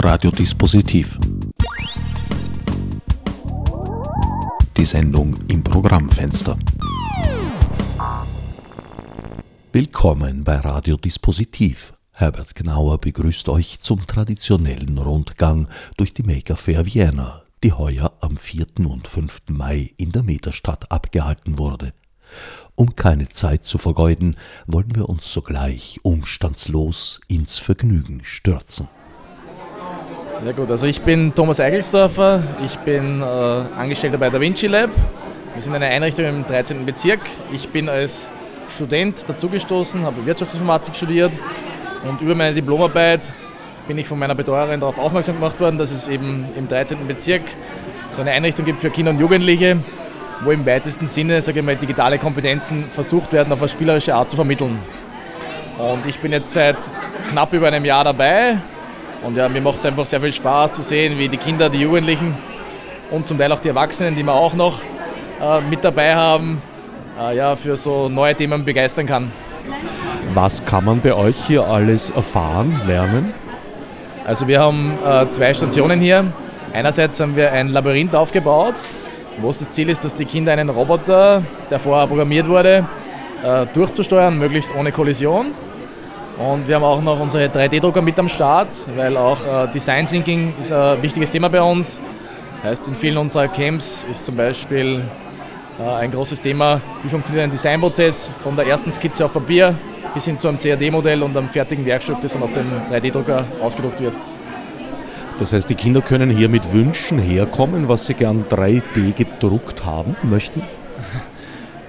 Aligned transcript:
Radiodispositiv. 0.00 1.18
Die 4.76 4.84
Sendung 4.84 5.36
im 5.48 5.64
Programmfenster. 5.64 6.56
Willkommen 9.72 10.44
bei 10.44 10.54
Radiodispositiv. 10.58 11.94
Herbert 12.14 12.54
Gnauer 12.54 12.98
begrüßt 12.98 13.48
euch 13.48 13.80
zum 13.80 14.06
traditionellen 14.06 14.98
Rundgang 14.98 15.66
durch 15.96 16.14
die 16.14 16.22
Maker 16.22 16.56
Fair 16.56 16.86
Vienna, 16.86 17.42
die 17.64 17.72
heuer 17.72 18.12
am 18.20 18.36
4. 18.36 18.66
und 18.86 19.08
5. 19.08 19.48
Mai 19.48 19.94
in 19.96 20.12
der 20.12 20.22
Meterstadt 20.22 20.92
abgehalten 20.92 21.58
wurde. 21.58 21.92
Um 22.76 22.94
keine 22.94 23.28
Zeit 23.28 23.64
zu 23.64 23.78
vergeuden, 23.78 24.36
wollen 24.68 24.94
wir 24.94 25.08
uns 25.08 25.32
sogleich 25.32 25.98
umstandslos 26.04 27.20
ins 27.26 27.58
Vergnügen 27.58 28.20
stürzen. 28.22 28.88
Ja 30.44 30.52
gut, 30.52 30.70
also 30.70 30.86
ich 30.86 31.00
bin 31.00 31.34
Thomas 31.34 31.58
Eigelsdorfer, 31.58 32.44
ich 32.64 32.76
bin 32.78 33.20
äh, 33.20 33.24
Angestellter 33.24 34.18
bei 34.18 34.30
der 34.30 34.40
Vinci 34.40 34.68
Lab. 34.68 34.88
Wir 35.52 35.60
sind 35.60 35.74
eine 35.74 35.86
Einrichtung 35.86 36.26
im 36.26 36.46
13. 36.46 36.86
Bezirk. 36.86 37.18
Ich 37.52 37.68
bin 37.70 37.88
als 37.88 38.28
Student 38.68 39.28
dazugestoßen, 39.28 40.02
habe 40.04 40.24
Wirtschaftsinformatik 40.24 40.94
studiert 40.94 41.32
und 42.08 42.20
über 42.20 42.36
meine 42.36 42.54
Diplomarbeit 42.54 43.22
bin 43.88 43.98
ich 43.98 44.06
von 44.06 44.16
meiner 44.16 44.36
Betreuerin 44.36 44.78
darauf 44.78 44.96
aufmerksam 44.98 45.34
gemacht 45.34 45.58
worden, 45.58 45.76
dass 45.76 45.90
es 45.90 46.06
eben 46.06 46.44
im 46.56 46.68
13. 46.68 47.08
Bezirk 47.08 47.42
so 48.08 48.20
eine 48.20 48.30
Einrichtung 48.30 48.64
gibt 48.64 48.78
für 48.78 48.90
Kinder 48.90 49.10
und 49.10 49.18
Jugendliche, 49.18 49.78
wo 50.44 50.52
im 50.52 50.64
weitesten 50.64 51.08
Sinne 51.08 51.42
sage 51.42 51.58
ich 51.58 51.66
mal, 51.66 51.74
digitale 51.74 52.16
Kompetenzen 52.16 52.84
versucht 52.94 53.32
werden, 53.32 53.52
auf 53.52 53.58
eine 53.58 53.68
spielerische 53.68 54.14
Art 54.14 54.30
zu 54.30 54.36
vermitteln. 54.36 54.78
Und 55.78 56.06
ich 56.06 56.20
bin 56.20 56.30
jetzt 56.30 56.52
seit 56.52 56.76
knapp 57.28 57.52
über 57.52 57.66
einem 57.66 57.84
Jahr 57.84 58.04
dabei, 58.04 58.58
und 59.22 59.36
ja, 59.36 59.48
mir 59.48 59.60
macht 59.60 59.78
es 59.78 59.86
einfach 59.86 60.06
sehr 60.06 60.20
viel 60.20 60.32
Spaß 60.32 60.74
zu 60.74 60.82
sehen, 60.82 61.18
wie 61.18 61.28
die 61.28 61.36
Kinder, 61.36 61.68
die 61.68 61.80
Jugendlichen 61.80 62.34
und 63.10 63.26
zum 63.26 63.38
Teil 63.38 63.52
auch 63.52 63.60
die 63.60 63.68
Erwachsenen, 63.68 64.14
die 64.14 64.22
wir 64.22 64.34
auch 64.34 64.54
noch 64.54 64.80
äh, 65.40 65.60
mit 65.68 65.84
dabei 65.84 66.14
haben, 66.14 66.62
äh, 67.20 67.36
ja, 67.36 67.56
für 67.56 67.76
so 67.76 68.08
neue 68.08 68.34
Themen 68.34 68.64
begeistern 68.64 69.06
kann. 69.06 69.30
Was 70.34 70.64
kann 70.64 70.84
man 70.84 71.00
bei 71.00 71.14
euch 71.14 71.36
hier 71.46 71.66
alles 71.66 72.10
erfahren, 72.10 72.80
lernen? 72.86 73.32
Also 74.26 74.46
wir 74.46 74.60
haben 74.60 74.92
äh, 75.06 75.28
zwei 75.30 75.54
Stationen 75.54 76.00
hier. 76.00 76.32
Einerseits 76.72 77.18
haben 77.18 77.34
wir 77.34 77.50
ein 77.50 77.68
Labyrinth 77.68 78.14
aufgebaut, 78.14 78.74
wo 79.40 79.48
es 79.48 79.58
das 79.58 79.72
Ziel 79.72 79.88
ist, 79.88 80.04
dass 80.04 80.14
die 80.14 80.26
Kinder 80.26 80.52
einen 80.52 80.68
Roboter, 80.68 81.42
der 81.70 81.78
vorher 81.78 82.06
programmiert 82.06 82.46
wurde, 82.46 82.84
äh, 83.42 83.66
durchzusteuern, 83.72 84.38
möglichst 84.38 84.74
ohne 84.76 84.92
Kollision. 84.92 85.54
Und 86.38 86.68
wir 86.68 86.76
haben 86.76 86.84
auch 86.84 87.02
noch 87.02 87.18
unsere 87.18 87.46
3D-Drucker 87.46 88.00
mit 88.00 88.18
am 88.18 88.28
Start, 88.28 88.68
weil 88.94 89.16
auch 89.16 89.44
äh, 89.44 89.66
Design 89.72 90.06
Thinking 90.06 90.54
ist 90.60 90.70
ein 90.70 91.02
wichtiges 91.02 91.32
Thema 91.32 91.48
bei 91.48 91.60
uns. 91.60 92.00
Heißt, 92.62 92.86
in 92.86 92.94
vielen 92.94 93.18
unserer 93.18 93.48
Camps 93.48 94.06
ist 94.08 94.24
zum 94.24 94.36
Beispiel 94.36 95.02
äh, 95.80 95.82
ein 95.82 96.12
großes 96.12 96.40
Thema, 96.40 96.80
wie 97.02 97.08
funktioniert 97.08 97.44
ein 97.44 97.50
Designprozess 97.50 98.30
von 98.42 98.54
der 98.54 98.66
ersten 98.66 98.92
Skizze 98.92 99.24
auf 99.24 99.32
Papier 99.32 99.74
bis 100.14 100.26
hin 100.26 100.38
zu 100.38 100.48
einem 100.48 100.58
CAD-Modell 100.58 101.22
und 101.24 101.36
einem 101.36 101.48
fertigen 101.48 101.84
Werkstück, 101.84 102.18
das 102.22 102.34
dann 102.34 102.42
aus 102.42 102.52
dem 102.52 102.66
3D-Drucker 102.90 103.44
ausgedruckt 103.60 104.00
wird. 104.00 104.16
Das 105.38 105.52
heißt, 105.52 105.68
die 105.68 105.74
Kinder 105.74 106.00
können 106.00 106.30
hier 106.30 106.48
mit 106.48 106.72
Wünschen 106.72 107.18
herkommen, 107.18 107.88
was 107.88 108.06
sie 108.06 108.14
gern 108.14 108.44
3D 108.48 109.12
gedruckt 109.12 109.84
haben 109.84 110.16
möchten? 110.22 110.62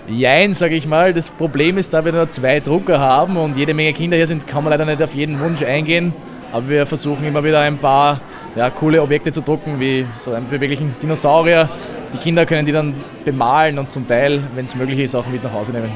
Jein, 0.09 0.55
sage 0.55 0.75
ich 0.75 0.87
mal. 0.87 1.13
Das 1.13 1.29
Problem 1.29 1.77
ist, 1.77 1.93
da 1.93 2.03
wir 2.03 2.11
nur 2.11 2.29
zwei 2.31 2.59
Drucker 2.59 2.99
haben 2.99 3.37
und 3.37 3.55
jede 3.55 3.75
Menge 3.75 3.93
Kinder 3.93 4.17
hier 4.17 4.25
sind, 4.25 4.47
kann 4.47 4.63
man 4.63 4.71
leider 4.71 4.85
nicht 4.85 5.03
auf 5.03 5.13
jeden 5.13 5.39
Wunsch 5.39 5.61
eingehen. 5.61 6.13
Aber 6.51 6.67
wir 6.67 6.85
versuchen 6.87 7.25
immer 7.25 7.43
wieder 7.43 7.59
ein 7.59 7.77
paar 7.77 8.19
ja, 8.55 8.71
coole 8.71 9.03
Objekte 9.03 9.31
zu 9.31 9.41
drucken, 9.41 9.79
wie 9.79 10.07
so 10.17 10.33
einen 10.33 10.47
beweglichen 10.47 10.95
Dinosaurier. 10.99 11.69
Die 12.13 12.17
Kinder 12.17 12.47
können 12.47 12.65
die 12.65 12.71
dann 12.71 12.95
bemalen 13.23 13.77
und 13.77 13.91
zum 13.91 14.07
Teil, 14.07 14.41
wenn 14.55 14.65
es 14.65 14.75
möglich 14.75 14.97
ist, 14.99 15.13
auch 15.13 15.27
mit 15.27 15.43
nach 15.43 15.53
Hause 15.53 15.73
nehmen. 15.73 15.91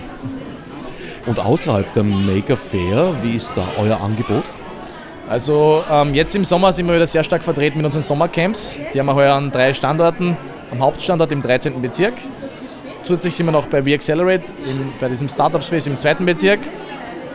Und 1.25 1.39
außerhalb 1.39 1.91
der 1.93 2.03
Maker 2.03 2.57
Fair, 2.57 3.15
wie 3.23 3.35
ist 3.35 3.57
da 3.57 3.65
euer 3.79 3.99
Angebot? 3.99 4.43
Also 5.27 5.83
ähm, 5.89 6.13
jetzt 6.13 6.35
im 6.35 6.45
Sommer 6.45 6.71
sind 6.71 6.85
wir 6.85 6.93
wieder 6.93 7.07
sehr 7.07 7.23
stark 7.23 7.41
vertreten 7.41 7.77
mit 7.77 7.85
unseren 7.87 8.03
Sommercamps. 8.03 8.77
Die 8.93 8.99
haben 8.99 9.07
wir 9.07 9.15
heuer 9.15 9.33
an 9.33 9.51
drei 9.51 9.73
Standorten. 9.73 10.37
Am 10.71 10.81
Hauptstandort 10.81 11.31
im 11.31 11.41
13. 11.41 11.81
Bezirk, 11.81 12.13
Zusätzlich 13.03 13.35
sind 13.35 13.47
wir 13.47 13.51
noch 13.51 13.67
bei 13.67 13.83
WeAccelerate, 13.83 14.45
bei 15.01 15.09
diesem 15.09 15.27
Startup 15.27 15.61
Space 15.61 15.87
im 15.87 15.99
zweiten 15.99 16.25
Bezirk 16.25 16.61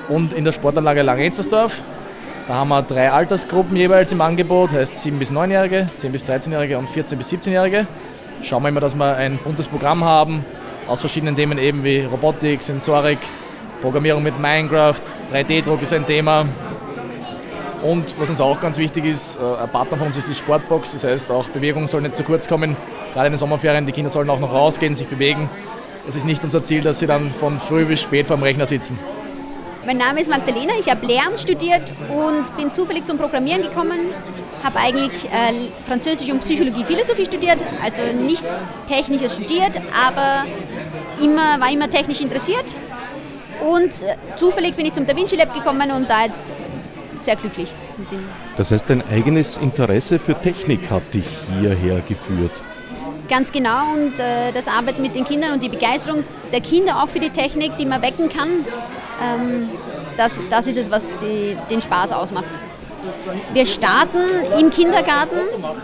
und 0.08 0.32
in 0.32 0.44
der 0.44 0.52
Sportanlage 0.52 1.02
Langenzersdorf. 1.02 1.74
Da 2.48 2.54
haben 2.54 2.68
wir 2.70 2.80
drei 2.80 3.10
Altersgruppen 3.12 3.76
jeweils 3.76 4.10
im 4.10 4.22
Angebot, 4.22 4.72
heißt 4.72 5.00
7 5.00 5.18
bis 5.18 5.30
9-Jährige, 5.30 5.86
10 5.94 6.10
bis 6.10 6.24
13-Jährige 6.24 6.78
und 6.78 6.88
14 6.88 7.18
bis 7.18 7.30
17-Jährige. 7.30 7.86
Schauen 8.42 8.62
wir 8.62 8.70
immer, 8.70 8.80
dass 8.80 8.94
wir 8.94 9.14
ein 9.16 9.38
buntes 9.44 9.68
Programm 9.68 10.02
haben 10.04 10.42
aus 10.86 11.00
verschiedenen 11.00 11.36
Themen 11.36 11.58
eben 11.58 11.84
wie 11.84 12.00
Robotik, 12.00 12.62
Sensorik, 12.62 13.18
Programmierung 13.82 14.22
mit 14.22 14.40
Minecraft, 14.40 15.02
3D-Druck 15.34 15.82
ist 15.82 15.92
ein 15.92 16.06
Thema. 16.06 16.46
Und 17.82 18.18
was 18.18 18.28
uns 18.28 18.40
auch 18.40 18.60
ganz 18.60 18.76
wichtig 18.78 19.04
ist, 19.04 19.36
äh, 19.36 19.62
ein 19.62 19.68
Partner 19.70 19.98
von 19.98 20.08
uns 20.08 20.16
ist 20.16 20.28
die 20.28 20.34
Sportbox, 20.34 20.92
das 20.92 21.04
heißt 21.04 21.30
auch 21.30 21.48
Bewegung 21.48 21.86
soll 21.86 22.02
nicht 22.02 22.16
zu 22.16 22.24
kurz 22.24 22.48
kommen 22.48 22.76
gerade 23.18 23.26
in 23.26 23.32
den 23.32 23.38
Sommerferien, 23.38 23.86
die 23.86 23.92
Kinder 23.92 24.10
sollen 24.10 24.30
auch 24.30 24.40
noch 24.40 24.52
rausgehen, 24.52 24.96
sich 24.96 25.08
bewegen. 25.08 25.48
Es 26.06 26.16
ist 26.16 26.24
nicht 26.24 26.42
unser 26.44 26.62
Ziel, 26.62 26.82
dass 26.82 27.00
sie 27.00 27.06
dann 27.06 27.32
von 27.32 27.60
früh 27.60 27.84
bis 27.84 28.00
spät 28.00 28.26
vor 28.26 28.36
dem 28.36 28.42
Rechner 28.42 28.66
sitzen. 28.66 28.98
Mein 29.84 29.96
Name 29.96 30.20
ist 30.20 30.30
Magdalena, 30.30 30.74
ich 30.78 30.88
habe 30.88 31.04
Lehramt 31.06 31.40
studiert 31.40 31.90
und 32.10 32.56
bin 32.56 32.72
zufällig 32.72 33.06
zum 33.06 33.18
Programmieren 33.18 33.62
gekommen. 33.62 33.98
Habe 34.62 34.78
eigentlich 34.78 35.24
äh, 35.24 35.70
Französisch 35.84 36.30
und 36.30 36.40
Psychologie, 36.40 36.84
Philosophie 36.84 37.24
studiert, 37.24 37.58
also 37.82 38.02
nichts 38.12 38.62
Technisches 38.86 39.34
studiert, 39.34 39.80
aber 40.06 40.44
immer, 41.20 41.60
war 41.60 41.72
immer 41.72 41.88
technisch 41.88 42.20
interessiert. 42.20 42.76
Und 43.66 44.02
äh, 44.02 44.16
zufällig 44.36 44.76
bin 44.76 44.86
ich 44.86 44.92
zum 44.92 45.06
Da 45.06 45.16
Vinci 45.16 45.36
Lab 45.36 45.54
gekommen 45.54 45.90
und 45.90 46.08
da 46.08 46.24
jetzt 46.24 46.52
sehr 47.24 47.36
glücklich. 47.36 47.68
Das 48.56 48.70
heißt, 48.70 48.88
dein 48.88 49.06
eigenes 49.08 49.56
Interesse 49.56 50.18
für 50.18 50.34
Technik 50.34 50.90
hat 50.90 51.14
dich 51.14 51.26
hierher 51.58 52.00
geführt? 52.00 52.52
Ganz 53.28 53.52
genau 53.52 53.92
und 53.94 54.18
äh, 54.18 54.52
das 54.52 54.68
Arbeiten 54.68 55.02
mit 55.02 55.14
den 55.14 55.24
Kindern 55.24 55.52
und 55.52 55.62
die 55.62 55.68
Begeisterung 55.68 56.24
der 56.50 56.60
Kinder 56.60 57.02
auch 57.02 57.08
für 57.08 57.20
die 57.20 57.28
Technik, 57.30 57.76
die 57.76 57.84
man 57.84 58.00
wecken 58.00 58.30
kann, 58.30 58.64
ähm, 59.22 59.68
das, 60.16 60.40
das 60.50 60.66
ist 60.66 60.78
es, 60.78 60.90
was 60.90 61.08
die, 61.20 61.56
den 61.70 61.82
Spaß 61.82 62.12
ausmacht. 62.12 62.58
Wir 63.52 63.64
starten 63.66 64.18
im 64.58 64.70
Kindergarten. 64.70 65.36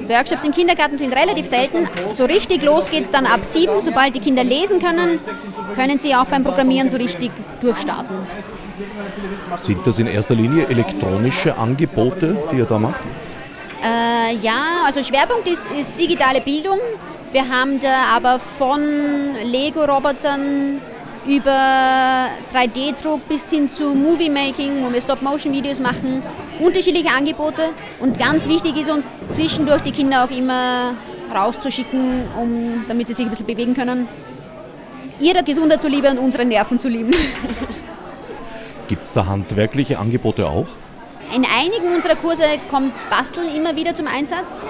Workshops 0.09 0.45
im 0.45 0.53
Kindergarten 0.53 0.99
sind 0.99 1.15
relativ 1.15 1.47
selten. 1.47 1.89
So 2.13 2.25
richtig 2.25 2.63
los 2.63 2.91
geht 2.91 3.05
es 3.05 3.11
dann 3.11 3.27
ab 3.27 3.45
sieben. 3.45 3.81
Sobald 3.81 4.17
die 4.17 4.21
Kinder 4.21 4.45
lesen 4.45 4.81
können, 4.81 5.21
können 5.75 5.99
sie 5.99 6.15
auch 6.15 6.27
beim 6.27 6.43
Programmieren 6.43 6.91
so 6.91 6.97
richtig 6.97 7.31
durchstarten. 7.61 8.17
Sind 9.57 9.87
das 9.87 9.99
in 9.99 10.07
erster 10.07 10.35
Linie 10.35 10.67
elektronische 10.69 11.57
Angebote, 11.57 12.37
die 12.51 12.57
ihr 12.57 12.65
da 12.65 12.79
macht? 12.79 13.01
Äh, 13.83 14.37
ja, 14.37 14.83
also 14.85 15.03
Schwerpunkt 15.03 15.47
ist, 15.47 15.71
ist 15.79 15.99
digitale 15.99 16.41
Bildung. 16.41 16.79
Wir 17.33 17.49
haben 17.49 17.79
da 17.81 18.17
aber 18.17 18.39
von 18.39 18.81
Lego-Robotern 19.45 20.81
über 21.27 22.29
3D-Druck 22.53 23.29
bis 23.29 23.51
hin 23.51 23.71
zu 23.71 23.95
Movie-Making, 23.95 24.85
wo 24.85 24.93
wir 24.93 25.01
Stop-Motion-Videos 25.01 25.81
machen, 25.81 26.23
unterschiedliche 26.61 27.11
Angebote. 27.11 27.71
Und 28.01 28.19
ganz 28.19 28.49
wichtig 28.49 28.77
ist 28.77 28.91
uns 28.91 29.07
zwischendurch 29.29 29.83
die 29.83 29.93
Kinder 29.93 30.25
auch 30.25 30.31
immer 30.31 30.95
rauszuschicken, 31.35 32.25
um, 32.41 32.85
damit 32.89 33.09
sie 33.09 33.15
sich 33.15 33.25
ein 33.25 33.31
bisschen 33.31 33.47
bewegen 33.47 33.75
können. 33.75 34.09
Ihrer 35.21 35.43
Gesundheit 35.43 35.81
zu 35.81 35.89
lieben 35.89 36.19
und 36.19 36.25
unsere 36.25 36.45
Nerven 36.45 36.79
zu 36.79 36.89
lieben. 36.89 37.13
Gibt 38.89 39.05
es 39.05 39.13
da 39.13 39.27
handwerkliche 39.27 39.99
Angebote 39.99 40.47
auch? 40.47 40.67
In 41.35 41.45
einigen 41.45 41.95
unserer 41.95 42.17
Kurse 42.17 42.43
kommt 42.71 42.93
Basteln 43.09 43.55
immer 43.57 43.75
wieder 43.77 43.95
zum 43.95 44.07
Einsatz. 44.07 44.61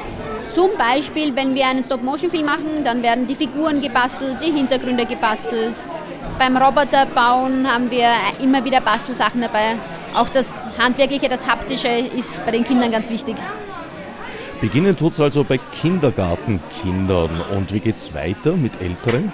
Zum 0.53 0.71
Beispiel, 0.79 1.35
wenn 1.35 1.55
wir 1.55 1.67
einen 1.67 1.83
Stop-Motion-Film 1.83 2.47
machen, 2.47 2.85
dann 2.85 3.03
werden 3.03 3.27
die 3.27 3.35
Figuren 3.35 3.81
gebastelt, 3.81 4.37
die 4.41 4.53
Hintergründe 4.53 5.05
gebastelt. 5.05 5.83
Beim 6.39 6.57
Roboterbauen 6.57 7.71
haben 7.71 7.91
wir 7.91 8.09
immer 8.41 8.65
wieder 8.65 8.81
Bastelsachen 8.81 9.41
dabei. 9.41 9.75
Auch 10.15 10.29
das 10.29 10.63
Handwerkliche, 10.79 11.29
das 11.29 11.47
Haptische 11.47 11.89
ist 11.89 12.45
bei 12.45 12.53
den 12.53 12.65
Kindern 12.65 12.93
ganz 12.93 13.11
wichtig. 13.11 13.37
Beginnen 14.61 14.97
tut 14.97 15.15
es 15.15 15.21
also 15.21 15.45
bei 15.45 15.59
Kindergartenkindern. 15.59 17.31
Und 17.55 17.73
wie 17.73 17.81
geht 17.81 17.97
es 17.97 18.15
weiter 18.15 18.53
mit 18.57 18.81
Älteren? 18.81 19.33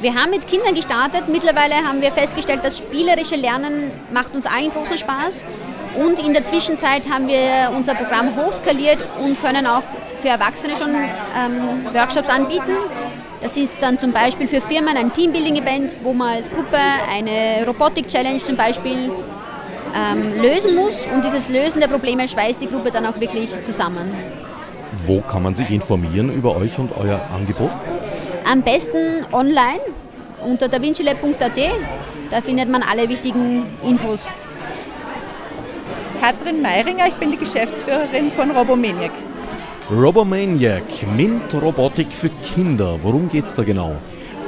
Wir 0.00 0.14
haben 0.14 0.30
mit 0.30 0.46
Kindern 0.46 0.74
gestartet. 0.74 1.28
Mittlerweile 1.28 1.76
haben 1.76 2.00
wir 2.00 2.12
festgestellt, 2.12 2.60
das 2.62 2.78
spielerische 2.78 3.36
Lernen 3.36 3.90
macht 4.12 4.34
uns 4.34 4.46
allen 4.46 4.70
großen 4.70 4.98
Spaß. 4.98 5.44
Und 5.96 6.18
in 6.18 6.32
der 6.32 6.44
Zwischenzeit 6.44 7.08
haben 7.08 7.28
wir 7.28 7.72
unser 7.74 7.94
Programm 7.94 8.36
hochskaliert 8.36 8.98
und 9.22 9.40
können 9.40 9.66
auch 9.66 9.82
für 10.16 10.28
Erwachsene 10.28 10.76
schon 10.76 10.90
ähm, 10.90 11.94
Workshops 11.94 12.28
anbieten. 12.28 12.72
Das 13.40 13.56
ist 13.56 13.76
dann 13.80 13.98
zum 13.98 14.12
Beispiel 14.12 14.48
für 14.48 14.60
Firmen 14.60 14.96
ein 14.96 15.12
Teambuilding-Event, 15.12 15.96
wo 16.02 16.12
man 16.12 16.36
als 16.36 16.50
Gruppe 16.50 16.78
eine 17.10 17.64
Robotik-Challenge 17.66 18.42
zum 18.42 18.56
Beispiel 18.56 19.10
ähm, 19.94 20.42
lösen 20.42 20.74
muss. 20.74 21.06
Und 21.14 21.24
dieses 21.24 21.48
Lösen 21.48 21.80
der 21.80 21.88
Probleme 21.88 22.26
schweißt 22.26 22.60
die 22.60 22.66
Gruppe 22.66 22.90
dann 22.90 23.06
auch 23.06 23.20
wirklich 23.20 23.48
zusammen. 23.62 24.12
Wo 25.06 25.20
kann 25.20 25.42
man 25.42 25.54
sich 25.54 25.70
informieren 25.70 26.32
über 26.32 26.56
euch 26.56 26.78
und 26.78 26.90
euer 26.96 27.20
Angebot? 27.32 27.70
Am 28.46 28.60
besten 28.60 29.24
online 29.32 29.80
unter 30.44 30.68
davincilab.at. 30.68 31.58
Da 32.30 32.40
findet 32.42 32.68
man 32.68 32.82
alle 32.82 33.08
wichtigen 33.08 33.64
Infos. 33.82 34.28
Katrin 36.20 36.60
Meiringer, 36.60 37.06
ich 37.08 37.14
bin 37.14 37.30
die 37.30 37.38
Geschäftsführerin 37.38 38.30
von 38.30 38.50
Robomaniac. 38.50 39.12
Robomaniac, 39.90 40.82
MINT-Robotik 41.16 42.12
für 42.12 42.28
Kinder. 42.54 42.98
Worum 43.02 43.30
geht 43.30 43.46
es 43.46 43.54
da 43.54 43.62
genau? 43.62 43.96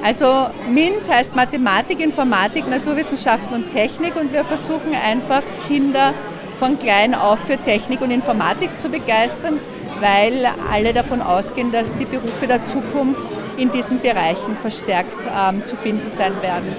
Also 0.02 0.48
MINT 0.70 1.08
heißt 1.08 1.34
Mathematik, 1.34 2.00
Informatik, 2.00 2.69
Naturwissenschaften 2.69 3.54
und 3.54 3.70
Technik 3.70 4.14
und 4.16 4.31
wir 4.31 4.44
versuchen 4.44 4.94
einfach 4.94 5.43
Kinder 5.66 6.12
von 6.58 6.78
klein 6.78 7.14
auf 7.14 7.40
für 7.40 7.56
Technik 7.56 8.02
und 8.02 8.10
Informatik 8.10 8.78
zu 8.78 8.90
begeistern, 8.90 9.58
weil 10.00 10.46
alle 10.70 10.93
davon 10.93 11.22
ausgehen, 11.22 11.72
dass 11.72 11.94
die 11.96 12.04
Berufe 12.04 12.46
der 12.46 12.64
Zukunft 12.66 13.26
in 13.56 13.70
diesen 13.70 14.00
Bereichen 14.00 14.56
verstärkt 14.61 15.17
ähm, 15.26 15.64
zu 15.64 15.76
finden 15.76 16.08
sein 16.08 16.32
werden. 16.43 16.75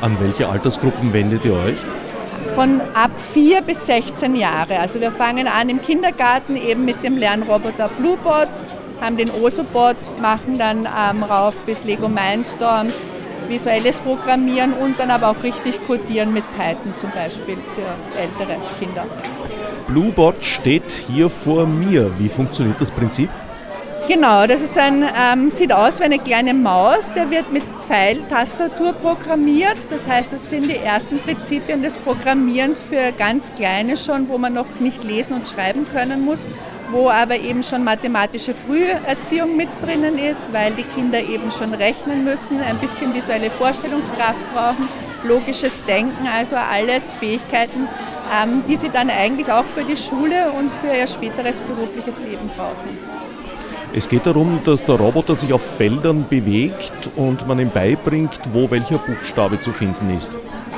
An 0.00 0.16
welche 0.20 0.48
Altersgruppen 0.48 1.12
wendet 1.12 1.44
ihr 1.44 1.54
euch? 1.54 1.76
Von 2.54 2.80
ab 2.94 3.10
4 3.32 3.62
bis 3.62 3.86
16 3.86 4.34
Jahre. 4.34 4.78
Also 4.78 5.00
wir 5.00 5.12
fangen 5.12 5.46
an 5.46 5.68
im 5.68 5.80
Kindergarten 5.80 6.56
eben 6.56 6.84
mit 6.84 7.02
dem 7.02 7.16
Lernroboter 7.16 7.88
Bluebot, 7.88 8.48
haben 9.00 9.16
den 9.16 9.30
Osobot, 9.30 9.96
machen 10.20 10.58
dann 10.58 10.86
ähm, 10.86 11.22
rauf 11.22 11.54
bis 11.62 11.84
Lego 11.84 12.08
Mindstorms, 12.08 12.94
visuelles 13.48 14.00
Programmieren 14.00 14.72
und 14.72 14.98
dann 14.98 15.10
aber 15.10 15.30
auch 15.30 15.42
richtig 15.42 15.84
codieren 15.86 16.32
mit 16.32 16.44
Python 16.56 16.94
zum 16.96 17.10
Beispiel 17.10 17.56
für 17.74 18.18
ältere 18.18 18.58
Kinder. 18.78 19.04
Bluebot 19.86 20.44
steht 20.44 20.90
hier 20.90 21.28
vor 21.28 21.66
mir. 21.66 22.10
Wie 22.18 22.28
funktioniert 22.28 22.80
das 22.80 22.90
Prinzip? 22.90 23.28
Genau, 24.10 24.44
das 24.44 24.60
ist 24.60 24.76
ein, 24.76 25.04
ähm, 25.04 25.52
sieht 25.52 25.72
aus 25.72 26.00
wie 26.00 26.02
eine 26.02 26.18
kleine 26.18 26.52
Maus, 26.52 27.12
der 27.12 27.30
wird 27.30 27.52
mit 27.52 27.62
Pfeiltastatur 27.86 28.92
programmiert. 28.92 29.78
Das 29.88 30.08
heißt, 30.08 30.32
das 30.32 30.50
sind 30.50 30.64
die 30.64 30.74
ersten 30.74 31.20
Prinzipien 31.20 31.80
des 31.80 31.96
Programmierens 31.96 32.82
für 32.82 33.12
ganz 33.12 33.54
Kleine 33.54 33.96
schon, 33.96 34.28
wo 34.28 34.36
man 34.36 34.54
noch 34.54 34.80
nicht 34.80 35.04
lesen 35.04 35.34
und 35.34 35.46
schreiben 35.46 35.86
können 35.92 36.24
muss, 36.24 36.40
wo 36.90 37.08
aber 37.08 37.36
eben 37.36 37.62
schon 37.62 37.84
mathematische 37.84 38.52
Früherziehung 38.52 39.56
mit 39.56 39.68
drinnen 39.80 40.18
ist, 40.18 40.52
weil 40.52 40.72
die 40.72 40.82
Kinder 40.82 41.20
eben 41.20 41.52
schon 41.52 41.72
rechnen 41.72 42.24
müssen, 42.24 42.60
ein 42.60 42.78
bisschen 42.78 43.14
visuelle 43.14 43.48
Vorstellungskraft 43.48 44.40
brauchen, 44.52 44.88
logisches 45.22 45.84
Denken, 45.84 46.26
also 46.26 46.56
alles 46.56 47.14
Fähigkeiten, 47.14 47.86
ähm, 48.42 48.64
die 48.66 48.74
sie 48.74 48.88
dann 48.88 49.08
eigentlich 49.08 49.52
auch 49.52 49.66
für 49.66 49.84
die 49.84 49.96
Schule 49.96 50.50
und 50.50 50.68
für 50.72 50.92
ihr 50.92 51.06
späteres 51.06 51.60
berufliches 51.60 52.18
Leben 52.24 52.50
brauchen. 52.56 53.29
Es 53.92 54.08
geht 54.08 54.24
darum, 54.24 54.60
dass 54.64 54.84
der 54.84 54.94
Roboter 54.94 55.34
sich 55.34 55.52
auf 55.52 55.62
Feldern 55.76 56.24
bewegt 56.28 57.10
und 57.16 57.48
man 57.48 57.58
ihm 57.58 57.70
beibringt, 57.70 58.40
wo 58.52 58.70
welcher 58.70 58.98
Buchstabe 58.98 59.60
zu 59.60 59.72
finden 59.72 60.14
ist. 60.16 60.32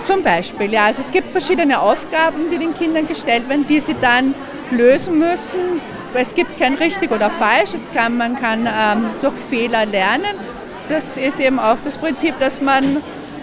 Zum 0.06 0.22
Beispiel, 0.22 0.72
ja. 0.72 0.86
Also 0.86 1.02
es 1.02 1.10
gibt 1.10 1.30
verschiedene 1.30 1.78
Aufgaben, 1.78 2.50
die 2.50 2.58
den 2.58 2.72
Kindern 2.72 3.06
gestellt 3.06 3.48
werden, 3.50 3.66
die 3.68 3.80
sie 3.80 3.96
dann 4.00 4.34
lösen 4.70 5.18
müssen. 5.18 5.82
Es 6.14 6.34
gibt 6.34 6.58
kein 6.58 6.74
richtig 6.74 7.10
oder 7.10 7.28
falsch. 7.28 7.74
Es 7.74 7.90
kann, 7.92 8.16
man 8.16 8.40
kann 8.40 8.66
ähm, 8.66 9.10
durch 9.20 9.34
Fehler 9.34 9.84
lernen. 9.84 10.34
Das 10.88 11.18
ist 11.18 11.38
eben 11.38 11.58
auch 11.58 11.76
das 11.84 11.98
Prinzip, 11.98 12.38
dass 12.40 12.62
man 12.62 13.02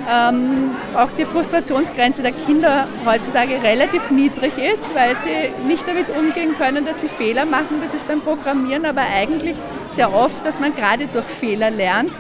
ähm, 0.10 0.72
auch 0.96 1.12
die 1.12 1.26
Frustrationsgrenze 1.26 2.22
der 2.22 2.32
Kinder 2.32 2.88
heutzutage 3.06 3.62
relativ 3.62 4.12
niedrig 4.12 4.54
ist, 4.58 4.94
weil 4.96 5.16
sie 5.16 5.68
nicht 5.68 5.88
damit 5.88 6.08
umgehen 6.10 6.56
können, 6.58 6.86
dass 6.86 7.02
sie 7.02 7.10
Fehler 7.10 7.46
machen. 7.46 7.80
Das 7.82 7.94
ist 7.94 8.08
beim 8.08 8.22
Programmieren 8.22 8.86
aber 8.86 9.02
eigentlich 9.02 9.56
sehr 9.88 10.14
oft, 10.14 10.46
dass 10.46 10.60
man 10.60 10.76
gerade 10.76 11.08
durch 11.08 11.26
Fehler 11.26 11.70
lernt 11.72 12.14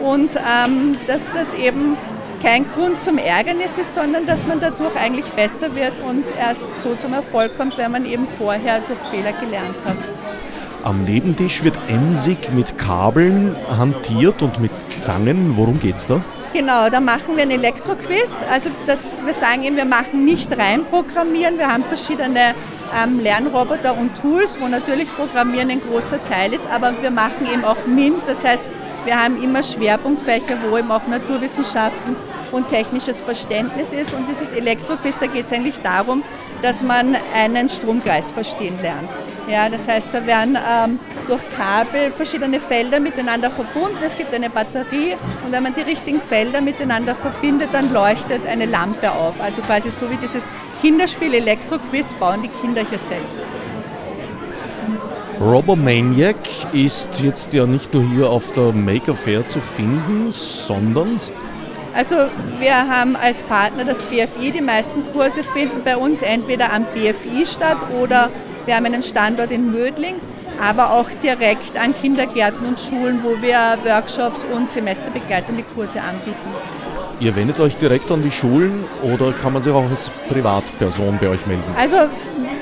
und 0.00 0.30
ähm, 0.36 0.96
dass 1.06 1.26
das 1.34 1.54
eben 1.54 1.96
kein 2.42 2.66
Grund 2.68 3.02
zum 3.02 3.18
Ärgernis 3.18 3.76
ist, 3.78 3.94
sondern 3.94 4.26
dass 4.26 4.46
man 4.46 4.60
dadurch 4.60 4.96
eigentlich 4.96 5.26
besser 5.26 5.74
wird 5.74 5.92
und 6.08 6.24
erst 6.38 6.66
so 6.82 6.94
zum 6.94 7.12
Erfolg 7.12 7.56
kommt, 7.58 7.76
wenn 7.76 7.92
man 7.92 8.06
eben 8.06 8.26
vorher 8.26 8.80
durch 8.80 8.98
Fehler 9.10 9.32
gelernt 9.32 9.76
hat. 9.84 9.96
Am 10.82 11.04
Nebentisch 11.04 11.62
wird 11.62 11.76
emsig 11.88 12.50
mit 12.54 12.78
Kabeln 12.78 13.54
hantiert 13.76 14.40
und 14.40 14.60
mit 14.60 14.72
Zangen. 14.90 15.58
Worum 15.58 15.78
geht 15.78 15.96
es 15.96 16.06
da? 16.06 16.22
Genau, 16.52 16.90
da 16.90 16.98
machen 16.98 17.36
wir 17.36 17.44
ein 17.44 17.50
Elektroquiz. 17.52 18.30
Also 18.50 18.70
das, 18.84 19.14
wir 19.24 19.34
sagen 19.34 19.62
eben, 19.62 19.76
wir 19.76 19.84
machen 19.84 20.24
nicht 20.24 20.50
rein 20.58 20.84
Programmieren. 20.84 21.56
Wir 21.58 21.72
haben 21.72 21.84
verschiedene 21.84 22.56
ähm, 22.92 23.20
Lernroboter 23.20 23.96
und 23.96 24.20
Tools, 24.20 24.60
wo 24.60 24.66
natürlich 24.66 25.08
Programmieren 25.14 25.70
ein 25.70 25.80
großer 25.80 26.22
Teil 26.24 26.52
ist, 26.52 26.66
aber 26.68 26.92
wir 27.00 27.12
machen 27.12 27.46
eben 27.52 27.64
auch 27.64 27.76
MINT. 27.86 28.22
Das 28.26 28.44
heißt, 28.44 28.64
wir 29.04 29.16
haben 29.16 29.40
immer 29.40 29.62
Schwerpunktfächer, 29.62 30.58
wo 30.68 30.76
eben 30.76 30.90
auch 30.90 31.06
Naturwissenschaften 31.06 32.16
und 32.50 32.68
technisches 32.68 33.20
Verständnis 33.22 33.92
ist. 33.92 34.12
Und 34.12 34.26
dieses 34.28 34.52
Elektroquiz, 34.52 35.20
da 35.20 35.26
geht 35.26 35.46
es 35.46 35.52
eigentlich 35.52 35.78
darum, 35.80 36.24
dass 36.62 36.82
man 36.82 37.16
einen 37.34 37.68
Stromkreis 37.68 38.30
verstehen 38.30 38.78
lernt. 38.82 39.10
Ja, 39.48 39.68
das 39.68 39.88
heißt, 39.88 40.08
da 40.12 40.26
werden 40.26 40.56
ähm, 40.56 40.98
durch 41.26 41.40
Kabel 41.56 42.12
verschiedene 42.12 42.60
Felder 42.60 43.00
miteinander 43.00 43.50
verbunden. 43.50 43.98
Es 44.04 44.16
gibt 44.16 44.32
eine 44.32 44.50
Batterie 44.50 45.14
und 45.44 45.52
wenn 45.52 45.62
man 45.62 45.74
die 45.74 45.80
richtigen 45.80 46.20
Felder 46.20 46.60
miteinander 46.60 47.14
verbindet, 47.14 47.70
dann 47.72 47.92
leuchtet 47.92 48.46
eine 48.46 48.66
Lampe 48.66 49.10
auf. 49.10 49.40
Also 49.40 49.62
quasi 49.62 49.90
so 49.90 50.10
wie 50.10 50.16
dieses 50.16 50.48
Kinderspiel 50.80 51.34
Elektroquiz 51.34 52.14
bauen 52.14 52.42
die 52.42 52.48
Kinder 52.60 52.82
hier 52.88 52.98
selbst. 52.98 53.42
Robomaniac 55.40 56.36
ist 56.72 57.18
jetzt 57.20 57.54
ja 57.54 57.66
nicht 57.66 57.94
nur 57.94 58.04
hier 58.12 58.28
auf 58.28 58.52
der 58.52 58.72
Maker 58.72 59.14
Fair 59.14 59.48
zu 59.48 59.58
finden, 59.58 60.30
sondern 60.32 61.18
also 61.94 62.16
wir 62.58 62.74
haben 62.74 63.16
als 63.16 63.42
Partner 63.42 63.84
das 63.84 64.02
BFI. 64.02 64.52
Die 64.52 64.60
meisten 64.60 65.04
Kurse 65.12 65.42
finden 65.42 65.82
bei 65.84 65.96
uns 65.96 66.22
entweder 66.22 66.72
am 66.72 66.84
BFI 66.84 67.46
statt 67.46 67.78
oder 68.00 68.30
wir 68.66 68.76
haben 68.76 68.86
einen 68.86 69.02
Standort 69.02 69.50
in 69.50 69.72
Mödling, 69.72 70.16
aber 70.60 70.92
auch 70.92 71.08
direkt 71.22 71.76
an 71.76 71.94
Kindergärten 71.94 72.66
und 72.66 72.78
Schulen, 72.78 73.20
wo 73.22 73.40
wir 73.42 73.78
Workshops 73.84 74.44
und 74.54 74.70
semesterbegleitende 74.70 75.64
Kurse 75.74 76.00
anbieten. 76.00 76.48
Ihr 77.18 77.36
wendet 77.36 77.60
euch 77.60 77.76
direkt 77.76 78.10
an 78.10 78.22
die 78.22 78.30
Schulen 78.30 78.84
oder 79.02 79.32
kann 79.32 79.52
man 79.52 79.62
sich 79.62 79.72
auch 79.72 79.90
als 79.90 80.10
Privatperson 80.30 81.18
bei 81.20 81.28
euch 81.28 81.46
melden? 81.46 81.64
Also 81.76 81.96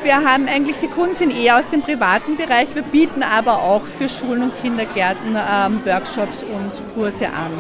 wir 0.03 0.17
haben 0.17 0.49
eigentlich, 0.49 0.79
die 0.79 0.89
Kunden 0.89 1.15
sind 1.15 1.31
eher 1.31 1.59
aus 1.59 1.69
dem 1.69 1.83
privaten 1.83 2.37
Bereich, 2.37 2.75
wir 2.75 2.83
bieten 2.83 3.23
aber 3.23 3.63
auch 3.63 3.83
für 3.83 4.09
Schulen 4.09 4.43
und 4.43 4.61
Kindergärten 4.61 5.37
ähm, 5.37 5.81
Workshops 5.85 6.43
und 6.43 6.73
Kurse 6.95 7.27
an. 7.27 7.53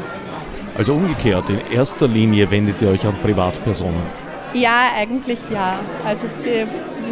Also 0.76 0.94
umgekehrt, 0.94 1.50
in 1.50 1.60
erster 1.72 2.06
Linie 2.08 2.50
wendet 2.50 2.80
ihr 2.82 2.90
euch 2.90 3.04
an 3.06 3.16
Privatpersonen? 3.22 4.02
Ja, 4.54 4.90
eigentlich 4.96 5.38
ja. 5.52 5.78
Also 6.06 6.26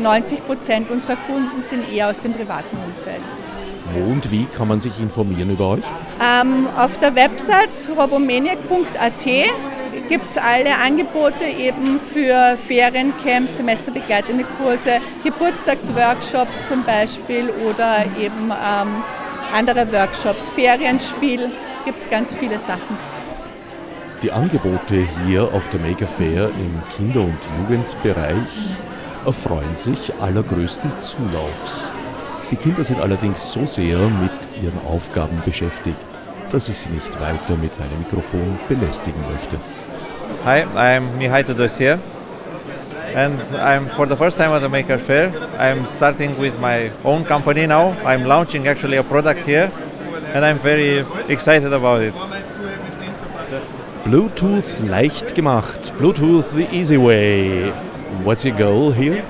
90 0.00 0.46
Prozent 0.46 0.90
unserer 0.90 1.16
Kunden 1.16 1.62
sind 1.62 1.92
eher 1.92 2.10
aus 2.10 2.20
dem 2.20 2.32
privaten 2.32 2.76
Umfeld. 2.76 3.22
Wo 3.92 4.12
und 4.12 4.30
wie 4.30 4.46
kann 4.46 4.68
man 4.68 4.80
sich 4.80 5.00
informieren 5.00 5.50
über 5.50 5.68
euch? 5.68 5.84
Ähm, 6.20 6.66
auf 6.76 6.98
der 6.98 7.14
Website 7.14 7.88
robomaniac.at 7.96 9.26
gibt 10.08 10.30
es 10.30 10.36
alle 10.36 10.76
Angebote 10.76 11.44
eben 11.44 11.98
für 12.00 12.56
Feriencamps, 12.56 13.56
semesterbegleitende 13.56 14.44
Kurse, 14.58 15.00
Geburtstagsworkshops 15.24 16.66
zum 16.68 16.84
Beispiel 16.84 17.50
oder 17.68 18.04
eben 18.18 18.50
ähm, 18.50 19.02
andere 19.54 19.90
Workshops, 19.92 20.48
Ferienspiel, 20.50 21.50
gibt 21.84 22.00
es 22.00 22.08
ganz 22.08 22.34
viele 22.34 22.58
Sachen. 22.58 23.15
Die 24.22 24.32
Angebote 24.32 25.06
hier 25.26 25.42
auf 25.42 25.68
der 25.68 25.80
Mega 25.80 26.06
Fair 26.06 26.48
im 26.48 26.80
Kinder- 26.96 27.20
und 27.20 27.38
Jugendbereich 27.60 28.78
erfreuen 29.26 29.76
sich 29.76 30.10
allergrößten 30.20 30.90
Zulaufs. 31.02 31.92
Die 32.50 32.56
Kinder 32.56 32.82
sind 32.82 32.98
allerdings 33.00 33.52
so 33.52 33.66
sehr 33.66 33.98
mit 33.98 34.32
ihren 34.62 34.80
Aufgaben 34.86 35.42
beschäftigt, 35.44 35.98
dass 36.50 36.70
ich 36.70 36.78
sie 36.78 36.90
nicht 36.90 37.20
weiter 37.20 37.56
mit 37.60 37.78
meinem 37.78 37.98
Mikrofon 37.98 38.58
belästigen 38.68 39.20
möchte. 39.30 39.58
Hi, 40.46 40.64
I'm 40.74 41.18
Mihai 41.18 41.42
Tudosier 41.42 41.98
and 43.14 43.38
I'm 43.52 43.88
for 43.96 44.08
the 44.08 44.16
first 44.16 44.38
time 44.38 44.52
at 44.52 44.62
the 44.62 44.68
Maker 44.68 44.98
Fair. 44.98 45.30
I'm 45.58 45.84
starting 45.84 46.38
with 46.38 46.58
my 46.58 46.90
own 47.04 47.24
company 47.26 47.66
now. 47.66 47.94
I'm 48.02 48.24
launching 48.24 48.66
actually 48.66 48.96
a 48.96 49.02
product 49.02 49.46
here 49.46 49.70
and 50.34 50.42
I'm 50.42 50.58
very 50.58 51.04
excited 51.28 51.72
about 51.74 52.00
it. 52.00 52.14
Bluetooth 54.06 54.78
leicht 54.88 55.34
gemacht. 55.34 55.92
Bluetooth 55.98 56.54
the 56.54 56.68
easy 56.70 56.96
way. 56.96 57.72
What's 58.22 58.44
your 58.44 58.56
goal 58.56 58.92
here? 58.92 59.24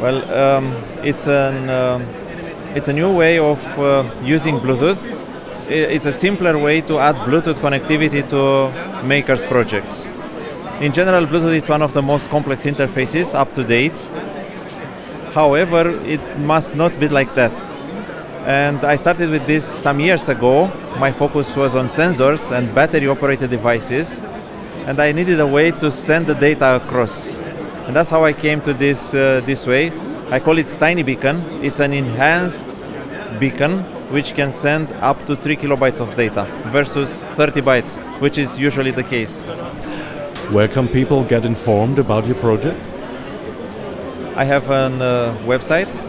Well, 0.00 0.22
um, 0.32 0.74
it's 1.04 1.26
an 1.28 1.68
uh, 1.68 2.00
it's 2.74 2.88
a 2.88 2.92
new 2.94 3.14
way 3.14 3.38
of 3.38 3.60
uh, 3.78 4.04
using 4.24 4.58
Bluetooth. 4.58 4.96
It's 5.68 6.06
a 6.06 6.12
simpler 6.12 6.56
way 6.56 6.80
to 6.80 6.98
add 6.98 7.16
Bluetooth 7.16 7.58
connectivity 7.58 8.22
to 8.30 8.72
makers 9.06 9.42
projects. 9.42 10.06
in 10.80 10.92
general, 10.94 11.26
Bluetooth 11.26 11.62
is 11.62 11.68
one 11.68 11.82
of 11.82 11.92
the 11.92 12.00
most 12.00 12.30
complex 12.30 12.64
interfaces 12.64 13.34
up 13.34 13.52
to 13.52 13.62
date. 13.62 13.98
However, 15.34 15.90
it 16.06 16.22
must 16.38 16.74
not 16.74 16.98
be 16.98 17.08
like 17.08 17.34
that. 17.34 17.52
And 18.48 18.82
I 18.82 18.96
started 18.96 19.28
with 19.28 19.46
this 19.46 19.66
some 19.66 20.00
years 20.00 20.30
ago. 20.30 20.68
My 20.98 21.12
focus 21.12 21.54
was 21.54 21.74
on 21.74 21.84
sensors 21.84 22.50
and 22.50 22.74
battery 22.74 23.06
operated 23.06 23.50
devices. 23.50 24.16
And 24.86 24.98
I 24.98 25.12
needed 25.12 25.38
a 25.38 25.46
way 25.46 25.70
to 25.70 25.90
send 25.90 26.26
the 26.26 26.34
data 26.34 26.76
across. 26.76 27.36
And 27.86 27.94
that's 27.94 28.08
how 28.08 28.24
I 28.24 28.32
came 28.32 28.62
to 28.62 28.72
this, 28.72 29.12
uh, 29.12 29.42
this 29.44 29.66
way. 29.66 29.92
I 30.30 30.40
call 30.40 30.56
it 30.56 30.66
Tiny 30.80 31.02
Beacon. 31.02 31.42
It's 31.62 31.78
an 31.80 31.92
enhanced 31.92 32.74
beacon 33.38 33.80
which 34.14 34.32
can 34.32 34.50
send 34.50 34.88
up 35.02 35.26
to 35.26 35.36
3 35.36 35.54
kilobytes 35.54 36.00
of 36.00 36.16
data 36.16 36.46
versus 36.72 37.20
30 37.34 37.60
bytes, 37.60 37.98
which 38.18 38.38
is 38.38 38.58
usually 38.58 38.92
the 38.92 39.04
case. 39.04 39.42
Where 40.52 40.68
can 40.68 40.88
people 40.88 41.22
get 41.22 41.44
informed 41.44 41.98
about 41.98 42.24
your 42.24 42.36
project? 42.36 42.80
I 44.36 44.44
have 44.44 44.70
a 44.70 44.74
uh, 44.74 45.36
website. 45.44 46.07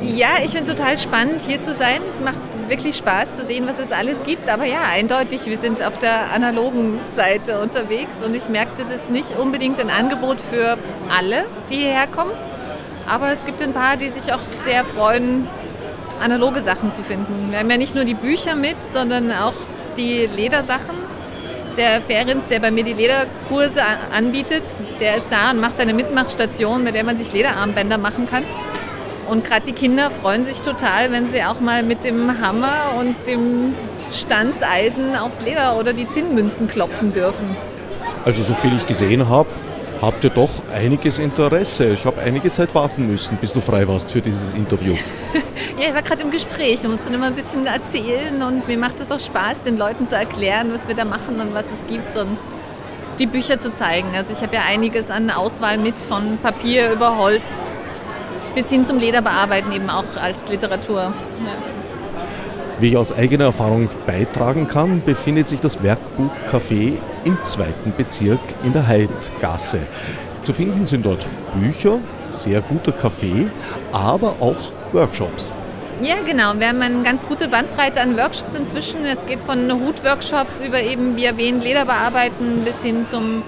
Ja, 0.00 0.36
ich 0.44 0.50
finde 0.50 0.70
es 0.70 0.76
total 0.76 0.98
spannend, 0.98 1.42
hier 1.42 1.62
zu 1.62 1.72
sein. 1.72 2.00
Es 2.08 2.20
macht 2.20 2.36
wirklich 2.68 2.96
Spaß 2.96 3.34
zu 3.34 3.44
sehen, 3.44 3.66
was 3.66 3.78
es 3.78 3.92
alles 3.92 4.22
gibt. 4.24 4.48
Aber 4.48 4.64
ja, 4.64 4.82
eindeutig, 4.90 5.46
wir 5.46 5.58
sind 5.58 5.82
auf 5.82 5.98
der 5.98 6.32
analogen 6.32 6.98
Seite 7.14 7.60
unterwegs 7.60 8.16
und 8.24 8.34
ich 8.34 8.48
merke, 8.48 8.72
das 8.76 8.90
ist 8.90 9.10
nicht 9.10 9.38
unbedingt 9.38 9.78
ein 9.80 9.90
Angebot 9.90 10.38
für 10.40 10.76
alle, 11.08 11.46
die 11.70 11.76
hierher 11.76 12.06
kommen. 12.06 12.32
Aber 13.06 13.32
es 13.32 13.44
gibt 13.44 13.62
ein 13.62 13.72
paar, 13.72 13.96
die 13.96 14.08
sich 14.08 14.32
auch 14.32 14.40
sehr 14.64 14.84
freuen, 14.84 15.46
analoge 16.20 16.62
Sachen 16.62 16.90
zu 16.90 17.02
finden. 17.02 17.50
Wir 17.50 17.58
haben 17.58 17.70
ja 17.70 17.76
nicht 17.76 17.94
nur 17.94 18.04
die 18.04 18.14
Bücher 18.14 18.56
mit, 18.56 18.76
sondern 18.92 19.30
auch 19.30 19.54
die 19.96 20.26
Ledersachen. 20.26 20.96
Der 21.76 22.00
Ferens, 22.00 22.46
der 22.48 22.60
bei 22.60 22.70
mir 22.70 22.84
die 22.84 22.92
Lederkurse 22.92 23.82
anbietet, 24.14 24.62
der 25.00 25.16
ist 25.16 25.30
da 25.30 25.50
und 25.50 25.60
macht 25.60 25.80
eine 25.80 25.92
Mitmachstation, 25.92 26.84
mit 26.84 26.94
der 26.94 27.04
man 27.04 27.16
sich 27.16 27.32
Lederarmbänder 27.32 27.98
machen 27.98 28.28
kann. 28.30 28.44
Und 29.28 29.44
gerade 29.44 29.66
die 29.66 29.72
Kinder 29.72 30.10
freuen 30.10 30.44
sich 30.44 30.60
total, 30.60 31.10
wenn 31.12 31.30
sie 31.30 31.42
auch 31.42 31.60
mal 31.60 31.82
mit 31.82 32.04
dem 32.04 32.40
Hammer 32.40 32.94
und 32.98 33.16
dem 33.26 33.74
Stanzeisen 34.12 35.16
aufs 35.16 35.40
Leder 35.40 35.76
oder 35.76 35.92
die 35.92 36.08
Zinnmünzen 36.10 36.68
klopfen 36.68 37.12
dürfen. 37.12 37.56
Also 38.24 38.42
so 38.42 38.54
viel 38.54 38.74
ich 38.74 38.86
gesehen 38.86 39.28
habe, 39.28 39.48
habt 40.00 40.24
ihr 40.24 40.30
doch 40.30 40.50
einiges 40.72 41.18
Interesse. 41.18 41.92
Ich 41.92 42.04
habe 42.04 42.20
einige 42.20 42.50
Zeit 42.50 42.74
warten 42.74 43.06
müssen, 43.06 43.36
bis 43.38 43.52
du 43.52 43.60
frei 43.60 43.86
warst 43.88 44.10
für 44.10 44.20
dieses 44.20 44.52
Interview. 44.54 44.94
Ja, 45.78 45.88
ich 45.88 45.94
war 45.94 46.02
gerade 46.02 46.22
im 46.22 46.30
Gespräch 46.30 46.84
und 46.84 46.92
musste 46.92 47.06
dann 47.06 47.14
immer 47.14 47.26
ein 47.26 47.34
bisschen 47.34 47.66
erzählen 47.66 48.40
und 48.42 48.68
mir 48.68 48.78
macht 48.78 49.00
es 49.00 49.10
auch 49.10 49.18
Spaß, 49.18 49.62
den 49.62 49.76
Leuten 49.76 50.06
zu 50.06 50.14
erklären, 50.14 50.72
was 50.72 50.86
wir 50.86 50.94
da 50.94 51.04
machen 51.04 51.40
und 51.40 51.52
was 51.52 51.66
es 51.66 51.86
gibt 51.88 52.16
und 52.16 52.38
die 53.18 53.26
Bücher 53.26 53.58
zu 53.58 53.72
zeigen. 53.72 54.08
Also 54.14 54.32
ich 54.32 54.40
habe 54.42 54.54
ja 54.54 54.62
einiges 54.68 55.10
an 55.10 55.30
Auswahl 55.30 55.78
mit, 55.78 56.00
von 56.02 56.38
Papier 56.38 56.92
über 56.92 57.18
Holz 57.18 57.42
bis 58.54 58.68
hin 58.70 58.86
zum 58.86 58.98
Lederbearbeiten 58.98 59.72
eben 59.72 59.90
auch 59.90 60.04
als 60.20 60.48
Literatur. 60.48 61.00
Ja. 61.00 61.12
Wie 62.80 62.88
ich 62.88 62.96
aus 62.96 63.12
eigener 63.12 63.44
Erfahrung 63.44 63.88
beitragen 64.06 64.66
kann, 64.66 65.02
befindet 65.04 65.48
sich 65.48 65.60
das 65.60 65.82
Werkbuch 65.82 66.30
Café 66.50 66.94
im 67.24 67.42
zweiten 67.42 67.92
Bezirk 67.96 68.40
in 68.64 68.72
der 68.72 68.86
Heidgasse. 68.86 69.80
Zu 70.42 70.52
finden 70.52 70.84
sind 70.84 71.06
dort 71.06 71.26
Bücher, 71.54 71.98
sehr 72.32 72.60
guter 72.60 72.92
Kaffee, 72.92 73.46
aber 73.92 74.34
auch 74.40 74.56
Workshops. 74.92 75.52
Ja, 76.02 76.16
genau. 76.26 76.54
Wir 76.58 76.68
haben 76.68 76.82
eine 76.82 77.02
ganz 77.04 77.24
gute 77.24 77.48
Bandbreite 77.48 78.00
an 78.00 78.16
Workshops 78.16 78.54
inzwischen. 78.54 79.04
Es 79.04 79.24
geht 79.26 79.40
von 79.40 79.70
Hutworkshops 79.72 80.60
über 80.60 80.82
eben, 80.82 81.16
wie 81.16 81.24
erwähnt, 81.24 81.62
Leder 81.62 81.84
bearbeiten 81.84 82.62
bis 82.64 82.82
hin 82.82 83.06
zum 83.06 83.42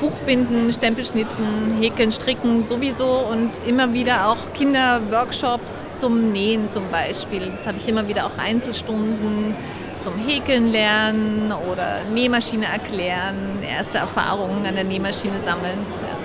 Buchbinden, 0.00 0.72
Stempelschnitzen, 0.72 1.78
Häkeln, 1.80 2.12
Stricken 2.12 2.64
sowieso 2.64 3.26
und 3.30 3.60
immer 3.66 3.92
wieder 3.92 4.28
auch 4.28 4.52
Kinderworkshops 4.54 5.98
zum 6.00 6.32
Nähen 6.32 6.68
zum 6.68 6.90
Beispiel. 6.90 7.42
Jetzt 7.42 7.66
habe 7.66 7.78
ich 7.78 7.88
immer 7.88 8.06
wieder 8.08 8.26
auch 8.26 8.38
Einzelstunden 8.38 9.54
zum 10.00 10.14
Häkeln 10.26 10.70
lernen 10.70 11.52
oder 11.70 12.02
Nähmaschine 12.12 12.66
erklären, 12.66 13.62
erste 13.62 13.98
Erfahrungen 13.98 14.64
an 14.64 14.74
der 14.74 14.84
Nähmaschine 14.84 15.40
sammeln. 15.40 15.78
Ja. 16.02 16.18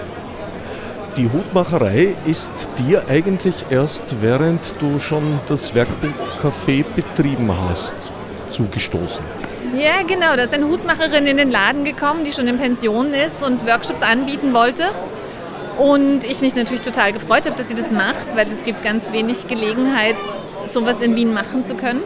Die 1.18 1.30
Hutmacherei 1.32 2.16
ist 2.26 2.70
dir 2.80 3.04
eigentlich 3.08 3.54
erst 3.70 4.22
während 4.22 4.82
du 4.82 5.00
schon 5.00 5.40
das 5.48 5.76
Werkbuch 5.76 6.10
Café 6.42 6.84
betrieben 6.84 7.52
hast 7.70 8.12
zugestoßen. 8.50 9.43
Ja, 9.76 10.04
genau. 10.06 10.36
Da 10.36 10.44
ist 10.44 10.54
eine 10.54 10.68
Hutmacherin 10.68 11.26
in 11.26 11.38
den 11.38 11.50
Laden 11.50 11.84
gekommen, 11.84 12.24
die 12.24 12.32
schon 12.32 12.48
in 12.48 12.60
Pension 12.60 13.12
ist 13.12 13.42
und 13.42 13.66
Workshops 13.66 14.04
anbieten 14.04 14.54
wollte. 14.54 14.92
Und 15.80 16.24
ich 16.26 16.42
mich 16.42 16.54
natürlich 16.54 16.84
total 16.84 17.12
gefreut 17.12 17.48
habe, 17.48 17.56
dass 17.56 17.68
sie 17.68 17.74
das 17.74 17.90
macht, 17.90 18.36
weil 18.36 18.48
es 18.52 18.64
gibt 18.64 18.84
ganz 18.84 19.12
wenig 19.12 19.48
Gelegenheit, 19.48 20.16
sowas 20.72 21.02
in 21.02 21.16
Wien 21.16 21.34
machen 21.34 21.66
zu 21.66 21.74
können. 21.74 22.02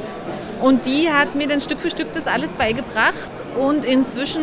Und 0.62 0.86
die 0.86 1.12
hat 1.12 1.36
mir 1.36 1.47
dann 1.47 1.59
Stück 1.59 1.81
für 1.81 1.89
Stück 1.89 2.13
das 2.13 2.25
alles 2.25 2.51
beigebracht 2.53 3.31
und 3.59 3.83
inzwischen 3.83 4.41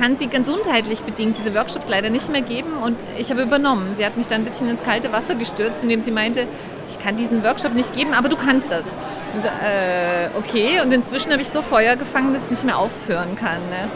kann 0.00 0.16
sie 0.16 0.28
gesundheitlich 0.28 1.02
bedingt 1.02 1.36
diese 1.36 1.54
Workshops 1.54 1.86
leider 1.86 2.08
nicht 2.08 2.32
mehr 2.32 2.40
geben 2.40 2.72
und 2.82 2.96
ich 3.18 3.30
habe 3.30 3.42
übernommen. 3.42 3.94
Sie 3.98 4.06
hat 4.06 4.16
mich 4.16 4.26
dann 4.28 4.40
ein 4.40 4.44
bisschen 4.46 4.70
ins 4.70 4.82
kalte 4.82 5.12
Wasser 5.12 5.34
gestürzt, 5.34 5.82
indem 5.82 6.00
sie 6.00 6.10
meinte, 6.10 6.46
ich 6.88 6.98
kann 6.98 7.16
diesen 7.16 7.44
Workshop 7.44 7.74
nicht 7.74 7.94
geben, 7.94 8.14
aber 8.14 8.30
du 8.30 8.36
kannst 8.36 8.70
das. 8.70 8.84
Ich 9.36 9.42
so, 9.42 9.48
äh, 9.48 10.30
okay, 10.38 10.80
und 10.80 10.90
inzwischen 10.92 11.30
habe 11.32 11.42
ich 11.42 11.50
so 11.50 11.60
Feuer 11.60 11.96
gefangen, 11.96 12.32
dass 12.32 12.44
ich 12.44 12.50
nicht 12.52 12.64
mehr 12.64 12.78
aufhören 12.78 13.36
kann. 13.36 13.60
Ne? 13.68 13.90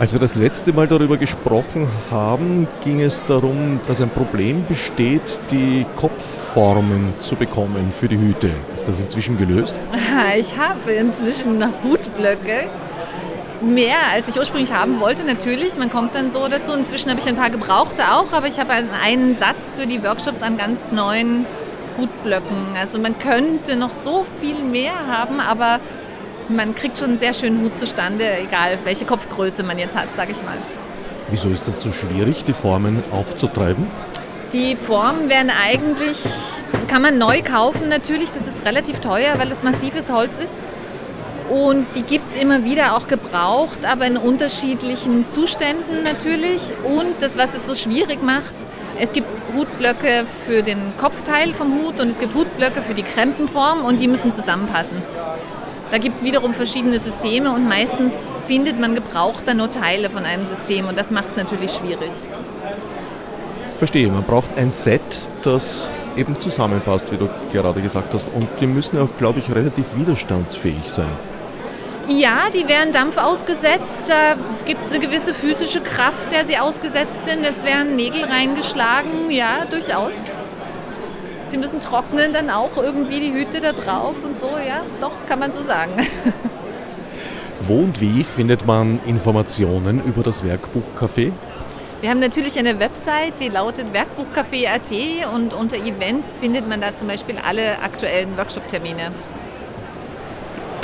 Als 0.00 0.12
wir 0.12 0.18
das 0.18 0.34
letzte 0.34 0.72
Mal 0.72 0.88
darüber 0.88 1.18
gesprochen 1.18 1.86
haben, 2.10 2.66
ging 2.82 3.00
es 3.00 3.24
darum, 3.26 3.78
dass 3.86 4.00
ein 4.00 4.10
Problem 4.10 4.64
besteht, 4.66 5.38
die 5.52 5.86
Kopfformen 5.94 7.14
zu 7.20 7.36
bekommen 7.36 7.92
für 7.92 8.08
die 8.08 8.18
Hüte. 8.18 8.50
Ist 8.74 8.88
das 8.88 8.98
inzwischen 9.00 9.38
gelöst? 9.38 9.76
Ich 10.36 10.58
habe 10.58 10.92
inzwischen 10.92 11.62
Hutblöcke. 11.84 12.68
Mehr 13.64 13.96
als 14.12 14.28
ich 14.28 14.38
ursprünglich 14.38 14.72
haben 14.72 15.00
wollte, 15.00 15.24
natürlich. 15.24 15.76
Man 15.78 15.90
kommt 15.90 16.14
dann 16.14 16.30
so 16.30 16.46
dazu. 16.48 16.72
Inzwischen 16.72 17.10
habe 17.10 17.20
ich 17.20 17.26
ein 17.26 17.36
paar 17.36 17.50
gebrauchte 17.50 18.02
auch, 18.12 18.30
aber 18.32 18.46
ich 18.46 18.58
habe 18.58 18.72
einen- 18.72 19.34
Satz 19.34 19.78
für 19.78 19.86
die 19.86 20.02
Workshops 20.02 20.42
an 20.42 20.56
ganz 20.58 20.78
neuen 20.92 21.46
Hutblöcken. 21.98 22.76
Also 22.78 22.98
man 22.98 23.18
könnte 23.18 23.76
noch 23.76 23.94
so 23.94 24.26
viel 24.40 24.56
mehr 24.62 24.92
haben, 25.08 25.40
aber 25.40 25.78
man 26.48 26.74
kriegt 26.74 26.98
schon 26.98 27.10
einen 27.10 27.18
sehr 27.18 27.32
schönen 27.32 27.62
Hut 27.62 27.78
zustande, 27.78 28.24
egal 28.38 28.78
welche 28.84 29.06
Kopfgröße 29.06 29.62
man 29.62 29.78
jetzt 29.78 29.96
hat, 29.96 30.08
sage 30.14 30.32
ich 30.32 30.42
mal. 30.42 30.58
Wieso 31.30 31.48
ist 31.48 31.66
das 31.66 31.80
so 31.80 31.90
schwierig, 31.90 32.44
die 32.44 32.52
Formen 32.52 33.02
aufzutreiben? 33.10 33.86
Die 34.52 34.76
Formen 34.76 35.28
werden 35.30 35.50
eigentlich, 35.50 36.18
kann 36.86 37.00
man 37.02 37.16
neu 37.18 37.40
kaufen 37.42 37.88
natürlich, 37.88 38.30
das 38.30 38.46
ist 38.46 38.64
relativ 38.64 39.00
teuer, 39.00 39.38
weil 39.38 39.50
es 39.50 39.62
massives 39.62 40.12
Holz 40.12 40.36
ist. 40.38 40.62
Und 41.50 41.86
die 41.94 42.02
gibt 42.02 42.34
es 42.34 42.40
immer 42.40 42.64
wieder 42.64 42.96
auch 42.96 43.06
gebraucht, 43.06 43.84
aber 43.84 44.06
in 44.06 44.16
unterschiedlichen 44.16 45.26
Zuständen 45.28 46.02
natürlich. 46.02 46.72
Und 46.84 47.20
das, 47.20 47.36
was 47.36 47.54
es 47.54 47.66
so 47.66 47.74
schwierig 47.74 48.22
macht, 48.22 48.54
es 48.98 49.12
gibt 49.12 49.28
Hutblöcke 49.54 50.24
für 50.46 50.62
den 50.62 50.78
Kopfteil 50.98 51.52
vom 51.52 51.80
Hut 51.80 52.00
und 52.00 52.08
es 52.10 52.18
gibt 52.18 52.34
Hutblöcke 52.34 52.80
für 52.80 52.94
die 52.94 53.02
Krempenform 53.02 53.84
und 53.84 54.00
die 54.00 54.08
müssen 54.08 54.32
zusammenpassen. 54.32 55.02
Da 55.90 55.98
gibt 55.98 56.16
es 56.16 56.24
wiederum 56.24 56.54
verschiedene 56.54 56.98
Systeme 56.98 57.52
und 57.52 57.68
meistens 57.68 58.12
findet 58.46 58.80
man 58.80 58.94
gebraucht 58.94 59.46
dann 59.46 59.58
nur 59.58 59.70
Teile 59.70 60.10
von 60.10 60.24
einem 60.24 60.44
System 60.44 60.86
und 60.86 60.96
das 60.96 61.10
macht 61.10 61.30
es 61.30 61.36
natürlich 61.36 61.72
schwierig. 61.72 62.12
Verstehe, 63.78 64.08
man 64.08 64.22
braucht 64.22 64.56
ein 64.56 64.72
Set, 64.72 65.28
das 65.42 65.90
eben 66.16 66.38
zusammenpasst, 66.38 67.12
wie 67.12 67.16
du 67.16 67.28
gerade 67.52 67.80
gesagt 67.82 68.14
hast. 68.14 68.26
Und 68.32 68.48
die 68.60 68.66
müssen 68.66 68.98
auch, 68.98 69.08
glaube 69.18 69.40
ich, 69.40 69.52
relativ 69.54 69.86
widerstandsfähig 69.96 70.86
sein. 70.86 71.10
Ja, 72.08 72.50
die 72.52 72.68
werden 72.68 72.92
Dampf 72.92 73.16
ausgesetzt. 73.16 74.02
Da 74.06 74.36
gibt 74.66 74.82
es 74.84 74.90
eine 74.90 75.00
gewisse 75.00 75.32
physische 75.32 75.80
Kraft, 75.80 76.32
der 76.32 76.46
sie 76.46 76.58
ausgesetzt 76.58 77.24
sind. 77.24 77.44
Es 77.44 77.64
werden 77.64 77.96
Nägel 77.96 78.24
reingeschlagen, 78.24 79.30
ja, 79.30 79.64
durchaus. 79.70 80.12
Sie 81.48 81.56
müssen 81.56 81.80
trocknen 81.80 82.32
dann 82.32 82.50
auch 82.50 82.76
irgendwie 82.76 83.20
die 83.20 83.32
Hüte 83.32 83.60
da 83.60 83.72
drauf 83.72 84.16
und 84.22 84.38
so, 84.38 84.46
ja, 84.46 84.82
doch, 85.00 85.12
kann 85.28 85.38
man 85.38 85.52
so 85.52 85.62
sagen. 85.62 85.92
Wo 87.60 87.76
und 87.76 88.00
wie 88.00 88.24
findet 88.24 88.66
man 88.66 89.00
Informationen 89.06 90.02
über 90.04 90.22
das 90.22 90.42
Werkbuchcafé? 90.44 91.32
Wir 92.00 92.10
haben 92.10 92.18
natürlich 92.18 92.58
eine 92.58 92.78
Website, 92.80 93.40
die 93.40 93.48
lautet 93.48 93.86
werkbuchcafé.at 93.94 95.32
und 95.34 95.54
unter 95.54 95.76
Events 95.76 96.36
findet 96.36 96.68
man 96.68 96.82
da 96.82 96.94
zum 96.94 97.08
Beispiel 97.08 97.38
alle 97.38 97.80
aktuellen 97.80 98.36
Workshop-Termine. 98.36 99.12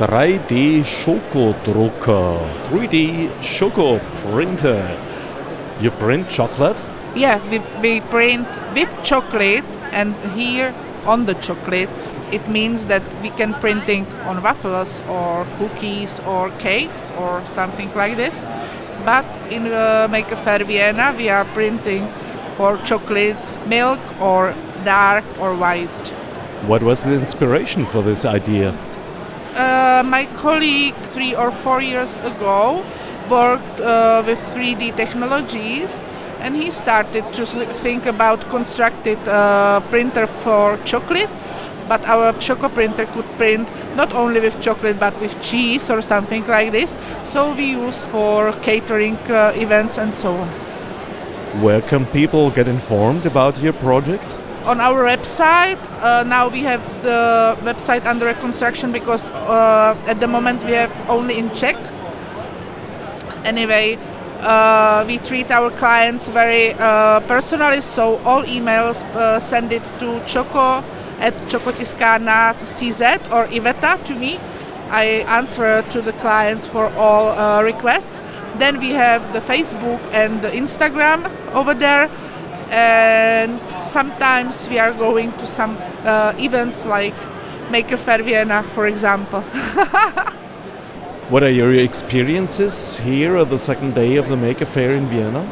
3D-Schokodrucker, 0.00 2.40
3D-Schokoprinter. 2.64 4.96
You 5.82 5.90
print 5.90 6.30
chocolate? 6.30 6.82
Yeah, 7.14 7.38
we, 7.50 7.58
we 7.82 8.00
print 8.00 8.48
with 8.74 8.90
chocolate 9.04 9.66
and 9.92 10.14
here 10.32 10.74
on 11.04 11.26
the 11.26 11.34
chocolate 11.34 11.90
it 12.32 12.48
means 12.48 12.86
that 12.86 13.02
we 13.20 13.28
can 13.28 13.52
printing 13.54 14.06
on 14.24 14.42
waffles 14.42 15.00
or 15.00 15.44
cookies 15.58 16.18
or 16.20 16.48
cakes 16.52 17.10
or 17.18 17.44
something 17.44 17.92
like 17.94 18.16
this. 18.16 18.40
But 19.04 19.26
in 19.52 19.66
uh, 19.66 20.08
Maker 20.10 20.36
Fair 20.36 20.64
Vienna 20.64 21.12
we 21.14 21.28
are 21.28 21.44
printing 21.44 22.08
for 22.56 22.78
chocolates, 22.84 23.58
milk 23.66 24.00
or 24.18 24.54
dark 24.82 25.26
or 25.38 25.54
white. 25.54 26.08
What 26.66 26.82
was 26.82 27.04
the 27.04 27.12
inspiration 27.12 27.84
for 27.84 28.00
this 28.00 28.24
idea? 28.24 28.74
Uh, 29.56 30.02
my 30.06 30.26
colleague 30.36 30.94
three 31.12 31.34
or 31.34 31.50
four 31.50 31.82
years 31.82 32.18
ago 32.18 32.84
worked 33.28 33.80
uh, 33.80 34.22
with 34.24 34.38
3D 34.54 34.96
technologies 34.96 36.04
and 36.40 36.56
he 36.56 36.70
started 36.70 37.24
to 37.34 37.44
think 37.82 38.06
about 38.06 38.40
constructed 38.48 39.18
uh, 39.28 39.80
printer 39.90 40.26
for 40.26 40.78
chocolate. 40.84 41.30
But 41.88 42.06
our 42.06 42.32
choco 42.34 42.68
printer 42.68 43.06
could 43.06 43.26
print 43.36 43.68
not 43.96 44.12
only 44.12 44.38
with 44.40 44.60
chocolate 44.60 45.00
but 45.00 45.20
with 45.20 45.40
cheese 45.42 45.90
or 45.90 46.00
something 46.00 46.46
like 46.46 46.70
this. 46.70 46.94
So 47.24 47.52
we 47.54 47.72
use 47.72 48.06
for 48.06 48.52
catering 48.62 49.16
uh, 49.28 49.52
events 49.56 49.98
and 49.98 50.14
so 50.14 50.34
on. 50.36 50.48
Where 51.60 51.82
can 51.82 52.06
people 52.06 52.50
get 52.50 52.68
informed 52.68 53.26
about 53.26 53.58
your 53.58 53.72
project 53.72 54.36
on 54.64 54.80
our 54.80 55.04
website. 55.04 55.78
Uh, 56.00 56.22
now 56.24 56.48
we 56.48 56.60
have 56.60 56.82
the 57.02 57.56
website 57.62 58.04
under 58.06 58.32
construction 58.34 58.92
because 58.92 59.28
uh, 59.30 59.96
at 60.06 60.20
the 60.20 60.26
moment 60.26 60.62
we 60.64 60.72
have 60.72 60.92
only 61.08 61.38
in 61.38 61.50
Czech. 61.54 61.76
Anyway, 63.44 63.98
uh, 64.40 65.04
we 65.06 65.18
treat 65.18 65.50
our 65.50 65.70
clients 65.70 66.28
very 66.28 66.72
uh, 66.74 67.20
personally, 67.20 67.80
so 67.80 68.18
all 68.24 68.42
emails 68.44 69.02
uh, 69.14 69.38
send 69.40 69.72
it 69.72 69.82
to 69.98 70.20
Choco 70.26 70.84
at 71.18 71.34
Chocotiscana 71.48 72.54
CZ 72.64 73.30
or 73.32 73.46
Iveta 73.48 74.02
to 74.04 74.14
me. 74.14 74.38
I 74.90 75.24
answer 75.28 75.82
to 75.82 76.02
the 76.02 76.12
clients 76.14 76.66
for 76.66 76.86
all 76.94 77.28
uh, 77.28 77.62
requests. 77.62 78.18
Then 78.58 78.78
we 78.78 78.90
have 78.90 79.32
the 79.32 79.40
Facebook 79.40 80.00
and 80.12 80.42
the 80.42 80.50
Instagram 80.50 81.30
over 81.54 81.72
there 81.72 82.10
and 82.70 83.60
sometimes 83.82 84.68
we 84.68 84.78
are 84.78 84.92
going 84.92 85.32
to 85.38 85.46
some 85.46 85.76
uh, 86.04 86.32
events 86.38 86.86
like 86.86 87.14
Maker 87.70 87.96
Fair 87.96 88.22
Vienna, 88.22 88.62
for 88.62 88.86
example. 88.86 89.40
what 91.28 91.42
are 91.42 91.50
your 91.50 91.74
experiences 91.74 92.98
here 92.98 93.36
on 93.36 93.48
the 93.48 93.58
second 93.58 93.94
day 93.94 94.16
of 94.16 94.28
the 94.28 94.36
Maker 94.36 94.64
Fair 94.66 94.94
in 94.94 95.06
Vienna? 95.08 95.48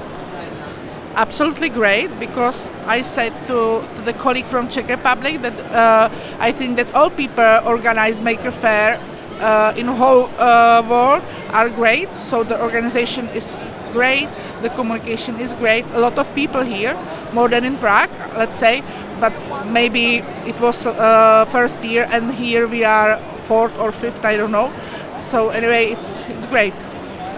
Absolutely 1.14 1.68
great 1.68 2.16
because 2.20 2.70
I 2.86 3.02
said 3.02 3.32
to, 3.48 3.82
to 3.96 4.02
the 4.02 4.12
colleague 4.12 4.46
from 4.46 4.68
Czech 4.68 4.88
Republic 4.88 5.42
that 5.42 5.58
uh, 5.72 6.08
I 6.38 6.52
think 6.52 6.76
that 6.76 6.94
all 6.94 7.10
people 7.10 7.60
organize 7.66 8.22
Maker 8.22 8.52
Fair 8.52 9.00
uh, 9.40 9.74
in 9.76 9.86
the 9.86 9.92
whole 9.92 10.26
uh, 10.38 10.82
world 10.88 11.22
are 11.50 11.68
great. 11.68 12.12
So 12.14 12.44
the 12.44 12.60
organization 12.62 13.26
is 13.28 13.66
great, 13.92 14.28
the 14.62 14.70
communication 14.70 15.38
is 15.40 15.54
great. 15.54 15.84
A 15.92 16.00
lot 16.00 16.18
of 16.18 16.32
people 16.34 16.62
here, 16.62 16.96
more 17.32 17.48
than 17.48 17.64
in 17.64 17.76
Prague, 17.78 18.10
let's 18.36 18.58
say, 18.58 18.82
but 19.20 19.32
maybe 19.66 20.22
it 20.46 20.60
was 20.60 20.86
uh, 20.86 21.44
first 21.50 21.82
year 21.84 22.08
and 22.10 22.32
here 22.32 22.66
we 22.66 22.84
are 22.84 23.18
fourth 23.46 23.78
or 23.78 23.92
fifth, 23.92 24.24
I 24.24 24.36
don't 24.36 24.52
know. 24.52 24.70
So 25.18 25.48
anyway, 25.48 25.90
it's 25.92 26.22
it's 26.28 26.46
great, 26.46 26.74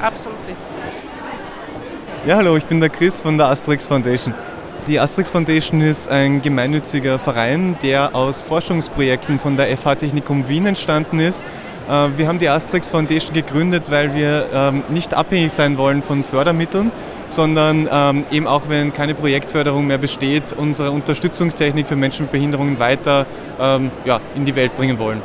absolutely. 0.01 0.55
Ja, 2.27 2.37
hallo, 2.37 2.57
ich 2.57 2.67
bin 2.67 2.81
der 2.81 2.91
Chris 2.91 3.23
von 3.23 3.39
der 3.39 3.47
Asterix 3.47 3.87
Foundation. 3.87 4.35
Die 4.87 4.99
Asterix 4.99 5.31
Foundation 5.31 5.81
ist 5.81 6.09
ein 6.09 6.43
gemeinnütziger 6.43 7.19
Verein, 7.19 7.77
der 7.83 8.15
aus 8.15 8.43
Forschungsprojekten 8.43 9.39
von 9.39 9.57
der 9.57 9.77
FH 9.77 9.95
Technikum 9.97 10.49
Wien 10.49 10.67
entstanden 10.67 11.19
ist 11.19 11.47
wir 11.88 12.29
haben 12.29 12.38
die 12.38 12.49
Asterix 12.49 12.90
Foundation 12.90 13.35
gegründet, 13.35 13.90
weil 13.90 14.14
wir 14.14 14.47
ähm, 14.55 14.85
nicht 14.90 15.14
abhängig 15.14 15.53
sein 15.53 15.77
wollen 15.77 16.03
von 16.03 16.23
Fördermitteln, 16.23 16.93
sondern 17.31 17.88
ähm, 17.90 18.25
eben 18.31 18.47
auch 18.47 18.62
wenn 18.69 18.93
keine 18.93 19.14
Projektförderung 19.14 19.87
mehr 19.87 19.99
besteht, 19.99 20.53
unsere 20.53 20.90
Unterstützungstechnik 20.90 21.87
für 21.87 21.97
Menschen 21.97 22.25
mit 22.25 22.33
Behinderungen 22.33 22.79
weiter 22.79 23.27
ähm, 23.61 23.90
ja, 24.05 24.21
in 24.35 24.45
die 24.45 24.55
Welt 24.57 24.77
bringen 24.77 24.99
wollen. 24.99 25.23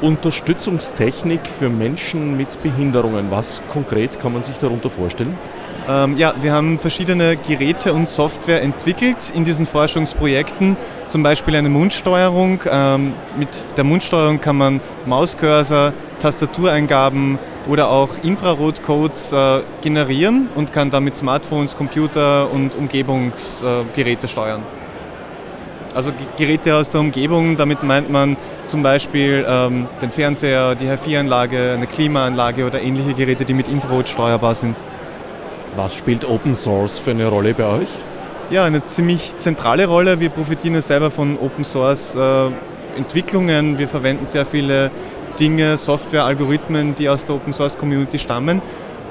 Unterstützungstechnik 0.00 1.46
für 1.46 1.68
Menschen 1.68 2.36
mit 2.36 2.62
Behinderungen. 2.62 3.30
Was 3.30 3.62
konkret 3.70 4.18
kann 4.18 4.32
man 4.32 4.42
sich 4.42 4.56
darunter 4.58 4.90
vorstellen? 4.90 5.38
Ähm, 5.88 6.16
ja, 6.16 6.34
wir 6.40 6.52
haben 6.52 6.78
verschiedene 6.78 7.36
Geräte 7.36 7.92
und 7.92 8.08
Software 8.08 8.62
entwickelt 8.62 9.16
in 9.34 9.44
diesen 9.44 9.66
Forschungsprojekten, 9.66 10.76
zum 11.12 11.22
Beispiel 11.22 11.54
eine 11.56 11.68
Mundsteuerung. 11.68 12.60
Ähm, 12.68 13.12
mit 13.38 13.48
der 13.76 13.84
Mundsteuerung 13.84 14.40
kann 14.40 14.56
man 14.56 14.80
Mauscursor, 15.04 15.92
Tastatureingaben 16.18 17.38
oder 17.68 17.90
auch 17.90 18.08
Infrarotcodes 18.22 19.32
äh, 19.32 19.60
generieren 19.82 20.48
und 20.54 20.72
kann 20.72 20.90
damit 20.90 21.14
Smartphones, 21.14 21.76
Computer 21.76 22.50
und 22.50 22.74
Umgebungsgeräte 22.74 24.26
äh, 24.26 24.28
steuern. 24.28 24.62
Also 25.94 26.12
Geräte 26.38 26.74
aus 26.74 26.88
der 26.88 27.02
Umgebung, 27.02 27.58
damit 27.58 27.82
meint 27.82 28.10
man 28.10 28.38
zum 28.66 28.82
Beispiel 28.82 29.44
ähm, 29.46 29.86
den 30.00 30.10
Fernseher, 30.10 30.74
die 30.74 30.88
HiFi-Anlage, 30.88 31.74
eine 31.74 31.86
Klimaanlage 31.86 32.64
oder 32.64 32.80
ähnliche 32.80 33.12
Geräte, 33.12 33.44
die 33.44 33.52
mit 33.52 33.68
Infrarot 33.68 34.08
steuerbar 34.08 34.54
sind. 34.54 34.74
Was 35.76 35.94
spielt 35.94 36.24
Open 36.24 36.54
Source 36.54 36.98
für 36.98 37.10
eine 37.10 37.26
Rolle 37.26 37.52
bei 37.52 37.66
euch? 37.66 37.88
Ja, 38.52 38.64
eine 38.64 38.84
ziemlich 38.84 39.32
zentrale 39.38 39.86
Rolle. 39.86 40.20
Wir 40.20 40.28
profitieren 40.28 40.74
ja 40.74 40.82
selber 40.82 41.10
von 41.10 41.38
Open 41.38 41.64
Source 41.64 42.14
äh, 42.14 42.50
Entwicklungen. 42.98 43.78
Wir 43.78 43.88
verwenden 43.88 44.26
sehr 44.26 44.44
viele 44.44 44.90
Dinge, 45.40 45.78
Software, 45.78 46.26
Algorithmen, 46.26 46.94
die 46.94 47.08
aus 47.08 47.24
der 47.24 47.36
Open 47.36 47.54
Source 47.54 47.78
Community 47.78 48.18
stammen. 48.18 48.60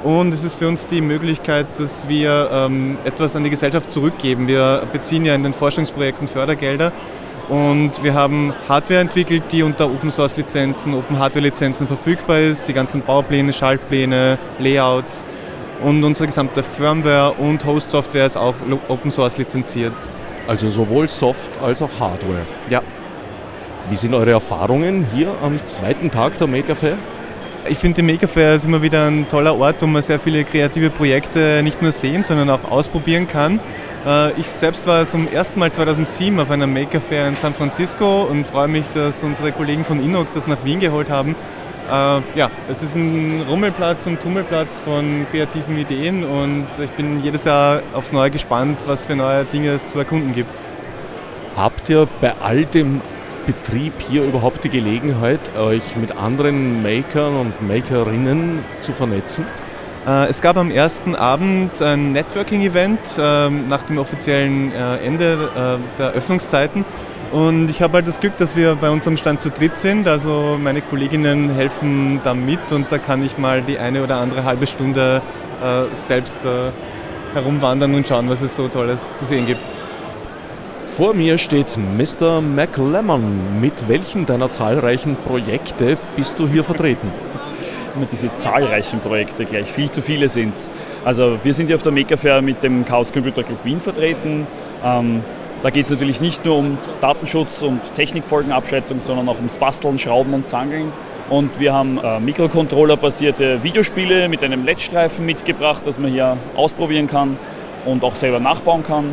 Und 0.04 0.32
es 0.32 0.44
ist 0.44 0.54
für 0.54 0.68
uns 0.68 0.86
die 0.86 1.02
Möglichkeit, 1.02 1.66
dass 1.80 2.08
wir 2.08 2.52
ähm, 2.54 3.00
etwas 3.04 3.36
an 3.36 3.44
die 3.44 3.50
Gesellschaft 3.50 3.92
zurückgeben. 3.92 4.48
Wir 4.48 4.84
beziehen 4.94 5.26
ja 5.26 5.34
in 5.34 5.42
den 5.42 5.54
Forschungsprojekten 5.54 6.28
Fördergelder 6.28 6.92
und 7.50 8.04
wir 8.04 8.14
haben 8.14 8.54
Hardware 8.70 9.00
entwickelt, 9.00 9.46
die 9.52 9.64
unter 9.64 9.88
Open 9.88 10.12
Source 10.12 10.38
Lizenzen, 10.38 10.94
Open 10.94 11.18
Hardware 11.18 11.46
Lizenzen 11.46 11.88
verfügbar 11.88 12.42
ist. 12.42 12.68
Die 12.68 12.74
ganzen 12.74 13.02
Baupläne, 13.02 13.54
Schaltpläne, 13.54 14.38
Layouts 14.60 15.24
und 15.84 16.04
unsere 16.04 16.28
gesamte 16.28 16.64
Firmware 16.64 17.34
und 17.34 17.66
Host-Software 17.66 18.26
ist 18.26 18.38
auch 18.38 18.56
Open 18.88 19.12
Source 19.12 19.38
lizenziert. 19.38 19.94
Also 20.48 20.70
sowohl 20.70 21.08
Soft 21.08 21.52
als 21.62 21.82
auch 21.82 21.90
Hardware. 22.00 22.46
Ja. 22.70 22.82
Wie 23.90 23.96
sind 23.96 24.14
eure 24.14 24.32
Erfahrungen 24.32 25.06
hier 25.14 25.34
am 25.44 25.60
zweiten 25.66 26.12
Tag 26.12 26.38
der 26.38 26.48
Maker 26.48 26.76
Fair? 26.76 26.98
Ich 27.70 27.78
finde, 27.78 28.02
die 28.02 28.12
Maker 28.12 28.28
Fair 28.28 28.56
ist 28.56 28.66
immer 28.66 28.82
wieder 28.82 29.06
ein 29.08 29.28
toller 29.30 29.56
Ort, 29.56 29.78
wo 29.82 29.88
man 29.88 30.02
sehr 30.02 30.20
viele 30.20 30.44
kreative 30.44 30.90
Projekte 30.90 31.62
nicht 31.64 31.82
nur 31.82 31.92
sehen, 31.92 32.24
sondern 32.24 32.50
auch 32.50 32.72
ausprobieren 32.72 33.28
kann. 33.28 33.60
Äh, 34.06 34.32
ich 34.40 34.48
selbst 34.48 34.88
war 34.88 35.06
zum 35.06 35.28
ersten 35.32 35.60
Mal 35.60 35.72
2007 35.72 36.40
auf 36.40 36.50
einer 36.50 36.68
Maker 36.68 37.00
Fair 37.00 37.28
in 37.28 37.36
San 37.36 37.54
Francisco 37.54 38.24
und 38.24 38.48
freue 38.48 38.68
mich, 38.68 38.88
dass 38.90 39.24
unsere 39.24 39.52
Kollegen 39.52 39.84
von 39.84 40.04
Inok 40.04 40.34
das 40.34 40.48
nach 40.48 40.64
Wien 40.66 40.80
geholt 40.80 41.10
haben. 41.10 41.36
Äh, 41.90 42.22
ja, 42.38 42.50
es 42.70 42.84
ist 42.84 42.96
ein 42.96 43.44
Rummelplatz 43.50 44.08
und 44.08 44.22
Tummelplatz 44.22 44.80
von 44.80 45.26
kreativen 45.32 45.78
Ideen 45.78 46.24
und 46.24 46.68
ich 46.84 46.92
bin 46.92 47.24
jedes 47.24 47.46
Jahr 47.46 47.82
aufs 47.94 48.12
Neue 48.12 48.32
gespannt, 48.32 48.80
was 48.86 49.06
für 49.06 49.16
neue 49.16 49.46
Dinge 49.46 49.72
es 49.72 49.88
zu 49.88 50.00
erkunden 50.00 50.34
gibt. 50.34 50.50
Habt 51.56 51.90
ihr 51.90 52.08
bei 52.22 52.34
all 52.42 52.66
dem 52.66 53.02
Betrieb 53.46 53.94
hier 54.10 54.24
überhaupt 54.24 54.64
die 54.64 54.70
Gelegenheit, 54.70 55.40
euch 55.58 55.96
mit 55.96 56.16
anderen 56.16 56.82
Makern 56.82 57.36
und 57.36 57.68
Makerinnen 57.68 58.64
zu 58.82 58.94
vernetzen? 58.94 59.46
Äh, 60.08 60.30
es 60.30 60.42
gab 60.42 60.58
am 60.58 60.72
ersten 60.72 61.16
Abend 61.16 61.82
ein 61.82 62.14
Networking-Event 62.14 63.00
ähm, 63.20 63.68
nach 63.68 63.84
dem 63.84 63.98
offiziellen 63.98 64.72
äh, 64.72 64.98
Ende 64.98 65.50
äh, 65.56 66.00
der 66.00 66.12
Öffnungszeiten. 66.12 66.86
Und 67.32 67.70
ich 67.70 67.82
habe 67.82 67.94
halt 67.94 68.08
das 68.08 68.20
Glück, 68.20 68.38
dass 68.38 68.56
wir 68.56 68.76
bei 68.76 68.90
unserem 68.90 69.16
Stand 69.16 69.42
zu 69.42 69.50
dritt 69.50 69.78
sind. 69.78 70.08
Also 70.08 70.58
meine 70.62 70.82
Kolleginnen 70.82 71.50
helfen 71.50 72.20
da 72.24 72.34
mit 72.34 72.72
und 72.72 72.92
da 72.92 72.98
kann 72.98 73.24
ich 73.24 73.38
mal 73.38 73.62
die 73.62 73.80
eine 73.80 74.04
oder 74.04 74.18
andere 74.18 74.44
halbe 74.44 74.68
Stunde 74.68 75.22
selbst 75.94 76.40
herumwandern 77.34 77.94
und 77.94 78.08
schauen, 78.08 78.30
was 78.30 78.42
es 78.42 78.56
so 78.56 78.68
Tolles 78.68 79.16
zu 79.16 79.26
sehen 79.26 79.46
gibt. 79.46 79.62
Vor 80.98 81.14
mir 81.14 81.38
steht 81.38 81.78
Mr. 81.78 82.42
McLemmon. 82.42 83.62
Mit 83.62 83.88
welchem 83.88 84.26
deiner 84.26 84.52
zahlreichen 84.52 85.16
Projekte 85.16 85.98
bist 86.18 86.38
du 86.38 86.48
hier 86.48 86.64
vertreten? 86.64 87.12
immer 87.96 88.06
diese 88.12 88.34
zahlreichen 88.36 89.00
Projekte 89.00 89.46
gleich, 89.46 89.72
viel 89.72 89.90
zu 89.90 90.02
viele 90.02 90.30
sind 90.30 90.56
es. 90.56 90.70
Also 91.06 91.40
wir 91.44 91.54
sind 91.54 91.68
hier 91.68 91.76
auf 91.76 91.82
der 91.82 91.92
Maker 91.92 92.18
Fair 92.18 92.42
mit 92.42 92.62
dem 92.62 92.86
Chaos 92.86 93.12
Computer 93.12 93.44
Club 93.44 93.64
Wien 93.64 93.80
vertreten. 93.80 94.46
Ähm, 94.84 95.24
da 95.64 95.70
geht 95.70 95.86
es 95.86 95.92
natürlich 95.92 96.22
nicht 96.22 96.44
nur 96.44 96.58
um 96.58 96.78
Datenschutz 97.02 97.62
und 97.62 97.80
Technikfolgenabschätzung, 97.96 99.00
sondern 99.00 99.30
auch 99.30 99.38
ums 99.38 99.58
Basteln, 99.58 100.00
Schrauben 100.00 100.34
und 100.34 100.50
Zangeln. 100.50 100.92
Und 101.30 101.60
wir 101.60 101.72
haben 101.72 101.98
äh, 101.98 102.20
Mikrocontroller-basierte 102.20 103.64
Videospiele 103.64 104.28
mit 104.28 104.44
einem 104.44 104.66
LED-Streifen 104.66 105.26
mitgebracht, 105.26 105.84
das 105.86 106.00
man 106.00 106.12
hier 106.12 106.36
ausprobieren 106.56 107.08
kann 107.08 107.38
und 107.86 108.04
auch 108.04 108.16
selber 108.16 108.40
nachbauen 108.40 108.84
kann. 108.84 109.06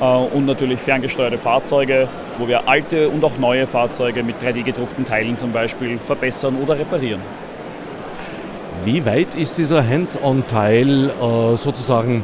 Äh, 0.00 0.04
und 0.04 0.46
natürlich 0.46 0.80
ferngesteuerte 0.80 1.38
Fahrzeuge, 1.38 2.08
wo 2.38 2.46
wir 2.46 2.68
alte 2.68 3.08
und 3.08 3.24
auch 3.24 3.36
neue 3.38 3.66
Fahrzeuge 3.66 4.22
mit 4.22 4.40
3D-gedruckten 4.40 5.04
Teilen 5.04 5.36
zum 5.36 5.52
Beispiel 5.52 5.98
verbessern 5.98 6.56
oder 6.62 6.78
reparieren. 6.78 7.20
Wie 8.84 9.04
weit 9.04 9.34
ist 9.34 9.58
dieser 9.58 9.86
Hands-on-Teil 9.86 11.10
äh, 11.10 11.56
sozusagen 11.56 12.22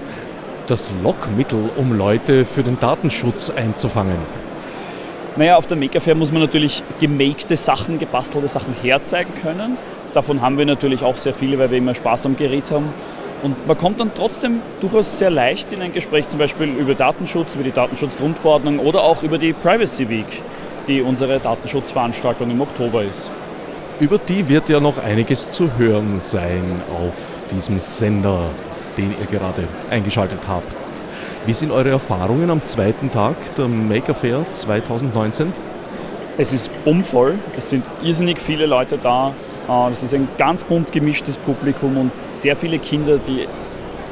das 0.67 0.93
Lockmittel, 1.03 1.71
um 1.77 1.97
Leute 1.97 2.45
für 2.45 2.63
den 2.63 2.79
Datenschutz 2.79 3.51
einzufangen? 3.51 4.19
Naja, 5.37 5.57
auf 5.57 5.67
der 5.67 5.77
Maker 5.77 6.01
Fair 6.01 6.15
muss 6.15 6.31
man 6.31 6.43
natürlich 6.43 6.83
gemakte 7.01 7.57
Sachen, 7.57 7.99
gebastelte 7.99 8.49
Sachen 8.49 8.75
herzeigen 8.83 9.33
können. 9.43 9.79
Davon 10.13 10.43
haben 10.43 10.59
wir 10.59 10.67
natürlich 10.67 11.03
auch 11.03 11.17
sehr 11.17 11.33
viele, 11.33 11.59
weil 11.59 11.71
wir 11.71 11.79
immer 11.79 11.95
Spaß 11.95 12.27
am 12.27 12.37
Gerät 12.37 12.71
haben. 12.71 12.93
Und 13.43 13.67
man 13.67 13.77
kommt 13.77 13.99
dann 13.99 14.13
trotzdem 14.15 14.61
durchaus 14.81 15.19
sehr 15.19 15.31
leicht 15.31 15.73
in 15.73 15.83
ein 15.83 15.93
Gespräch, 15.93 16.29
zum 16.29 16.39
Beispiel 16.39 16.69
über 16.69 16.95
Datenschutz, 16.95 17.55
über 17.55 17.65
die 17.65 17.73
Datenschutzgrundverordnung 17.73 18.79
oder 18.79 19.03
auch 19.03 19.23
über 19.23 19.39
die 19.39 19.53
Privacy 19.53 20.09
Week, 20.09 20.43
die 20.87 21.01
unsere 21.01 21.41
Datenschutzveranstaltung 21.41 22.51
im 22.51 22.61
Oktober 22.61 23.03
ist. 23.03 23.33
Über 23.99 24.19
die 24.19 24.49
wird 24.49 24.69
ja 24.69 24.81
noch 24.81 25.03
einiges 25.03 25.51
zu 25.51 25.77
hören 25.77 26.19
sein 26.19 26.83
auf 26.93 27.15
diesem 27.51 27.79
Sender, 27.79 28.51
den 28.97 29.15
ihr 29.19 29.27
gerade 29.27 29.65
eingeschaltet 29.91 30.41
habt. 30.49 30.75
Wie 31.47 31.53
sind 31.53 31.73
eure 31.73 31.91
Erfahrungen 31.91 32.51
am 32.51 32.65
zweiten 32.65 33.11
Tag 33.11 33.55
der 33.57 33.69
Maker 33.69 34.15
Fair 34.15 34.45
2019? 34.53 35.53
Es 36.39 36.53
ist 36.53 36.71
bummvoll, 36.85 37.39
es 37.57 37.71
sind 37.71 37.85
irrsinnig 38.03 38.39
viele 38.39 38.67
Leute 38.67 38.99
da. 39.03 39.35
Es 39.93 40.03
ist 40.03 40.15
ein 40.15 40.29
ganz 40.39 40.65
bunt 40.65 40.91
gemischtes 40.93 41.39
Publikum 41.39 41.97
und 41.97 42.17
sehr 42.17 42.57
viele 42.57 42.79
Kinder, 42.79 43.19
die 43.19 43.47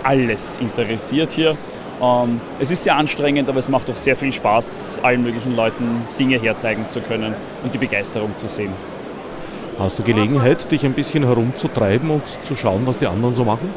alles 0.02 0.58
interessiert 0.58 1.32
hier. 1.32 1.56
Ähm, 2.00 2.40
es 2.58 2.70
ist 2.70 2.84
sehr 2.84 2.96
anstrengend, 2.96 3.48
aber 3.48 3.58
es 3.58 3.68
macht 3.68 3.90
auch 3.90 3.96
sehr 3.96 4.16
viel 4.16 4.32
Spaß, 4.32 5.00
allen 5.02 5.22
möglichen 5.22 5.54
Leuten 5.54 6.02
Dinge 6.18 6.40
herzeigen 6.40 6.88
zu 6.88 7.00
können 7.00 7.34
und 7.62 7.74
die 7.74 7.78
Begeisterung 7.78 8.34
zu 8.36 8.46
sehen. 8.46 8.72
Hast 9.78 9.98
du 9.98 10.02
Gelegenheit, 10.02 10.70
dich 10.70 10.84
ein 10.84 10.92
bisschen 10.92 11.24
herumzutreiben 11.24 12.10
und 12.10 12.22
zu 12.44 12.54
schauen, 12.56 12.82
was 12.86 12.98
die 12.98 13.06
anderen 13.06 13.34
so 13.34 13.44
machen? 13.44 13.70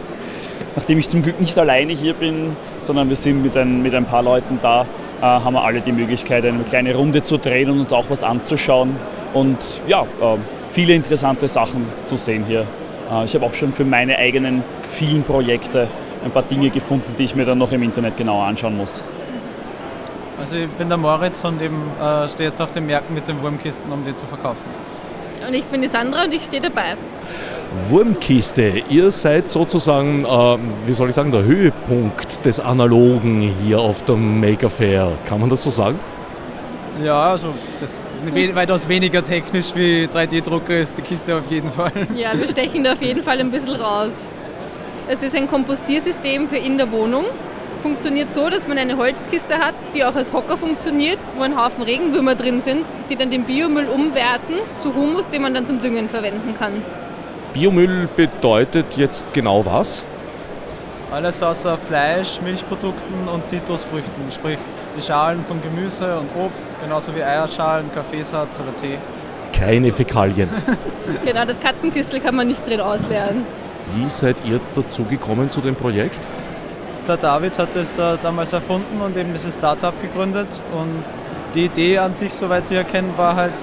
Nachdem 0.75 0.97
ich 0.97 1.07
zum 1.09 1.21
Glück 1.21 1.39
nicht 1.39 1.57
alleine 1.57 1.93
hier 1.93 2.13
bin, 2.13 2.55
sondern 2.79 3.09
wir 3.09 3.15
sind 3.15 3.43
mit 3.43 3.55
ein, 3.55 3.83
mit 3.83 3.93
ein 3.93 4.05
paar 4.05 4.23
Leuten 4.23 4.59
da, 4.61 4.81
äh, 5.21 5.25
haben 5.25 5.53
wir 5.53 5.63
alle 5.63 5.81
die 5.81 5.91
Möglichkeit, 5.91 6.45
eine 6.45 6.63
kleine 6.63 6.95
Runde 6.95 7.21
zu 7.21 7.37
drehen 7.37 7.69
und 7.69 7.79
uns 7.79 7.93
auch 7.93 8.05
was 8.09 8.23
anzuschauen. 8.23 8.95
Und 9.33 9.57
ja, 9.87 10.01
äh, 10.01 10.37
viele 10.71 10.93
interessante 10.93 11.47
Sachen 11.47 11.85
zu 12.03 12.15
sehen 12.15 12.45
hier. 12.47 12.65
Äh, 13.11 13.25
ich 13.25 13.35
habe 13.35 13.45
auch 13.45 13.53
schon 13.53 13.71
für 13.71 13.85
meine 13.85 14.17
eigenen 14.17 14.63
vielen 14.91 15.23
Projekte 15.23 15.87
ein 16.25 16.31
paar 16.31 16.43
Dinge 16.43 16.69
gefunden, 16.69 17.13
die 17.17 17.25
ich 17.25 17.35
mir 17.35 17.45
dann 17.45 17.57
noch 17.57 17.71
im 17.71 17.83
Internet 17.83 18.17
genauer 18.17 18.45
anschauen 18.45 18.75
muss. 18.77 19.03
Also 20.39 20.55
ich 20.55 20.69
bin 20.69 20.89
der 20.89 20.97
Moritz 20.97 21.43
und 21.43 21.61
eben 21.61 21.83
äh, 22.01 22.27
stehe 22.27 22.49
jetzt 22.49 22.61
auf 22.61 22.71
den 22.71 22.87
Märkten 22.87 23.13
mit 23.13 23.27
den 23.27 23.41
Wurmkisten, 23.41 23.91
um 23.91 24.03
die 24.03 24.15
zu 24.15 24.25
verkaufen. 24.25 24.82
Und 25.47 25.53
ich 25.53 25.65
bin 25.65 25.81
die 25.81 25.87
Sandra 25.87 26.23
und 26.25 26.33
ich 26.33 26.43
stehe 26.43 26.61
dabei. 26.61 26.95
Wurmkiste, 27.89 28.83
ihr 28.89 29.11
seid 29.11 29.49
sozusagen, 29.49 30.25
äh, 30.25 30.57
wie 30.87 30.93
soll 30.93 31.09
ich 31.09 31.15
sagen, 31.15 31.31
der 31.31 31.43
Höhepunkt 31.43 32.45
des 32.45 32.59
Analogen 32.59 33.41
hier 33.63 33.79
auf 33.79 34.03
der 34.03 34.15
Maker 34.15 34.69
Fair. 34.69 35.11
Kann 35.25 35.39
man 35.39 35.49
das 35.49 35.63
so 35.63 35.71
sagen? 35.71 35.99
Ja, 37.03 37.31
also 37.31 37.53
das 37.79 37.91
weitaus 38.53 38.87
weniger 38.87 39.23
technisch 39.23 39.73
wie 39.75 40.05
3D-Drucker 40.05 40.79
ist 40.79 40.97
die 40.97 41.01
Kiste 41.01 41.35
auf 41.35 41.49
jeden 41.49 41.71
Fall. 41.71 41.91
Ja, 42.15 42.31
wir 42.37 42.47
stechen 42.47 42.83
da 42.83 42.93
auf 42.93 43.01
jeden 43.01 43.23
Fall 43.23 43.39
ein 43.39 43.51
bisschen 43.51 43.75
raus. 43.75 44.11
Es 45.07 45.21
ist 45.21 45.35
ein 45.35 45.47
Kompostiersystem 45.47 46.47
für 46.47 46.57
in 46.57 46.77
der 46.77 46.91
Wohnung 46.91 47.25
funktioniert 47.83 48.31
so, 48.31 48.49
dass 48.49 48.67
man 48.67 48.77
eine 48.77 48.97
Holzkiste 48.97 49.59
hat, 49.59 49.75
die 49.93 50.03
auch 50.05 50.15
als 50.15 50.31
Hocker 50.31 50.57
funktioniert, 50.57 51.19
wo 51.37 51.43
ein 51.43 51.55
Haufen 51.55 51.83
Regenwürmer 51.83 52.33
drin 52.33 52.61
sind, 52.63 52.85
die 53.09 53.15
dann 53.15 53.29
den 53.29 53.43
Biomüll 53.43 53.87
umwerten 53.87 54.55
zu 54.81 54.95
Humus, 54.95 55.27
den 55.27 55.41
man 55.41 55.53
dann 55.53 55.67
zum 55.67 55.81
Düngen 55.81 56.09
verwenden 56.09 56.55
kann. 56.57 56.81
Biomüll 57.53 58.07
bedeutet 58.15 58.97
jetzt 58.97 59.33
genau 59.33 59.65
was? 59.65 60.03
Alles 61.11 61.43
außer 61.43 61.77
Fleisch, 61.87 62.41
Milchprodukten 62.41 63.27
und 63.31 63.47
Zitrusfrüchten, 63.47 64.31
sprich 64.33 64.57
die 64.97 65.01
Schalen 65.01 65.43
von 65.45 65.61
Gemüse 65.61 66.17
und 66.17 66.29
Obst, 66.41 66.67
genauso 66.81 67.15
wie 67.15 67.21
Eierschalen, 67.21 67.93
Kaffeesatz 67.93 68.59
oder 68.59 68.75
Tee. 68.75 68.97
Keine 69.51 69.91
Fäkalien. 69.91 70.49
genau, 71.25 71.45
das 71.45 71.59
Katzenkistel 71.59 72.19
kann 72.21 72.35
man 72.35 72.47
nicht 72.47 72.65
drin 72.65 72.79
ausleeren. 72.79 73.45
Wie 73.93 74.09
seid 74.09 74.37
ihr 74.45 74.59
dazu 74.73 75.03
gekommen 75.03 75.49
zu 75.49 75.61
dem 75.61 75.75
Projekt? 75.75 76.19
Der 77.07 77.17
David 77.17 77.57
hat 77.59 77.75
es 77.75 77.97
äh, 77.97 78.17
damals 78.21 78.53
erfunden 78.53 79.01
und 79.01 79.17
eben 79.17 79.33
dieses 79.33 79.55
Startup 79.55 79.93
gegründet. 80.01 80.47
Und 80.73 81.03
die 81.55 81.65
Idee 81.65 81.97
an 81.97 82.15
sich, 82.15 82.33
soweit 82.33 82.67
Sie 82.67 82.75
erkennen, 82.75 83.13
war 83.17 83.35
halt 83.35 83.53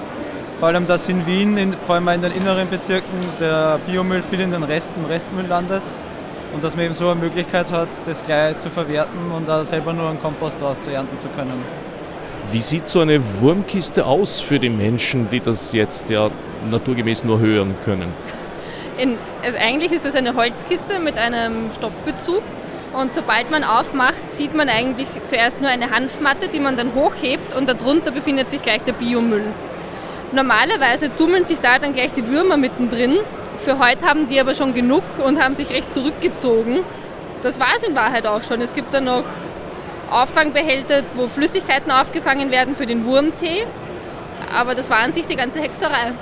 vor 0.58 0.68
allem, 0.68 0.86
dass 0.86 1.08
in 1.08 1.26
Wien, 1.26 1.56
in, 1.56 1.74
vor 1.86 1.94
allem 1.94 2.08
in 2.08 2.22
den 2.22 2.32
inneren 2.32 2.68
Bezirken, 2.68 3.18
der 3.38 3.78
Biomüll 3.86 4.22
viel 4.22 4.40
in 4.40 4.50
den 4.50 4.62
Rest, 4.62 4.92
im 4.96 5.06
Restmüll 5.06 5.46
landet. 5.46 5.82
Und 6.52 6.64
dass 6.64 6.76
man 6.76 6.86
eben 6.86 6.94
so 6.94 7.08
eine 7.08 7.20
Möglichkeit 7.20 7.72
hat, 7.72 7.88
das 8.06 8.24
gleich 8.24 8.58
zu 8.58 8.70
verwerten 8.70 9.30
und 9.34 9.48
da 9.48 9.64
selber 9.64 9.92
nur 9.92 10.08
einen 10.08 10.20
Kompost 10.20 10.60
daraus 10.60 10.80
zu 10.82 10.90
ernten 10.90 11.18
zu 11.18 11.28
können. 11.28 11.64
Wie 12.50 12.60
sieht 12.60 12.88
so 12.88 13.00
eine 13.00 13.20
Wurmkiste 13.40 14.04
aus 14.04 14.40
für 14.40 14.58
die 14.58 14.70
Menschen, 14.70 15.30
die 15.30 15.40
das 15.40 15.72
jetzt 15.72 16.10
ja 16.10 16.30
naturgemäß 16.68 17.22
nur 17.22 17.38
hören 17.38 17.76
können? 17.84 18.12
In, 18.98 19.16
also 19.42 19.56
eigentlich 19.58 19.92
ist 19.92 20.04
es 20.04 20.16
eine 20.16 20.34
Holzkiste 20.34 20.98
mit 20.98 21.16
einem 21.16 21.70
Stoffbezug 21.72 22.42
und 22.92 23.14
sobald 23.14 23.50
man 23.50 23.62
aufmacht, 23.62 24.34
sieht 24.34 24.54
man 24.54 24.68
eigentlich 24.68 25.08
zuerst 25.24 25.60
nur 25.60 25.70
eine 25.70 25.90
Hanfmatte, 25.90 26.48
die 26.48 26.60
man 26.60 26.76
dann 26.76 26.94
hochhebt 26.94 27.54
und 27.56 27.68
darunter 27.68 28.10
befindet 28.10 28.50
sich 28.50 28.62
gleich 28.62 28.82
der 28.82 28.92
Biomüll. 28.92 29.44
Normalerweise 30.32 31.14
tummeln 31.16 31.46
sich 31.46 31.60
da 31.60 31.78
dann 31.78 31.92
gleich 31.92 32.12
die 32.12 32.26
Würmer 32.26 32.56
mittendrin. 32.56 33.16
Für 33.64 33.78
heute 33.78 34.06
haben 34.06 34.28
die 34.28 34.40
aber 34.40 34.54
schon 34.54 34.74
genug 34.74 35.02
und 35.24 35.42
haben 35.42 35.54
sich 35.54 35.70
recht 35.70 35.92
zurückgezogen. 35.94 36.80
Das 37.42 37.60
war 37.60 37.74
es 37.76 37.82
in 37.82 37.94
Wahrheit 37.94 38.26
auch 38.26 38.42
schon. 38.42 38.60
Es 38.60 38.74
gibt 38.74 38.92
dann 38.92 39.04
noch 39.04 39.24
Auffangbehälter, 40.10 41.02
wo 41.14 41.28
Flüssigkeiten 41.28 41.92
aufgefangen 41.92 42.50
werden 42.50 42.74
für 42.74 42.86
den 42.86 43.04
Wurmtee. 43.06 43.66
Aber 44.56 44.74
das 44.74 44.90
war 44.90 44.98
an 44.98 45.12
sich 45.12 45.26
die 45.26 45.36
ganze 45.36 45.60
Hexerei. 45.60 46.12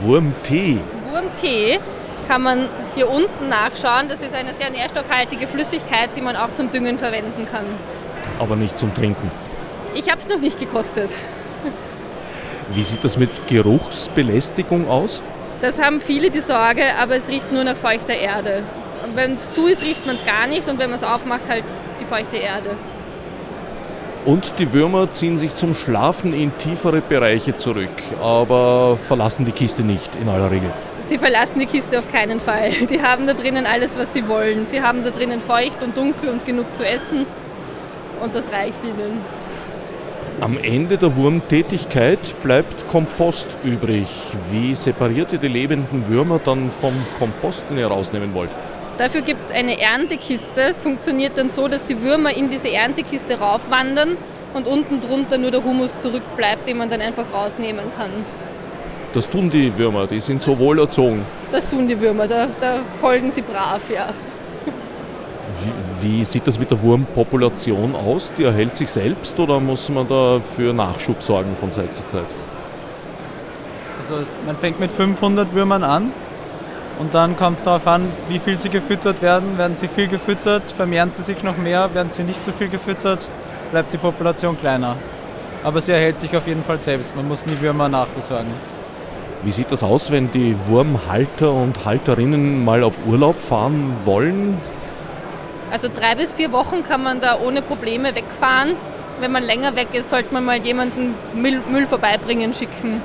Wurmtee? 0.00 0.78
Wurmtee 1.10 1.80
kann 2.28 2.42
man 2.42 2.68
hier 2.94 3.10
unten 3.10 3.48
nachschauen. 3.48 4.08
Das 4.08 4.22
ist 4.22 4.34
eine 4.34 4.54
sehr 4.54 4.70
nährstoffhaltige 4.70 5.46
Flüssigkeit, 5.46 6.10
die 6.16 6.20
man 6.20 6.36
auch 6.36 6.52
zum 6.54 6.70
Düngen 6.70 6.98
verwenden 6.98 7.46
kann. 7.50 7.64
Aber 8.38 8.56
nicht 8.56 8.78
zum 8.78 8.94
Trinken. 8.94 9.30
Ich 9.94 10.10
habe 10.10 10.20
es 10.20 10.28
noch 10.28 10.40
nicht 10.40 10.58
gekostet. 10.58 11.10
Wie 12.74 12.82
sieht 12.82 13.04
das 13.04 13.18
mit 13.18 13.46
Geruchsbelästigung 13.48 14.88
aus? 14.88 15.22
Das 15.60 15.80
haben 15.80 16.00
viele 16.00 16.30
die 16.30 16.40
Sorge, 16.40 16.82
aber 17.00 17.16
es 17.16 17.28
riecht 17.28 17.52
nur 17.52 17.64
nach 17.64 17.76
feuchter 17.76 18.14
Erde. 18.14 18.62
Wenn 19.14 19.34
es 19.34 19.52
zu 19.52 19.66
ist, 19.66 19.82
riecht 19.82 20.06
man 20.06 20.16
es 20.16 20.24
gar 20.24 20.46
nicht 20.46 20.68
und 20.68 20.78
wenn 20.78 20.90
man 20.90 20.98
es 20.98 21.04
aufmacht, 21.04 21.48
halt 21.48 21.64
die 22.00 22.04
feuchte 22.04 22.36
Erde. 22.36 22.70
Und 24.24 24.58
die 24.58 24.72
Würmer 24.72 25.10
ziehen 25.12 25.36
sich 25.36 25.54
zum 25.56 25.74
Schlafen 25.74 26.32
in 26.32 26.56
tiefere 26.58 27.00
Bereiche 27.00 27.56
zurück, 27.56 27.90
aber 28.22 28.96
verlassen 28.96 29.44
die 29.44 29.52
Kiste 29.52 29.82
nicht 29.82 30.14
in 30.16 30.28
aller 30.28 30.50
Regel. 30.50 30.70
Sie 31.12 31.18
verlassen 31.18 31.58
die 31.58 31.66
Kiste 31.66 31.98
auf 31.98 32.10
keinen 32.10 32.40
Fall. 32.40 32.70
Die 32.90 33.02
haben 33.02 33.26
da 33.26 33.34
drinnen 33.34 33.66
alles, 33.66 33.98
was 33.98 34.14
sie 34.14 34.26
wollen. 34.28 34.66
Sie 34.66 34.80
haben 34.80 35.04
da 35.04 35.10
drinnen 35.10 35.42
feucht 35.42 35.82
und 35.82 35.94
dunkel 35.94 36.30
und 36.30 36.46
genug 36.46 36.74
zu 36.74 36.86
essen 36.86 37.26
und 38.22 38.34
das 38.34 38.50
reicht 38.50 38.82
ihnen. 38.82 39.20
Am 40.40 40.56
Ende 40.56 40.96
der 40.96 41.14
Wurmtätigkeit 41.14 42.34
bleibt 42.42 42.88
Kompost 42.88 43.48
übrig. 43.62 44.08
Wie 44.50 44.74
separiert 44.74 45.34
ihr 45.34 45.38
die 45.38 45.48
lebenden 45.48 46.08
Würmer 46.08 46.40
dann 46.42 46.70
vom 46.70 46.94
Kompost, 47.18 47.68
den 47.68 47.76
ihr 47.76 47.88
rausnehmen 47.88 48.32
wollt? 48.32 48.48
Dafür 48.96 49.20
gibt 49.20 49.44
es 49.44 49.50
eine 49.50 49.78
Erntekiste. 49.78 50.74
Funktioniert 50.82 51.36
dann 51.36 51.50
so, 51.50 51.68
dass 51.68 51.84
die 51.84 52.00
Würmer 52.00 52.34
in 52.34 52.48
diese 52.48 52.70
Erntekiste 52.70 53.38
raufwandern 53.38 54.16
und 54.54 54.66
unten 54.66 55.02
drunter 55.02 55.36
nur 55.36 55.50
der 55.50 55.62
Humus 55.62 55.94
zurückbleibt, 55.98 56.66
den 56.66 56.78
man 56.78 56.88
dann 56.88 57.02
einfach 57.02 57.34
rausnehmen 57.34 57.84
kann. 57.98 58.12
Das 59.12 59.28
tun 59.28 59.50
die 59.50 59.76
Würmer, 59.76 60.06
die 60.06 60.20
sind 60.20 60.40
so 60.40 60.58
wohl 60.58 60.78
erzogen. 60.78 61.24
Das 61.50 61.68
tun 61.68 61.86
die 61.86 62.00
Würmer, 62.00 62.26
da, 62.26 62.46
da 62.60 62.78
folgen 63.00 63.30
sie 63.30 63.42
brav, 63.42 63.82
ja. 63.94 64.08
Wie, 66.00 66.18
wie, 66.20 66.24
sieht 66.24 66.46
das 66.46 66.58
mit 66.58 66.70
der 66.70 66.80
Wurmpopulation 66.82 67.94
aus? 67.94 68.32
Die 68.32 68.44
erhält 68.44 68.74
sich 68.74 68.90
selbst 68.90 69.38
oder 69.38 69.60
muss 69.60 69.88
man 69.90 70.08
da 70.08 70.40
für 70.40 70.72
Nachschub 70.72 71.22
sorgen 71.22 71.54
von 71.54 71.70
Zeit 71.70 71.92
zu 71.92 72.06
Zeit? 72.06 72.24
Also 73.98 74.24
man 74.46 74.56
fängt 74.56 74.80
mit 74.80 74.90
500 74.90 75.54
Würmern 75.54 75.84
an 75.84 76.10
und 76.98 77.14
dann 77.14 77.36
kommt 77.36 77.58
es 77.58 77.64
darauf 77.64 77.86
an, 77.86 78.08
wie 78.28 78.38
viel 78.38 78.58
sie 78.58 78.70
gefüttert 78.70 79.20
werden. 79.20 79.58
Werden 79.58 79.76
sie 79.76 79.88
viel 79.88 80.08
gefüttert, 80.08 80.62
vermehren 80.72 81.10
sie 81.10 81.22
sich 81.22 81.42
noch 81.42 81.58
mehr. 81.58 81.94
Werden 81.94 82.10
sie 82.10 82.22
nicht 82.24 82.42
so 82.42 82.50
viel 82.50 82.68
gefüttert, 82.68 83.28
bleibt 83.70 83.92
die 83.92 83.98
Population 83.98 84.58
kleiner. 84.58 84.96
Aber 85.62 85.80
sie 85.80 85.92
erhält 85.92 86.18
sich 86.18 86.34
auf 86.36 86.46
jeden 86.46 86.64
Fall 86.64 86.80
selbst. 86.80 87.14
Man 87.14 87.28
muss 87.28 87.46
nie 87.46 87.60
Würmer 87.60 87.88
nachbesorgen. 87.88 88.52
Wie 89.44 89.50
sieht 89.50 89.72
das 89.72 89.82
aus, 89.82 90.12
wenn 90.12 90.30
die 90.30 90.54
Wurmhalter 90.68 91.52
und 91.52 91.84
Halterinnen 91.84 92.64
mal 92.64 92.84
auf 92.84 93.00
Urlaub 93.06 93.40
fahren 93.40 93.96
wollen? 94.04 94.56
Also 95.72 95.88
drei 95.88 96.14
bis 96.14 96.32
vier 96.32 96.52
Wochen 96.52 96.84
kann 96.84 97.02
man 97.02 97.20
da 97.20 97.40
ohne 97.40 97.60
Probleme 97.60 98.14
wegfahren. 98.14 98.76
Wenn 99.18 99.32
man 99.32 99.42
länger 99.42 99.74
weg 99.74 99.88
ist, 99.94 100.10
sollte 100.10 100.32
man 100.32 100.44
mal 100.44 100.58
jemanden 100.58 101.14
Müll, 101.34 101.60
Müll 101.68 101.86
vorbeibringen 101.86 102.52
schicken. 102.54 103.00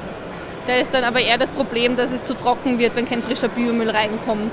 Da 0.67 0.75
ist 0.75 0.93
dann 0.93 1.05
aber 1.05 1.21
eher 1.21 1.39
das 1.39 1.49
Problem, 1.49 1.95
dass 1.95 2.11
es 2.11 2.23
zu 2.23 2.35
trocken 2.35 2.77
wird, 2.77 2.95
wenn 2.95 3.07
kein 3.07 3.23
frischer 3.23 3.47
Biomüll 3.47 3.89
reinkommt. 3.89 4.51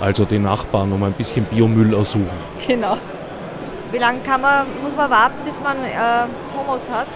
Also 0.00 0.24
die 0.24 0.38
Nachbarn 0.38 0.92
um 0.92 1.02
ein 1.02 1.14
bisschen 1.14 1.44
Biomüll 1.46 1.94
ersuchen. 1.94 2.28
Genau. 2.64 2.96
Wie 3.90 3.98
lange 3.98 4.20
kann 4.20 4.40
man, 4.40 4.66
muss 4.84 4.94
man 4.94 5.10
warten, 5.10 5.38
bis 5.44 5.60
man 5.60 5.78
äh, 5.78 6.26
Humus 6.56 6.88
hat? 6.90 7.08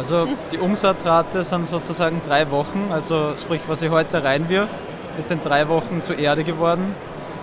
Also 0.00 0.26
die 0.50 0.56
Umsatzrate 0.56 1.44
sind 1.44 1.68
sozusagen 1.68 2.22
drei 2.26 2.50
Wochen. 2.50 2.88
Also 2.90 3.34
sprich, 3.38 3.60
was 3.66 3.82
ich 3.82 3.90
heute 3.90 4.24
reinwirf, 4.24 4.70
ist 5.18 5.30
in 5.30 5.42
drei 5.42 5.68
Wochen 5.68 6.02
zur 6.02 6.18
Erde 6.18 6.42
geworden. 6.42 6.94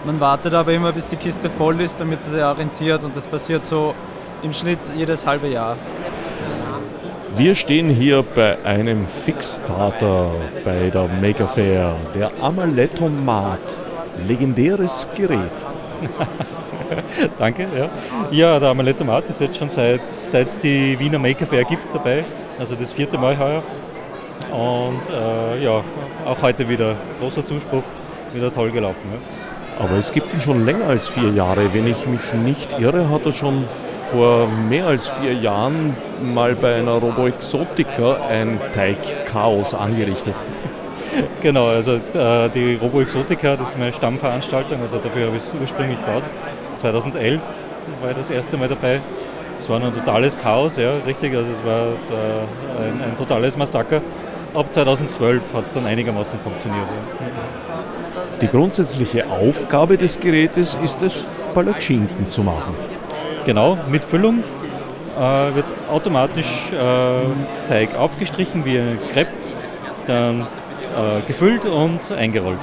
Man 0.05 0.19
wartet 0.19 0.55
aber 0.55 0.73
immer, 0.73 0.91
bis 0.91 1.05
die 1.05 1.17
Kiste 1.17 1.51
voll 1.51 1.79
ist, 1.81 1.99
damit 1.99 2.19
sie 2.23 2.31
sich 2.31 2.41
orientiert 2.41 3.03
und 3.03 3.15
das 3.15 3.27
passiert 3.27 3.63
so 3.63 3.93
im 4.41 4.53
Schnitt 4.53 4.79
jedes 4.95 5.27
halbe 5.27 5.47
Jahr. 5.49 5.75
Wir 7.35 7.53
stehen 7.53 7.89
hier 7.89 8.23
bei 8.23 8.57
einem 8.65 9.05
Fixstarter 9.05 10.31
bei 10.65 10.89
der 10.89 11.07
Maker 11.21 11.45
Fair, 11.45 11.95
der 12.15 12.31
Amalettomat. 12.41 13.77
Legendäres 14.27 15.07
Gerät. 15.15 15.51
Danke. 17.37 17.67
Ja. 17.77 17.89
ja, 18.31 18.59
der 18.59 18.69
Amalettomat 18.69 19.29
ist 19.29 19.41
jetzt 19.41 19.57
schon 19.57 19.69
seit 19.69 20.01
es 20.03 20.59
die 20.59 20.97
Wiener 20.97 21.19
Maker 21.19 21.45
Fair 21.45 21.63
gibt 21.63 21.93
dabei. 21.93 22.25
Also 22.59 22.75
das 22.75 22.93
vierte 22.93 23.17
Mal 23.17 23.37
heuer. 23.37 23.63
Und 24.51 25.01
äh, 25.09 25.63
ja, 25.63 25.83
auch 26.25 26.41
heute 26.41 26.67
wieder 26.67 26.95
großer 27.19 27.45
Zuspruch, 27.45 27.83
wieder 28.33 28.51
toll 28.51 28.71
gelaufen. 28.71 29.01
Ja. 29.11 29.83
Aber 29.83 29.97
es 29.97 30.11
gibt 30.11 30.33
ihn 30.33 30.41
schon 30.41 30.65
länger 30.65 30.87
als 30.87 31.07
vier 31.07 31.29
Jahre. 31.31 31.73
Wenn 31.73 31.87
ich 31.87 32.07
mich 32.07 32.33
nicht 32.33 32.79
irre, 32.79 33.09
hat 33.09 33.25
er 33.25 33.31
schon 33.31 33.65
vor 34.11 34.47
mehr 34.47 34.87
als 34.87 35.07
vier 35.07 35.33
Jahren 35.33 35.95
mal 36.33 36.55
bei 36.55 36.75
einer 36.75 36.93
Robo 36.93 37.27
Exotica 37.27 38.17
ein 38.29 38.59
Teigchaos 38.73 39.73
angerichtet. 39.73 40.35
Genau, 41.41 41.67
also 41.67 41.95
äh, 41.95 42.49
die 42.49 42.75
Robo 42.75 43.01
Exotica, 43.01 43.55
das 43.55 43.69
ist 43.69 43.77
meine 43.77 43.93
Stammveranstaltung, 43.93 44.81
also 44.81 44.97
dafür 44.97 45.27
habe 45.27 45.37
ich 45.37 45.43
es 45.43 45.55
ursprünglich 45.59 45.97
gebaut. 45.99 46.23
2011 46.75 47.41
war 48.01 48.11
ich 48.11 48.17
das 48.17 48.29
erste 48.29 48.57
Mal 48.57 48.67
dabei. 48.67 48.99
Das 49.57 49.69
war 49.69 49.81
ein 49.81 49.93
totales 49.93 50.37
Chaos, 50.37 50.77
ja, 50.77 50.97
richtig, 51.05 51.35
also 51.35 51.51
es 51.51 51.65
war 51.65 51.87
äh, 51.87 52.87
ein, 52.87 53.01
ein, 53.01 53.17
totales 53.17 53.57
Massaker. 53.57 54.01
Ab 54.53 54.71
2012 54.71 55.41
hat 55.53 55.65
es 55.65 55.73
dann 55.73 55.85
einigermaßen 55.85 56.39
funktioniert. 56.39 56.87
Ja. 56.87 58.39
Die 58.39 58.47
grundsätzliche 58.47 59.25
Aufgabe 59.29 59.97
des 59.97 60.19
Gerätes 60.19 60.77
ist 60.83 61.01
es, 61.01 61.27
Palatschinken 61.53 62.29
zu 62.29 62.43
machen. 62.43 62.75
Genau, 63.45 63.77
mit 63.89 64.03
Füllung 64.03 64.43
äh, 65.17 65.55
wird 65.55 65.65
automatisch 65.91 66.71
äh, 66.71 67.67
Teig 67.67 67.95
aufgestrichen 67.95 68.63
wie 68.63 68.77
ein 68.77 68.99
Crepe, 69.11 69.31
dann 70.05 70.41
äh, 70.41 71.21
gefüllt 71.25 71.65
und 71.65 72.11
eingerollt. 72.11 72.59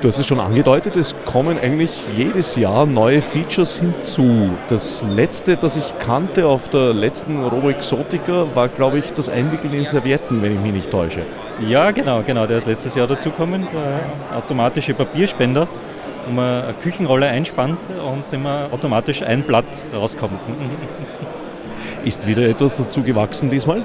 Du 0.00 0.08
hast 0.08 0.18
es 0.18 0.26
schon 0.26 0.40
angedeutet, 0.40 0.96
es 0.96 1.14
kommen 1.24 1.58
eigentlich 1.58 2.04
jedes 2.14 2.56
Jahr 2.56 2.84
neue 2.84 3.22
Features 3.22 3.76
hinzu. 3.76 4.50
Das 4.68 5.02
letzte, 5.02 5.56
das 5.56 5.76
ich 5.76 5.98
kannte 5.98 6.46
auf 6.46 6.68
der 6.68 6.92
letzten 6.92 7.42
Robo 7.42 7.70
Exotica, 7.70 8.46
war, 8.54 8.68
glaube 8.68 8.98
ich, 8.98 9.12
das 9.12 9.30
Einwickeln 9.30 9.72
in 9.72 9.86
Servietten, 9.86 10.42
wenn 10.42 10.52
ich 10.52 10.60
mich 10.60 10.74
nicht 10.74 10.90
täusche. 10.90 11.22
Ja, 11.66 11.90
genau, 11.90 12.22
genau. 12.26 12.46
Der 12.46 12.58
ist 12.58 12.66
letztes 12.66 12.94
Jahr 12.94 13.06
dazugekommen, 13.06 13.66
der 13.72 14.36
automatische 14.36 14.92
Papierspender 14.92 15.66
wo 16.26 16.32
man 16.32 16.64
eine 16.64 16.74
Küchenrolle 16.74 17.28
einspannt 17.28 17.80
und 18.04 18.32
immer 18.32 18.68
automatisch 18.70 19.22
ein 19.22 19.42
Blatt 19.42 19.64
rauskommt. 19.94 20.38
Ist 22.04 22.26
wieder 22.26 22.46
etwas 22.48 22.76
dazu 22.76 23.02
gewachsen 23.02 23.48
diesmal? 23.50 23.82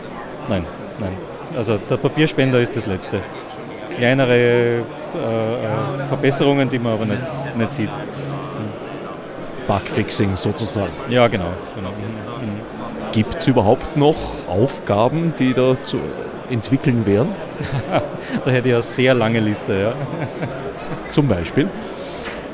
Nein, 0.50 0.66
nein. 1.00 1.14
Also 1.56 1.78
der 1.78 1.98
Papierspender 1.98 2.60
ist 2.60 2.76
das 2.76 2.86
letzte. 2.86 3.22
Kleinere 3.96 4.80
äh, 4.80 6.08
Verbesserungen, 6.08 6.70
die 6.70 6.80
man 6.80 6.94
aber 6.94 7.06
nicht, 7.06 7.22
nicht 7.58 7.70
sieht. 7.70 7.90
Bugfixing 9.68 10.36
sozusagen. 10.36 10.94
Ja, 11.10 11.28
genau. 11.28 11.52
genau. 11.76 11.92
Gibt 13.12 13.36
es 13.36 13.48
überhaupt 13.48 13.98
noch 13.98 14.16
Aufgaben, 14.48 15.34
die 15.38 15.54
da 15.54 15.80
zu 15.84 16.00
entwickeln 16.50 17.06
wären? 17.06 17.30
da 18.46 18.52
hätte 18.52 18.70
ich 18.70 18.74
eine 18.74 18.84
sehr 18.84 19.14
lange 19.14 19.40
Liste, 19.40 19.80
ja. 19.80 19.94
Zum 21.12 21.28
Beispiel? 21.28 21.70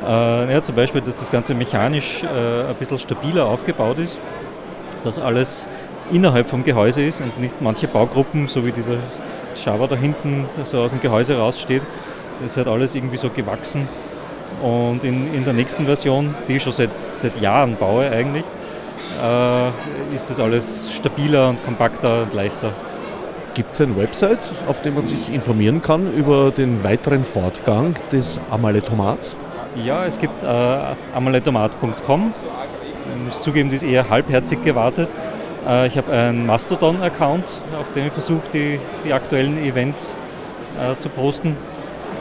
Äh, 0.06 0.54
ja, 0.54 0.62
zum 0.62 0.76
Beispiel, 0.76 1.02
dass 1.02 1.16
das 1.16 1.32
Ganze 1.32 1.54
mechanisch 1.54 2.24
äh, 2.24 2.70
ein 2.70 2.76
bisschen 2.76 3.00
stabiler 3.00 3.46
aufgebaut 3.46 3.98
ist, 4.00 4.18
dass 5.04 5.18
alles 5.18 5.68
innerhalb 6.12 6.48
vom 6.48 6.64
Gehäuse 6.64 7.02
ist 7.02 7.22
und 7.22 7.40
nicht 7.40 7.62
manche 7.62 7.88
Baugruppen, 7.88 8.48
so 8.48 8.66
wie 8.66 8.72
dieser 8.72 8.98
Schauer 9.56 9.88
da 9.88 9.96
hinten 9.96 10.46
so 10.64 10.80
aus 10.80 10.92
dem 10.92 11.02
Gehäuse 11.02 11.38
raussteht, 11.38 11.84
das 12.42 12.58
halt 12.58 12.68
alles 12.68 12.96
irgendwie 12.96 13.18
so 13.18 13.30
gewachsen. 13.30 13.88
Und 14.62 15.04
in, 15.04 15.34
in 15.34 15.44
der 15.44 15.54
nächsten 15.54 15.86
Version, 15.86 16.36
die 16.48 16.58
ich 16.58 16.64
schon 16.64 16.74
seit, 16.74 16.98
seit 17.00 17.40
Jahren 17.42 17.76
baue 17.76 18.10
eigentlich, 18.10 18.46
äh, 19.22 20.16
ist 20.16 20.30
das 20.30 20.40
alles 20.40 20.94
stabiler 20.94 21.50
und 21.50 21.64
kompakter 21.66 22.24
und 22.24 22.34
leichter. 22.34 22.72
Gibt 23.54 23.74
es 23.74 23.82
eine 23.82 23.96
Website, 23.96 24.40
auf 24.68 24.82
der 24.82 24.92
man 24.92 25.06
sich 25.06 25.34
informieren 25.34 25.82
kann 25.82 26.14
über 26.14 26.52
den 26.52 26.84
weiteren 26.84 27.24
Fortgang 27.24 27.96
des 28.12 28.40
Amalettomats? 28.50 29.34
Ja, 29.84 30.06
es 30.06 30.20
gibt 30.20 30.44
äh, 30.44 30.46
amaletomat.com. 31.16 32.34
Ich 33.18 33.26
muss 33.26 33.42
zugeben, 33.42 33.70
die 33.70 33.78
ist 33.78 33.84
eher 33.84 34.10
halbherzig 34.10 34.64
gewartet. 34.64 35.10
Äh, 35.68 35.88
ich 35.88 35.98
habe 35.98 36.12
einen 36.12 36.46
Mastodon-Account, 36.46 37.62
auf 37.80 37.92
dem 37.94 38.08
ich 38.08 38.14
versuche, 38.14 38.44
die, 38.54 38.80
die 39.04 39.14
aktuellen 39.14 39.58
Events 39.64 40.16
äh, 40.80 40.96
zu 40.98 41.10
posten. 41.10 41.58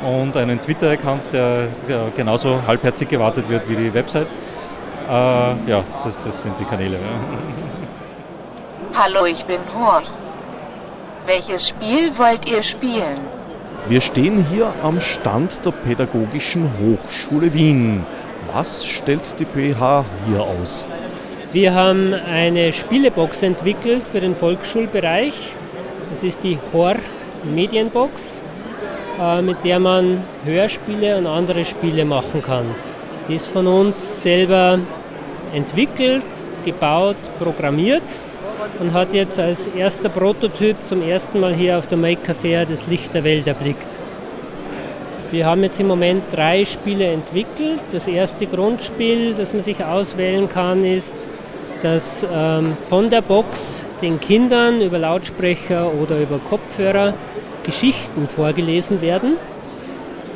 Und 0.05 0.37
einen 0.37 0.61
Twitter-Account, 0.61 1.33
der, 1.33 1.69
der, 1.89 2.09
genauso 2.17 2.61
halbherzig 2.67 3.09
gewartet 3.09 3.49
wird 3.49 3.69
wie 3.69 3.77
die 3.77 3.95
Website. 3.95 4.27
Äh, 5.09 5.13
ja, 5.13 5.85
das, 6.05 6.19
das 6.21 6.43
sind 6.43 6.59
die 6.59 6.65
Kanäle. 6.65 6.99
Hallo, 8.95 9.25
ich 9.27 9.45
bin 9.45 9.61
Horch. 9.75 10.11
Welches 11.27 11.69
Spiel 11.69 12.17
wollt 12.19 12.47
ihr 12.47 12.63
spielen? 12.63 13.19
Wir 13.87 14.01
stehen 14.01 14.47
hier 14.51 14.73
am 14.83 15.01
Stand 15.01 15.65
der 15.65 15.71
Pädagogischen 15.73 16.71
Hochschule 16.81 17.53
Wien. 17.53 18.05
Was 18.53 18.87
stellt 18.87 19.39
die 19.41 19.45
PH 19.45 20.05
hier 20.27 20.43
aus? 20.43 20.87
Wir 21.55 21.73
haben 21.73 22.13
eine 22.13 22.73
Spielebox 22.73 23.45
entwickelt 23.45 24.09
für 24.09 24.19
den 24.19 24.35
Volksschulbereich. 24.35 25.35
Das 26.11 26.25
ist 26.25 26.43
die 26.43 26.59
HOR 26.73 26.97
Medienbox. 27.45 28.43
äh, 29.21 29.41
mit 29.41 29.63
der 29.63 29.79
man 29.79 30.25
Hörspiele 30.45 31.17
und 31.17 31.29
andere 31.29 31.65
Spiele 31.65 32.05
machen 32.05 32.43
kann. 32.43 32.65
Die 33.29 33.37
ist 33.37 33.47
von 33.47 33.69
uns 33.69 34.25
selber 34.25 34.81
entwickelt, 35.55 36.25
gebaut, 36.65 37.15
programmiert 37.39 38.03
und 38.81 38.93
hat 38.93 39.15
jetzt 39.15 39.39
als 39.39 39.69
erster 39.69 40.09
Prototyp 40.09 40.85
zum 40.85 41.09
ersten 41.09 41.39
Mal 41.39 41.55
hier 41.55 41.79
auf 41.79 41.87
der 41.87 41.99
Maker 41.99 42.35
Fair 42.35 42.67
das 42.67 42.89
Licht 42.89 43.15
der 43.15 43.23
Welt 43.23 43.47
erblickt. 43.47 44.01
Wir 45.31 45.47
haben 45.47 45.63
jetzt 45.63 45.79
im 45.79 45.87
Moment 45.87 46.25
drei 46.33 46.65
Spiele 46.65 47.13
entwickelt. 47.13 47.81
Das 47.93 48.09
erste 48.09 48.47
Grundspiel, 48.47 49.35
das 49.35 49.53
man 49.53 49.63
sich 49.63 49.85
auswählen 49.85 50.49
kann, 50.49 50.85
ist, 50.85 51.15
dass 51.85 52.27
ähm, 52.33 52.79
von 52.87 53.11
der 53.11 53.21
Box 53.21 53.85
den 54.01 54.19
Kindern 54.19 54.81
über 54.81 54.99
Lautsprecher 54.99 55.93
oder 55.93 56.19
über 56.19 56.39
Kopfhörer 56.39 57.13
Geschichten 57.63 58.27
vorgelesen 58.27 59.03
werden. 59.03 59.37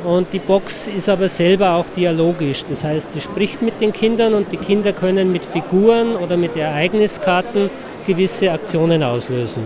Und 0.05 0.31
die 0.31 0.39
Box 0.39 0.87
ist 0.87 1.09
aber 1.09 1.27
selber 1.27 1.73
auch 1.73 1.87
dialogisch. 1.89 2.63
Das 2.69 2.83
heißt, 2.83 3.13
sie 3.13 3.21
spricht 3.21 3.63
mit 3.63 3.81
den 3.81 3.91
Kindern 3.91 4.35
und 4.35 4.51
die 4.51 4.57
Kinder 4.57 4.93
können 4.93 5.31
mit 5.31 5.43
Figuren 5.43 6.15
oder 6.15 6.37
mit 6.37 6.55
Ereigniskarten 6.55 7.71
gewisse 8.05 8.51
Aktionen 8.51 9.01
auslösen. 9.01 9.63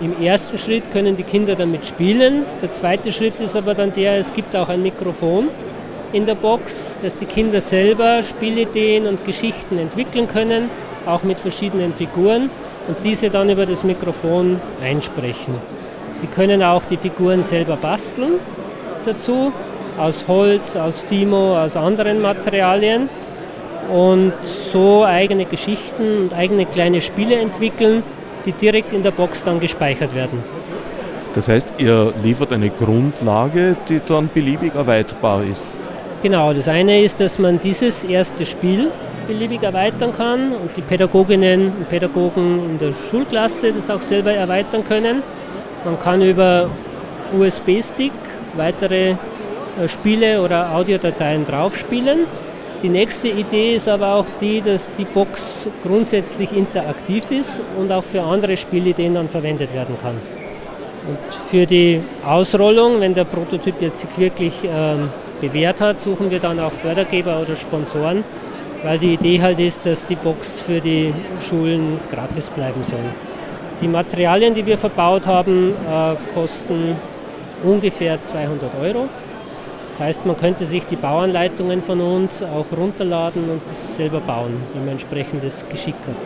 Im 0.00 0.20
ersten 0.22 0.56
Schritt 0.56 0.90
können 0.92 1.14
die 1.14 1.24
Kinder 1.24 1.54
damit 1.54 1.84
spielen. 1.84 2.42
Der 2.62 2.72
zweite 2.72 3.12
Schritt 3.12 3.38
ist 3.38 3.54
aber 3.54 3.74
dann 3.74 3.92
der, 3.92 4.18
es 4.18 4.32
gibt 4.32 4.56
auch 4.56 4.70
ein 4.70 4.82
Mikrofon 4.82 5.48
in 6.12 6.24
der 6.24 6.34
Box, 6.34 6.94
dass 7.02 7.16
die 7.16 7.26
Kinder 7.26 7.60
selber 7.60 8.22
Spielideen 8.22 9.06
und 9.06 9.24
Geschichten 9.24 9.78
entwickeln 9.78 10.28
können, 10.28 10.70
auch 11.06 11.22
mit 11.22 11.40
verschiedenen 11.40 11.92
Figuren 11.92 12.50
und 12.88 12.96
diese 13.04 13.30
dann 13.30 13.50
über 13.50 13.66
das 13.66 13.84
Mikrofon 13.84 14.60
einsprechen. 14.82 15.54
Sie 16.20 16.26
können 16.26 16.62
auch 16.62 16.84
die 16.84 16.96
Figuren 16.96 17.42
selber 17.42 17.76
basteln 17.76 18.34
dazu, 19.04 19.52
aus 19.98 20.24
Holz, 20.28 20.76
aus 20.76 21.02
Fimo, 21.02 21.56
aus 21.58 21.76
anderen 21.76 22.20
Materialien 22.20 23.08
und 23.92 24.32
so 24.72 25.04
eigene 25.04 25.44
Geschichten 25.44 26.22
und 26.22 26.34
eigene 26.34 26.66
kleine 26.66 27.00
Spiele 27.00 27.36
entwickeln, 27.36 28.02
die 28.44 28.52
direkt 28.52 28.92
in 28.92 29.02
der 29.02 29.10
Box 29.10 29.42
dann 29.44 29.60
gespeichert 29.60 30.14
werden. 30.14 30.42
Das 31.34 31.48
heißt, 31.48 31.74
ihr 31.78 32.14
liefert 32.22 32.52
eine 32.52 32.70
Grundlage, 32.70 33.76
die 33.88 34.00
dann 34.06 34.30
beliebig 34.32 34.74
erweiterbar 34.74 35.44
ist. 35.44 35.66
Genau, 36.22 36.52
das 36.54 36.66
eine 36.66 37.02
ist, 37.02 37.20
dass 37.20 37.38
man 37.38 37.60
dieses 37.60 38.04
erste 38.04 38.46
Spiel 38.46 38.90
beliebig 39.26 39.62
erweitern 39.62 40.12
kann 40.12 40.52
und 40.52 40.76
die 40.76 40.82
Pädagoginnen 40.82 41.72
und 41.78 41.88
Pädagogen 41.88 42.70
in 42.70 42.78
der 42.78 42.92
Schulklasse 43.10 43.72
das 43.72 43.90
auch 43.90 44.00
selber 44.00 44.32
erweitern 44.32 44.84
können. 44.84 45.22
Man 45.84 45.98
kann 46.00 46.22
über 46.22 46.70
USB-Stick 47.36 48.12
weitere 48.56 49.10
äh, 49.10 49.16
Spiele 49.88 50.42
oder 50.42 50.72
Audiodateien 50.74 51.44
draufspielen. 51.44 52.20
Die 52.82 52.88
nächste 52.88 53.28
Idee 53.28 53.76
ist 53.76 53.88
aber 53.88 54.14
auch 54.14 54.26
die, 54.40 54.60
dass 54.60 54.92
die 54.94 55.04
Box 55.04 55.66
grundsätzlich 55.82 56.52
interaktiv 56.52 57.30
ist 57.30 57.60
und 57.78 57.90
auch 57.90 58.04
für 58.04 58.22
andere 58.22 58.56
Spielideen 58.56 59.14
dann 59.14 59.28
verwendet 59.28 59.72
werden 59.74 59.96
kann. 60.00 60.16
Und 61.08 61.18
für 61.50 61.66
die 61.66 62.00
Ausrollung, 62.24 63.00
wenn 63.00 63.14
der 63.14 63.24
Prototyp 63.24 63.80
jetzt 63.80 64.00
sich 64.00 64.18
wirklich 64.18 64.54
ähm, 64.64 65.08
bewährt 65.40 65.80
hat, 65.80 66.00
suchen 66.00 66.30
wir 66.30 66.40
dann 66.40 66.58
auch 66.60 66.72
Fördergeber 66.72 67.40
oder 67.40 67.56
Sponsoren, 67.56 68.24
weil 68.82 68.98
die 68.98 69.14
Idee 69.14 69.40
halt 69.40 69.58
ist, 69.58 69.86
dass 69.86 70.04
die 70.04 70.16
Box 70.16 70.60
für 70.60 70.80
die 70.80 71.12
Schulen 71.48 72.00
gratis 72.10 72.50
bleiben 72.50 72.82
soll. 72.84 72.98
Die 73.80 73.88
Materialien, 73.88 74.54
die 74.54 74.64
wir 74.64 74.78
verbaut 74.78 75.26
haben, 75.26 75.72
äh, 75.72 76.14
kosten 76.34 76.96
ungefähr 77.62 78.22
200 78.22 78.70
Euro. 78.80 79.08
Das 79.90 80.00
heißt, 80.00 80.26
man 80.26 80.36
könnte 80.36 80.66
sich 80.66 80.84
die 80.86 80.96
Bauanleitungen 80.96 81.82
von 81.82 82.00
uns 82.00 82.42
auch 82.42 82.66
runterladen 82.76 83.48
und 83.50 83.62
das 83.68 83.96
selber 83.96 84.20
bauen, 84.20 84.62
wenn 84.74 84.84
man 84.84 84.92
entsprechendes 84.92 85.66
Geschick 85.68 85.94
hat. 86.06 86.16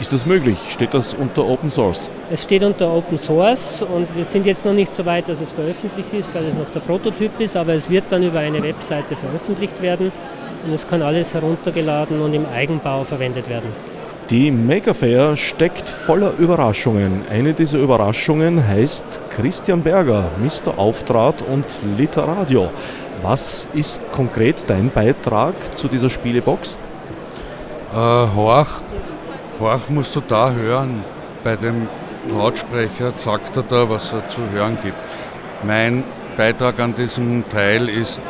Ist 0.00 0.12
das 0.12 0.24
möglich? 0.24 0.56
Steht 0.70 0.94
das 0.94 1.12
unter 1.12 1.46
Open 1.46 1.70
Source? 1.70 2.10
Es 2.32 2.44
steht 2.44 2.62
unter 2.62 2.90
Open 2.90 3.18
Source 3.18 3.82
und 3.82 4.08
wir 4.16 4.24
sind 4.24 4.46
jetzt 4.46 4.64
noch 4.64 4.72
nicht 4.72 4.94
so 4.94 5.04
weit, 5.04 5.28
dass 5.28 5.40
es 5.40 5.52
veröffentlicht 5.52 6.12
ist, 6.14 6.34
weil 6.34 6.46
es 6.46 6.54
noch 6.54 6.70
der 6.70 6.80
Prototyp 6.80 7.38
ist, 7.38 7.56
aber 7.56 7.74
es 7.74 7.90
wird 7.90 8.04
dann 8.08 8.22
über 8.22 8.38
eine 8.38 8.62
Webseite 8.62 9.14
veröffentlicht 9.14 9.82
werden 9.82 10.10
und 10.64 10.72
es 10.72 10.86
kann 10.86 11.02
alles 11.02 11.34
heruntergeladen 11.34 12.20
und 12.20 12.34
im 12.34 12.46
Eigenbau 12.54 13.04
verwendet 13.04 13.48
werden. 13.48 13.72
Die 14.30 14.52
Maker 14.52 14.94
Fair 14.94 15.36
steckt 15.36 15.88
voller 15.88 16.32
Überraschungen. 16.38 17.22
Eine 17.28 17.52
dieser 17.52 17.78
Überraschungen 17.78 18.64
heißt 18.64 19.20
Christian 19.30 19.82
Berger, 19.82 20.26
Mr. 20.38 20.78
Auftrat 20.78 21.42
und 21.42 21.64
Literadio. 21.98 22.70
Was 23.22 23.66
ist 23.74 24.12
konkret 24.12 24.56
dein 24.68 24.90
Beitrag 24.90 25.76
zu 25.76 25.88
dieser 25.88 26.08
Spielebox? 26.08 26.76
Äh, 27.92 27.96
Horch, 27.96 28.68
Horch 29.58 29.88
musst 29.88 30.14
du 30.14 30.20
da 30.20 30.52
hören. 30.52 31.04
Bei 31.42 31.56
dem 31.56 31.88
Lautsprecher 32.32 33.12
sagt 33.16 33.56
er 33.56 33.64
da, 33.64 33.90
was 33.90 34.12
er 34.12 34.28
zu 34.28 34.40
hören 34.52 34.78
gibt. 34.82 34.96
Mein 35.64 36.04
Beitrag 36.36 36.78
an 36.78 36.94
diesem 36.94 37.48
Teil 37.48 37.88
ist, 37.88 38.20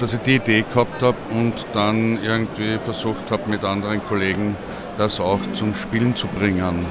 dass 0.00 0.14
ich 0.14 0.20
die 0.20 0.36
Idee 0.36 0.64
gehabt 0.72 1.02
habe 1.02 1.16
und 1.30 1.66
dann 1.74 2.22
irgendwie 2.22 2.78
versucht 2.78 3.30
habe, 3.30 3.48
mit 3.48 3.64
anderen 3.64 4.02
Kollegen 4.02 4.56
das 4.96 5.20
auch 5.20 5.40
zum 5.52 5.74
Spielen 5.74 6.16
zu 6.16 6.26
bringen. 6.26 6.86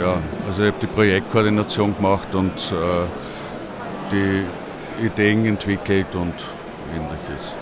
Ja, 0.00 0.18
also 0.46 0.62
ich 0.62 0.68
habe 0.68 0.78
die 0.80 0.86
Projektkoordination 0.86 1.94
gemacht 1.94 2.34
und 2.34 2.52
äh, 2.52 3.06
die 4.12 5.04
Ideen 5.06 5.44
entwickelt 5.44 6.14
und 6.14 6.34
ähnliches. 6.94 7.54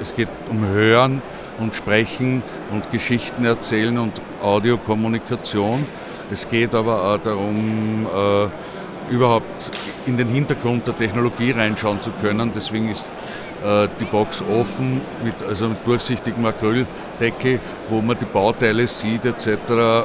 Es 0.00 0.14
geht 0.14 0.28
um 0.50 0.66
Hören 0.66 1.20
und 1.58 1.74
Sprechen 1.74 2.42
und 2.72 2.90
Geschichten 2.90 3.44
erzählen 3.44 3.98
und 3.98 4.20
Audiokommunikation. 4.42 5.86
Es 6.32 6.48
geht 6.48 6.74
aber 6.74 7.14
auch 7.14 7.18
darum, 7.18 8.06
äh, 8.06 9.12
überhaupt 9.12 9.70
in 10.06 10.16
den 10.16 10.28
Hintergrund 10.28 10.86
der 10.86 10.96
Technologie 10.96 11.50
reinschauen 11.50 12.00
zu 12.00 12.10
können. 12.10 12.52
Deswegen 12.54 12.90
ist 12.90 13.10
die 13.98 14.04
Box 14.04 14.42
offen, 14.42 15.00
mit, 15.24 15.34
also 15.48 15.68
mit 15.70 15.86
durchsichtigem 15.86 16.44
Acryldeckel, 16.44 17.60
wo 17.88 18.02
man 18.02 18.18
die 18.18 18.26
Bauteile 18.26 18.86
sieht 18.86 19.24
etc. 19.24 19.48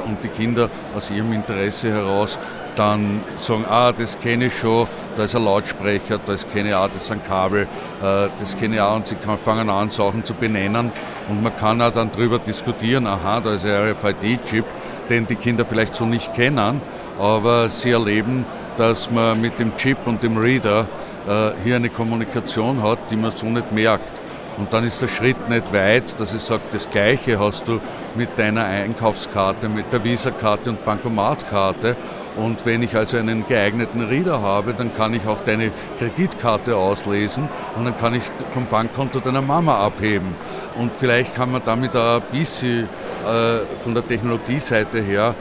und 0.06 0.16
die 0.22 0.28
Kinder 0.28 0.70
aus 0.96 1.10
ihrem 1.10 1.34
Interesse 1.34 1.92
heraus 1.92 2.38
dann 2.76 3.20
sagen, 3.38 3.64
ah, 3.68 3.92
das 3.92 4.18
kenne 4.18 4.46
ich 4.46 4.58
schon, 4.58 4.86
da 5.16 5.24
ist 5.24 5.36
ein 5.36 5.44
Lautsprecher, 5.44 6.18
das 6.24 6.46
kenne 6.48 6.70
ich 6.70 6.74
auch, 6.74 6.88
das 6.88 7.02
ist 7.02 7.12
ein 7.12 7.22
Kabel, 7.24 7.62
äh, 7.62 8.28
das 8.38 8.56
kenne 8.56 8.76
ich 8.76 8.80
auch 8.80 8.96
und 8.96 9.06
sie 9.06 9.16
fangen 9.44 9.68
an, 9.68 9.90
Sachen 9.90 10.24
zu 10.24 10.34
benennen 10.34 10.92
und 11.28 11.42
man 11.42 11.54
kann 11.56 11.80
auch 11.82 11.92
dann 11.92 12.10
darüber 12.12 12.38
diskutieren, 12.38 13.06
aha, 13.06 13.40
da 13.40 13.54
ist 13.54 13.64
ein 13.64 13.92
RFID-Chip, 13.92 14.64
den 15.08 15.26
die 15.26 15.36
Kinder 15.36 15.64
vielleicht 15.64 15.94
so 15.94 16.06
nicht 16.06 16.32
kennen, 16.34 16.80
aber 17.18 17.68
sie 17.68 17.90
erleben, 17.90 18.46
dass 18.76 19.10
man 19.10 19.40
mit 19.40 19.58
dem 19.58 19.76
Chip 19.76 19.98
und 20.06 20.22
dem 20.22 20.38
Reader 20.38 20.86
äh, 21.28 21.52
hier 21.64 21.76
eine 21.76 21.90
Kommunikation 21.90 22.82
hat, 22.82 22.98
die 23.10 23.16
man 23.16 23.32
so 23.32 23.46
nicht 23.46 23.72
merkt. 23.72 24.20
Und 24.58 24.72
dann 24.72 24.86
ist 24.86 25.00
der 25.00 25.08
Schritt 25.08 25.48
nicht 25.48 25.72
weit, 25.72 26.20
dass 26.20 26.34
ich 26.34 26.42
sage, 26.42 26.62
das 26.72 26.90
Gleiche 26.90 27.38
hast 27.38 27.66
du 27.66 27.78
mit 28.14 28.38
deiner 28.38 28.64
Einkaufskarte, 28.64 29.68
mit 29.68 29.90
der 29.92 30.04
Visa-Karte 30.04 30.70
und 30.70 30.84
Bankomatkarte. 30.84 31.96
Und 32.36 32.64
wenn 32.66 32.82
ich 32.82 32.94
also 32.94 33.16
einen 33.16 33.46
geeigneten 33.46 34.02
Reader 34.02 34.40
habe, 34.42 34.74
dann 34.74 34.94
kann 34.94 35.14
ich 35.14 35.26
auch 35.26 35.40
deine 35.44 35.72
Kreditkarte 35.98 36.76
auslesen 36.76 37.48
und 37.76 37.84
dann 37.84 37.96
kann 37.98 38.14
ich 38.14 38.22
vom 38.52 38.66
Bankkonto 38.66 39.20
deiner 39.20 39.42
Mama 39.42 39.78
abheben. 39.78 40.34
Und 40.76 40.92
vielleicht 40.94 41.34
kann 41.34 41.50
man 41.50 41.62
damit 41.64 41.96
auch 41.96 42.16
ein 42.16 42.38
bisschen 42.38 42.82
äh, 42.82 43.80
von 43.82 43.94
der 43.94 44.06
Technologieseite 44.06 45.00
her 45.00 45.34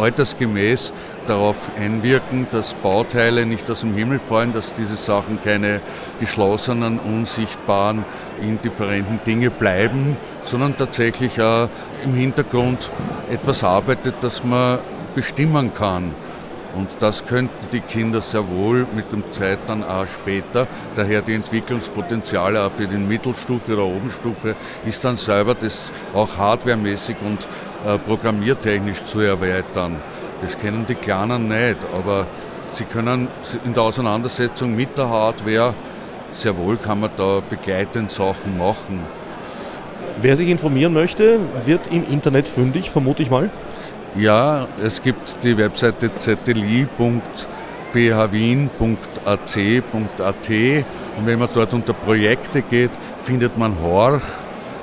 altersgemäß 0.00 0.92
darauf 1.26 1.56
einwirken, 1.78 2.46
dass 2.50 2.74
Bauteile 2.74 3.46
nicht 3.46 3.70
aus 3.70 3.80
dem 3.80 3.94
Himmel 3.94 4.18
fallen, 4.18 4.52
dass 4.52 4.74
diese 4.74 4.96
Sachen 4.96 5.42
keine 5.42 5.80
geschlossenen, 6.18 6.98
unsichtbaren, 6.98 8.04
indifferenten 8.40 9.20
Dinge 9.26 9.50
bleiben, 9.50 10.16
sondern 10.42 10.76
tatsächlich 10.76 11.40
auch 11.40 11.68
im 12.04 12.14
Hintergrund 12.14 12.90
etwas 13.30 13.62
arbeitet, 13.62 14.14
das 14.20 14.42
man 14.42 14.78
bestimmen 15.14 15.72
kann. 15.74 16.14
Und 16.74 16.88
das 17.00 17.26
könnten 17.26 17.66
die 17.72 17.80
Kinder 17.80 18.22
sehr 18.22 18.48
wohl 18.48 18.86
mit 18.94 19.10
dem 19.10 19.24
Zeit 19.32 19.58
dann 19.66 19.82
auch 19.82 20.06
später. 20.06 20.68
Daher 20.94 21.20
die 21.20 21.34
Entwicklungspotenziale 21.34 22.62
auch 22.62 22.70
für 22.70 22.86
die 22.86 22.96
Mittelstufe 22.96 23.72
oder 23.72 23.84
Obenstufe 23.86 24.54
ist 24.86 25.04
dann 25.04 25.16
selber 25.16 25.54
das 25.54 25.90
auch 26.14 26.36
hardwaremäßig 26.36 27.16
und 27.26 27.46
programmiertechnisch 28.06 29.04
zu 29.04 29.20
erweitern. 29.20 29.96
Das 30.40 30.58
kennen 30.58 30.86
die 30.88 30.94
Kleinen 30.94 31.48
nicht, 31.48 31.76
aber 31.94 32.26
sie 32.72 32.84
können 32.84 33.28
in 33.64 33.74
der 33.74 33.82
Auseinandersetzung 33.82 34.74
mit 34.74 34.96
der 34.96 35.08
Hardware 35.08 35.74
sehr 36.32 36.56
wohl 36.56 36.76
kann 36.76 37.00
man 37.00 37.10
da 37.16 37.40
begleitend 37.48 38.10
Sachen 38.10 38.56
machen. 38.58 39.00
Wer 40.20 40.36
sich 40.36 40.48
informieren 40.48 40.92
möchte, 40.92 41.40
wird 41.64 41.86
im 41.88 42.08
Internet 42.08 42.46
fündig, 42.48 42.90
vermute 42.90 43.22
ich 43.22 43.30
mal. 43.30 43.50
Ja, 44.16 44.66
es 44.82 45.02
gibt 45.02 45.42
die 45.42 45.56
Webseite 45.56 46.10
zli.at 46.18 46.88
bhwien.ac.at 47.92 49.68
und 49.88 51.26
wenn 51.26 51.38
man 51.38 51.48
dort 51.52 51.74
unter 51.74 51.92
Projekte 51.92 52.62
geht, 52.62 52.90
findet 53.24 53.58
man 53.58 53.80
Horch 53.82 54.22
äh, 54.22 54.39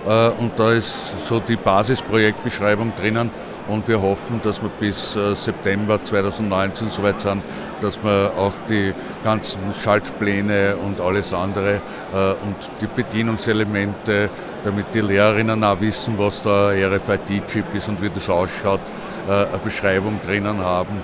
und 0.07 0.51
da 0.55 0.71
ist 0.71 1.25
so 1.25 1.39
die 1.39 1.57
Basisprojektbeschreibung 1.57 2.93
drinnen 2.95 3.29
und 3.67 3.87
wir 3.87 4.01
hoffen, 4.01 4.39
dass 4.41 4.61
wir 4.61 4.69
bis 4.69 5.15
äh, 5.15 5.35
September 5.35 6.01
2019 6.01 6.89
soweit 6.89 7.19
sind, 7.19 7.43
dass 7.81 8.01
wir 8.01 8.31
auch 8.37 8.53
die 8.69 8.93
ganzen 9.23 9.59
Schaltpläne 9.83 10.77
und 10.77 11.01
alles 11.01 11.33
andere 11.33 11.75
äh, 11.75 12.31
und 12.45 12.55
die 12.79 12.87
Bedienungselemente, 12.87 14.29
damit 14.63 14.93
die 14.93 15.01
Lehrerinnen 15.01 15.63
auch 15.63 15.81
wissen, 15.81 16.17
was 16.17 16.41
der 16.41 16.73
RFID-Chip 16.89 17.75
ist 17.75 17.89
und 17.89 18.01
wie 18.01 18.09
das 18.09 18.29
ausschaut, 18.29 18.79
eine 19.27 19.59
Beschreibung 19.61 20.21
drinnen 20.23 20.59
haben, 20.63 21.01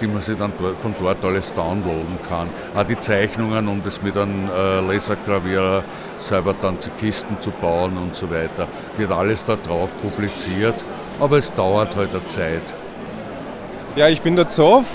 die 0.00 0.06
man 0.06 0.20
sich 0.20 0.36
dann 0.38 0.52
von 0.54 0.94
dort 0.98 1.24
alles 1.24 1.52
downloaden 1.52 2.18
kann. 2.28 2.48
Auch 2.74 2.84
die 2.84 2.98
Zeichnungen, 2.98 3.68
um 3.68 3.82
das 3.82 4.02
mit 4.02 4.16
einem 4.16 4.48
Lasergravierer 4.88 5.84
selber 6.18 6.54
dann 6.60 6.80
zu 6.80 6.90
Kisten 7.00 7.40
zu 7.40 7.50
bauen 7.50 7.96
und 7.96 8.14
so 8.14 8.30
weiter, 8.30 8.66
wird 8.96 9.12
alles 9.12 9.44
da 9.44 9.56
drauf 9.56 9.90
publiziert, 10.02 10.84
aber 11.20 11.38
es 11.38 11.52
dauert 11.52 11.96
halt 11.96 12.10
eine 12.10 12.26
Zeit. 12.28 12.62
Ja, 13.96 14.08
ich 14.08 14.20
bin 14.20 14.36
der 14.36 14.48
Zoff 14.48 14.86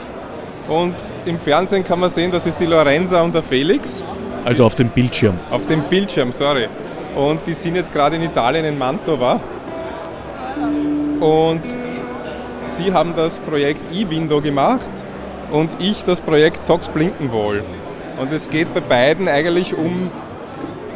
und 0.68 0.96
im 1.26 1.40
Fernsehen 1.40 1.84
kann 1.84 2.00
man 2.00 2.10
sehen, 2.10 2.32
das 2.32 2.46
ist 2.46 2.60
die 2.60 2.66
Lorenza 2.66 3.22
und 3.22 3.34
der 3.34 3.44
Felix. 3.44 4.04
Also 4.46 4.66
auf 4.66 4.76
dem 4.76 4.90
Bildschirm. 4.90 5.38
Auf 5.50 5.66
dem 5.68 5.84
Bildschirm, 5.84 6.32
sorry. 6.32 6.68
Und 7.16 7.40
die 7.46 7.54
sind 7.54 7.76
jetzt 7.76 7.92
gerade 7.92 8.16
in 8.16 8.24
Italien, 8.24 8.66
in 8.66 8.78
Mantova. 8.78 9.40
Und 11.20 11.62
sie 12.78 12.94
haben 12.94 13.16
das 13.16 13.40
Projekt 13.40 13.82
eWindow 13.94 14.42
gemacht 14.42 14.92
und 15.52 15.70
ich 15.80 16.04
das 16.04 16.22
Projekt 16.22 16.66
Tox 16.66 16.88
Blinkenwall. 16.88 17.64
Und 18.20 18.32
es 18.32 18.50
geht 18.50 18.74
bei 18.74 18.80
beiden 18.80 19.28
eigentlich 19.28 19.76
um 19.76 20.12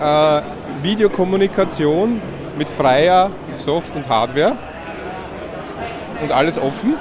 äh, 0.01 0.41
Videokommunikation 0.81 2.21
mit 2.57 2.69
freier 2.69 3.31
Soft- 3.55 3.95
und 3.95 4.07
Hardware 4.07 4.55
und 6.21 6.31
alles 6.31 6.57
offen. 6.57 6.95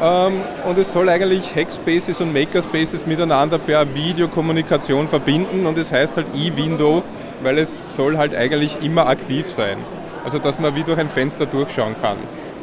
Ähm, 0.00 0.40
und 0.66 0.78
es 0.78 0.92
soll 0.92 1.08
eigentlich 1.08 1.54
Hackspaces 1.54 2.20
und 2.20 2.32
Makerspaces 2.32 3.06
miteinander 3.06 3.58
per 3.58 3.94
Videokommunikation 3.94 5.08
verbinden 5.08 5.66
und 5.66 5.76
es 5.76 5.90
heißt 5.90 6.16
halt 6.16 6.28
eWindow, 6.34 7.02
weil 7.42 7.58
es 7.58 7.96
soll 7.96 8.16
halt 8.16 8.34
eigentlich 8.34 8.78
immer 8.82 9.06
aktiv 9.08 9.48
sein. 9.48 9.78
Also 10.24 10.38
dass 10.38 10.58
man 10.58 10.74
wie 10.76 10.84
durch 10.84 10.98
ein 10.98 11.08
Fenster 11.08 11.46
durchschauen 11.46 11.96
kann. 12.00 12.16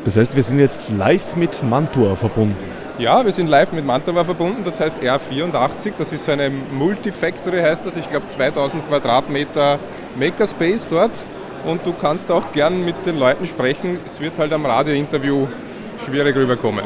Das 0.05 0.17
heißt, 0.17 0.35
wir 0.35 0.43
sind 0.43 0.59
jetzt 0.59 0.81
live 0.95 1.35
mit 1.35 1.63
Mantua 1.63 2.15
verbunden. 2.15 2.55
Ja, 2.97 3.25
wir 3.25 3.33
sind 3.33 3.49
live 3.49 3.73
mit 3.73 3.83
Mantova 3.83 4.23
verbunden, 4.23 4.61
das 4.63 4.79
heißt 4.79 4.95
R84, 5.01 5.91
das 5.97 6.13
ist 6.13 6.23
so 6.23 6.31
eine 6.31 6.49
Multifactory, 6.49 7.59
heißt 7.59 7.85
das, 7.85 7.97
ich 7.97 8.09
glaube 8.09 8.27
2000 8.27 8.87
Quadratmeter 8.87 9.79
Makerspace 10.17 10.87
dort 10.89 11.11
und 11.65 11.85
du 11.85 11.91
kannst 11.91 12.31
auch 12.31 12.53
gern 12.53 12.85
mit 12.85 12.95
den 13.05 13.19
Leuten 13.19 13.47
sprechen, 13.47 13.99
es 14.05 14.21
wird 14.21 14.39
halt 14.39 14.53
am 14.53 14.65
Radiointerview 14.65 15.45
schwierig 16.05 16.37
rüberkommen. 16.37 16.85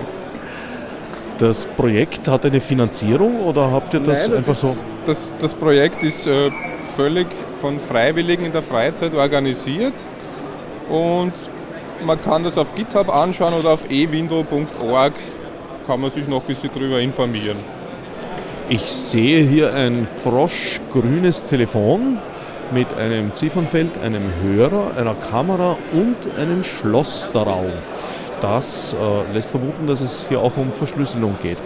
Das 1.38 1.68
Projekt 1.68 2.28
hat 2.28 2.44
eine 2.44 2.60
Finanzierung 2.60 3.42
oder 3.42 3.72
habt 3.72 3.94
ihr 3.94 4.00
das, 4.00 4.28
Nein, 4.28 4.32
das 4.32 4.38
einfach 4.40 4.54
ist, 4.54 4.62
so? 4.62 4.78
Das, 5.06 5.34
das 5.40 5.54
Projekt 5.54 6.02
ist 6.02 6.26
äh, 6.26 6.50
völlig 6.96 7.28
von 7.62 7.80
Freiwilligen 7.80 8.46
in 8.46 8.52
der 8.52 8.64
Freizeit 8.64 9.14
organisiert 9.14 9.94
und 10.90 11.34
man 12.06 12.22
kann 12.24 12.44
das 12.44 12.58
auf 12.58 12.76
GitHub 12.76 13.10
anschauen 13.10 13.54
oder 13.54 13.72
auf 13.72 13.90
ewindow.org 13.90 15.14
kann 15.88 16.02
man 16.02 16.12
sich 16.12 16.28
noch 16.28 16.42
ein 16.42 16.48
bisschen 16.48 16.72
drüber 16.72 17.00
informieren. 17.00 17.58
Ich 18.70 18.82
sehe 18.92 19.44
hier 19.44 19.74
ein 19.74 20.08
froschgrünes 20.18 21.46
Telefon 21.46 22.20
mit 22.72 22.94
einem 22.96 23.34
Ziffernfeld, 23.34 23.98
einem 24.04 24.32
Hörer, 24.44 24.92
einer 24.96 25.16
Kamera 25.16 25.76
und 25.92 26.16
einem 26.40 26.64
Schloss 26.64 27.30
darauf. 27.34 27.72
Das 28.42 28.94
äh, 28.94 29.34
lässt 29.34 29.50
vermuten, 29.50 29.88
dass 29.88 30.02
es 30.02 30.28
hier 30.30 30.40
auch 30.40 30.56
um 30.56 30.72
Verschlüsselung 30.72 31.38
geht. 31.42 31.58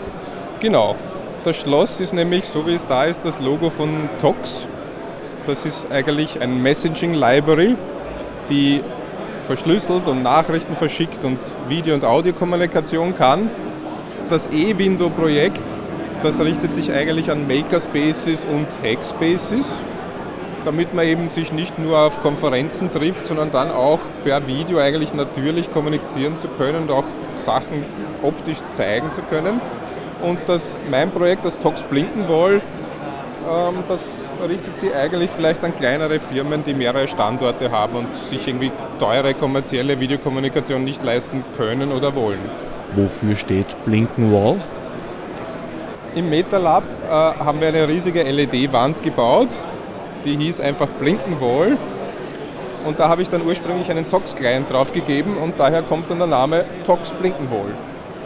Genau. 0.59 0.95
Das 1.43 1.57
Schloss 1.57 1.99
ist 1.99 2.13
nämlich, 2.13 2.45
so 2.45 2.65
wie 2.65 2.73
es 2.73 2.88
da 2.88 3.03
ist, 3.03 3.25
das 3.25 3.38
Logo 3.41 3.69
von 3.69 4.09
Tox. 4.21 4.69
Das 5.45 5.65
ist 5.65 5.91
eigentlich 5.91 6.41
ein 6.41 6.61
Messaging 6.61 7.13
Library, 7.13 7.75
die 8.49 8.81
verschlüsselt 9.43 10.07
und 10.07 10.23
Nachrichten 10.23 10.75
verschickt 10.75 11.23
und 11.23 11.39
Video- 11.67 11.95
und 11.95 12.05
Audiokommunikation 12.05 13.15
kann. 13.15 13.49
Das 14.29 14.47
E-Window-Projekt, 14.51 15.63
das 16.23 16.39
richtet 16.39 16.73
sich 16.73 16.91
eigentlich 16.91 17.29
an 17.29 17.47
Makerspaces 17.47 18.45
und 18.45 18.67
Hackspaces, 18.81 19.65
damit 20.65 20.93
man 20.93 21.05
eben 21.05 21.29
sich 21.29 21.51
nicht 21.51 21.77
nur 21.77 21.99
auf 21.99 22.21
Konferenzen 22.21 22.91
trifft, 22.91 23.25
sondern 23.25 23.51
dann 23.51 23.69
auch 23.71 23.99
per 24.23 24.47
Video 24.47 24.79
eigentlich 24.79 25.13
natürlich 25.13 25.71
kommunizieren 25.71 26.37
zu 26.37 26.47
können 26.47 26.83
und 26.83 26.91
auch 26.91 27.05
Sachen 27.45 27.85
optisch 28.21 28.59
zeigen 28.71 29.11
zu 29.11 29.21
können. 29.23 29.59
Und 30.21 30.39
das, 30.47 30.79
mein 30.89 31.11
Projekt, 31.11 31.43
das 31.43 31.59
Tox 31.59 31.83
Blinkenwall, 31.83 32.61
ähm, 33.45 33.83
das 33.89 34.17
richtet 34.43 34.77
sich 34.77 34.93
eigentlich 34.93 35.29
vielleicht 35.31 35.63
an 35.63 35.75
kleinere 35.75 36.19
Firmen, 36.19 36.63
die 36.63 36.73
mehrere 36.73 37.07
Standorte 37.07 37.71
haben 37.71 37.95
und 37.95 38.15
sich 38.15 38.47
irgendwie 38.47 38.71
teure 38.99 39.33
kommerzielle 39.33 39.99
Videokommunikation 39.99 40.83
nicht 40.83 41.03
leisten 41.03 41.43
können 41.57 41.91
oder 41.91 42.15
wollen. 42.15 42.39
Wofür 42.95 43.35
steht 43.35 43.75
Blinkenwall? 43.85 44.57
Im 46.15 46.29
MetaLab 46.29 46.83
äh, 46.83 47.09
haben 47.09 47.59
wir 47.59 47.69
eine 47.69 47.87
riesige 47.87 48.21
LED-Wand 48.21 49.01
gebaut, 49.01 49.49
die 50.25 50.37
hieß 50.37 50.59
einfach 50.59 50.87
Blinkenwall. 50.99 51.77
Und 52.85 52.99
da 52.99 53.09
habe 53.09 53.21
ich 53.21 53.29
dann 53.29 53.41
ursprünglich 53.45 53.89
einen 53.89 54.09
Tox-Client 54.09 54.69
draufgegeben 54.69 55.37
und 55.37 55.57
daher 55.57 55.81
kommt 55.81 56.09
dann 56.09 56.19
der 56.19 56.27
Name 56.27 56.65
Tox 56.85 57.11
Blinkenwall. 57.11 57.73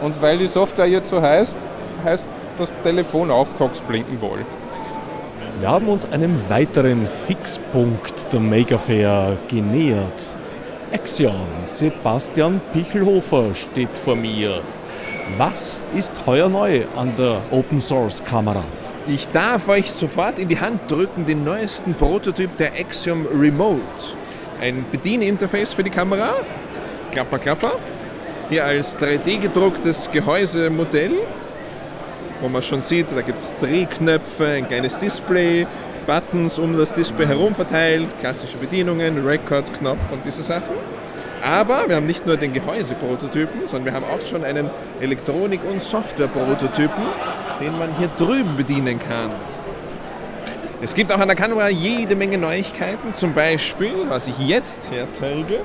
Und 0.02 0.20
weil 0.20 0.38
die 0.38 0.48
Software 0.48 0.86
jetzt 0.86 1.08
so 1.10 1.22
heißt, 1.22 1.56
heißt 2.04 2.26
das 2.58 2.72
Telefon 2.82 3.30
auch 3.30 3.46
Tox 3.56 3.80
Blinkenwall. 3.80 4.44
Wir 5.60 5.70
haben 5.70 5.88
uns 5.88 6.04
einem 6.12 6.38
weiteren 6.48 7.04
Fixpunkt 7.26 8.32
der 8.32 8.38
Maker 8.38 8.78
Fair 8.78 9.36
genähert. 9.48 10.36
Axion, 10.92 11.48
Sebastian 11.64 12.60
Pichelhofer 12.72 13.52
steht 13.56 13.88
vor 13.98 14.14
mir. 14.14 14.60
Was 15.36 15.82
ist 15.96 16.12
heuer 16.26 16.48
neu 16.48 16.82
an 16.94 17.12
der 17.18 17.42
Open 17.50 17.80
Source 17.80 18.24
Kamera? 18.24 18.62
Ich 19.08 19.26
darf 19.28 19.68
euch 19.68 19.90
sofort 19.90 20.38
in 20.38 20.46
die 20.46 20.60
Hand 20.60 20.88
drücken 20.88 21.26
den 21.26 21.42
neuesten 21.42 21.92
Prototyp 21.94 22.56
der 22.56 22.74
Axiom 22.74 23.26
Remote. 23.26 23.80
Ein 24.60 24.84
Bedieninterface 24.92 25.72
für 25.72 25.82
die 25.82 25.90
Kamera. 25.90 26.34
Klapper, 27.10 27.38
klapper. 27.38 27.72
Hier 28.48 28.64
als 28.64 28.96
3D 28.96 29.40
gedrucktes 29.40 30.08
Gehäusemodell, 30.12 31.18
wo 32.40 32.48
man 32.48 32.62
schon 32.62 32.80
sieht, 32.80 33.06
da 33.14 33.20
gibt 33.22 33.40
es 33.40 33.54
Drehknöpfe, 33.60 34.46
ein 34.46 34.68
kleines 34.68 34.98
Display, 34.98 35.66
Buttons 36.06 36.58
um 36.58 36.76
das 36.76 36.92
Display 36.92 37.26
herum 37.26 37.54
verteilt, 37.54 38.18
klassische 38.18 38.56
Bedienungen, 38.56 39.26
Record-Knopf 39.26 40.12
und 40.12 40.24
diese 40.24 40.42
Sachen. 40.42 40.76
Aber 41.44 41.88
wir 41.88 41.96
haben 41.96 42.06
nicht 42.06 42.26
nur 42.26 42.36
den 42.36 42.52
Gehäuseprototypen, 42.52 43.66
sondern 43.66 43.84
wir 43.84 43.92
haben 43.92 44.04
auch 44.04 44.26
schon 44.26 44.44
einen 44.44 44.70
Elektronik- 45.00 45.64
und 45.70 45.82
Softwareprototypen, 45.82 47.04
den 47.60 47.78
man 47.78 47.96
hier 47.96 48.08
drüben 48.18 48.56
bedienen 48.56 48.98
kann. 48.98 49.30
Es 50.80 50.94
gibt 50.94 51.10
auch 51.12 51.18
an 51.18 51.28
der 51.28 51.36
Kamera 51.36 51.68
jede 51.68 52.14
Menge 52.14 52.38
Neuigkeiten. 52.38 53.12
Zum 53.14 53.34
Beispiel, 53.34 53.94
was 54.08 54.28
ich 54.28 54.38
jetzt 54.38 54.90
herzeige, 54.92 55.60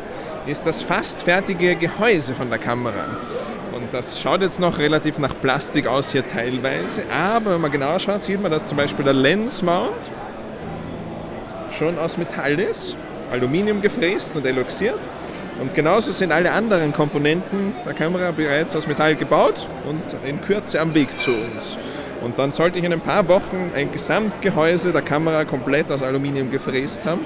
ist 0.48 0.66
das 0.66 0.82
fast 0.82 1.22
fertige 1.22 1.76
Gehäuse 1.76 2.34
von 2.34 2.50
der 2.50 2.58
Kamera. 2.58 3.06
Das 3.94 4.20
schaut 4.20 4.41
jetzt 4.41 4.60
noch 4.60 4.80
relativ 4.80 5.20
nach 5.20 5.36
Plastik 5.39 5.86
aus 5.86 6.12
hier 6.12 6.26
teilweise. 6.26 7.04
Aber 7.14 7.54
wenn 7.54 7.62
man 7.62 7.72
genau 7.72 8.00
schaut, 8.00 8.24
sieht 8.24 8.41
man, 8.41 8.50
dass 8.50 8.66
zum 8.66 8.76
Beispiel 8.76 9.06
der 9.06 9.14
Lens-Mount 9.14 10.10
schon 11.70 12.00
aus 12.00 12.18
Metall 12.18 12.60
ist, 12.60 12.98
Aluminium 13.32 13.84
gefräst 13.84 14.36
und 14.36 14.48
eloxiert. 14.48 14.98
Und 15.62 15.76
genauso 15.76 16.12
sind 16.12 16.32
alle 16.32 16.52
anderen 16.54 16.91
Komponenten 16.91 17.74
der 17.86 17.94
Kamera 17.94 18.32
bereits 18.32 18.76
aus 18.76 18.88
Metall 18.88 19.14
gebaut 19.14 19.68
und 19.88 20.02
in 20.28 20.41
Kürze 20.41 20.82
am 20.82 20.96
Weg 20.96 21.20
zu 21.20 21.30
uns. 21.30 21.78
Und 22.24 22.39
dann 22.39 22.52
sollte 22.52 22.80
ich 22.80 22.86
in 22.86 22.94
ein 22.94 23.00
paar 23.00 23.28
Wochen 23.28 23.74
ein 23.76 23.91
Gesamtgehäuse 23.91 24.91
der 24.91 25.04
Kamera 25.04 25.46
komplett 25.46 25.91
aus 25.91 26.02
Aluminium 26.02 26.50
gefräst 26.50 27.06
haben. 27.06 27.22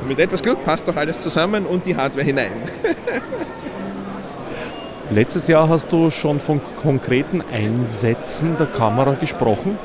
Und 0.00 0.08
mit 0.08 0.18
etwas 0.18 0.42
Glück 0.42 0.64
passt 0.64 0.88
doch 0.88 0.96
alles 0.96 1.22
zusammen 1.22 1.64
und 1.64 1.86
die 1.86 1.94
Hardware 1.94 2.24
hinein. 2.26 2.50
Letztes 5.10 5.48
Jahr 5.48 5.70
hast 5.70 5.90
du 5.90 6.10
schon 6.10 6.38
von 6.38 6.60
konkreten 6.82 7.42
Einsätzen 7.50 8.58
der 8.58 8.66
Kamera 8.66 9.14
gesprochen. 9.14 9.78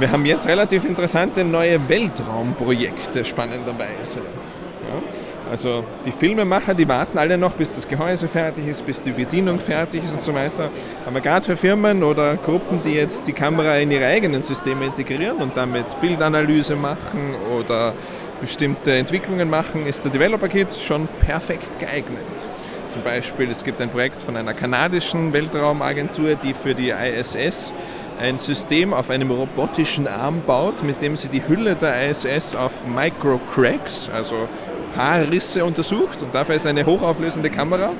Wir 0.00 0.10
haben 0.10 0.26
jetzt 0.26 0.48
relativ 0.48 0.84
interessante 0.84 1.44
neue 1.44 1.88
Weltraumprojekte 1.88 3.24
spannenderweise. 3.24 4.18
Ja. 4.18 5.02
Also 5.48 5.84
die 6.04 6.10
Filmemacher, 6.10 6.74
die 6.74 6.88
warten 6.88 7.18
alle 7.18 7.38
noch, 7.38 7.52
bis 7.52 7.70
das 7.70 7.86
Gehäuse 7.86 8.26
fertig 8.26 8.66
ist, 8.66 8.84
bis 8.84 9.00
die 9.00 9.12
Bedienung 9.12 9.60
fertig 9.60 10.04
ist 10.04 10.12
und 10.12 10.24
so 10.24 10.34
weiter. 10.34 10.70
Aber 11.06 11.20
gerade 11.20 11.44
für 11.44 11.56
Firmen 11.56 12.02
oder 12.02 12.34
Gruppen, 12.34 12.80
die 12.84 12.94
jetzt 12.94 13.28
die 13.28 13.32
Kamera 13.32 13.76
in 13.76 13.92
ihre 13.92 14.06
eigenen 14.06 14.42
Systeme 14.42 14.86
integrieren 14.86 15.36
und 15.36 15.56
damit 15.56 16.00
Bildanalyse 16.00 16.74
machen 16.74 17.36
oder 17.56 17.94
bestimmte 18.40 18.92
Entwicklungen 18.92 19.48
machen, 19.48 19.86
ist 19.86 20.04
der 20.04 20.10
Developer 20.10 20.48
Kit 20.48 20.74
schon 20.74 21.06
perfekt 21.20 21.78
geeignet. 21.78 22.48
Zum 22.90 23.02
Beispiel, 23.02 23.48
es 23.50 23.62
gibt 23.62 23.80
ein 23.80 23.88
Projekt 23.88 24.20
von 24.20 24.36
einer 24.36 24.52
kanadischen 24.52 25.32
Weltraumagentur, 25.32 26.34
die 26.34 26.52
für 26.52 26.74
die 26.74 26.90
ISS 26.90 27.72
ein 28.20 28.36
System 28.36 28.92
auf 28.92 29.10
einem 29.10 29.30
robotischen 29.30 30.08
Arm 30.08 30.42
baut, 30.44 30.82
mit 30.82 31.00
dem 31.00 31.14
sie 31.14 31.28
die 31.28 31.46
Hülle 31.46 31.76
der 31.76 32.10
ISS 32.10 32.56
auf 32.56 32.84
Microcracks, 32.86 34.10
also 34.12 34.48
Haarrisse 34.96 35.64
untersucht 35.64 36.20
und 36.20 36.34
dafür 36.34 36.56
ist 36.56 36.66
eine 36.66 36.84
hochauflösende 36.84 37.48
Kamera, 37.48 37.92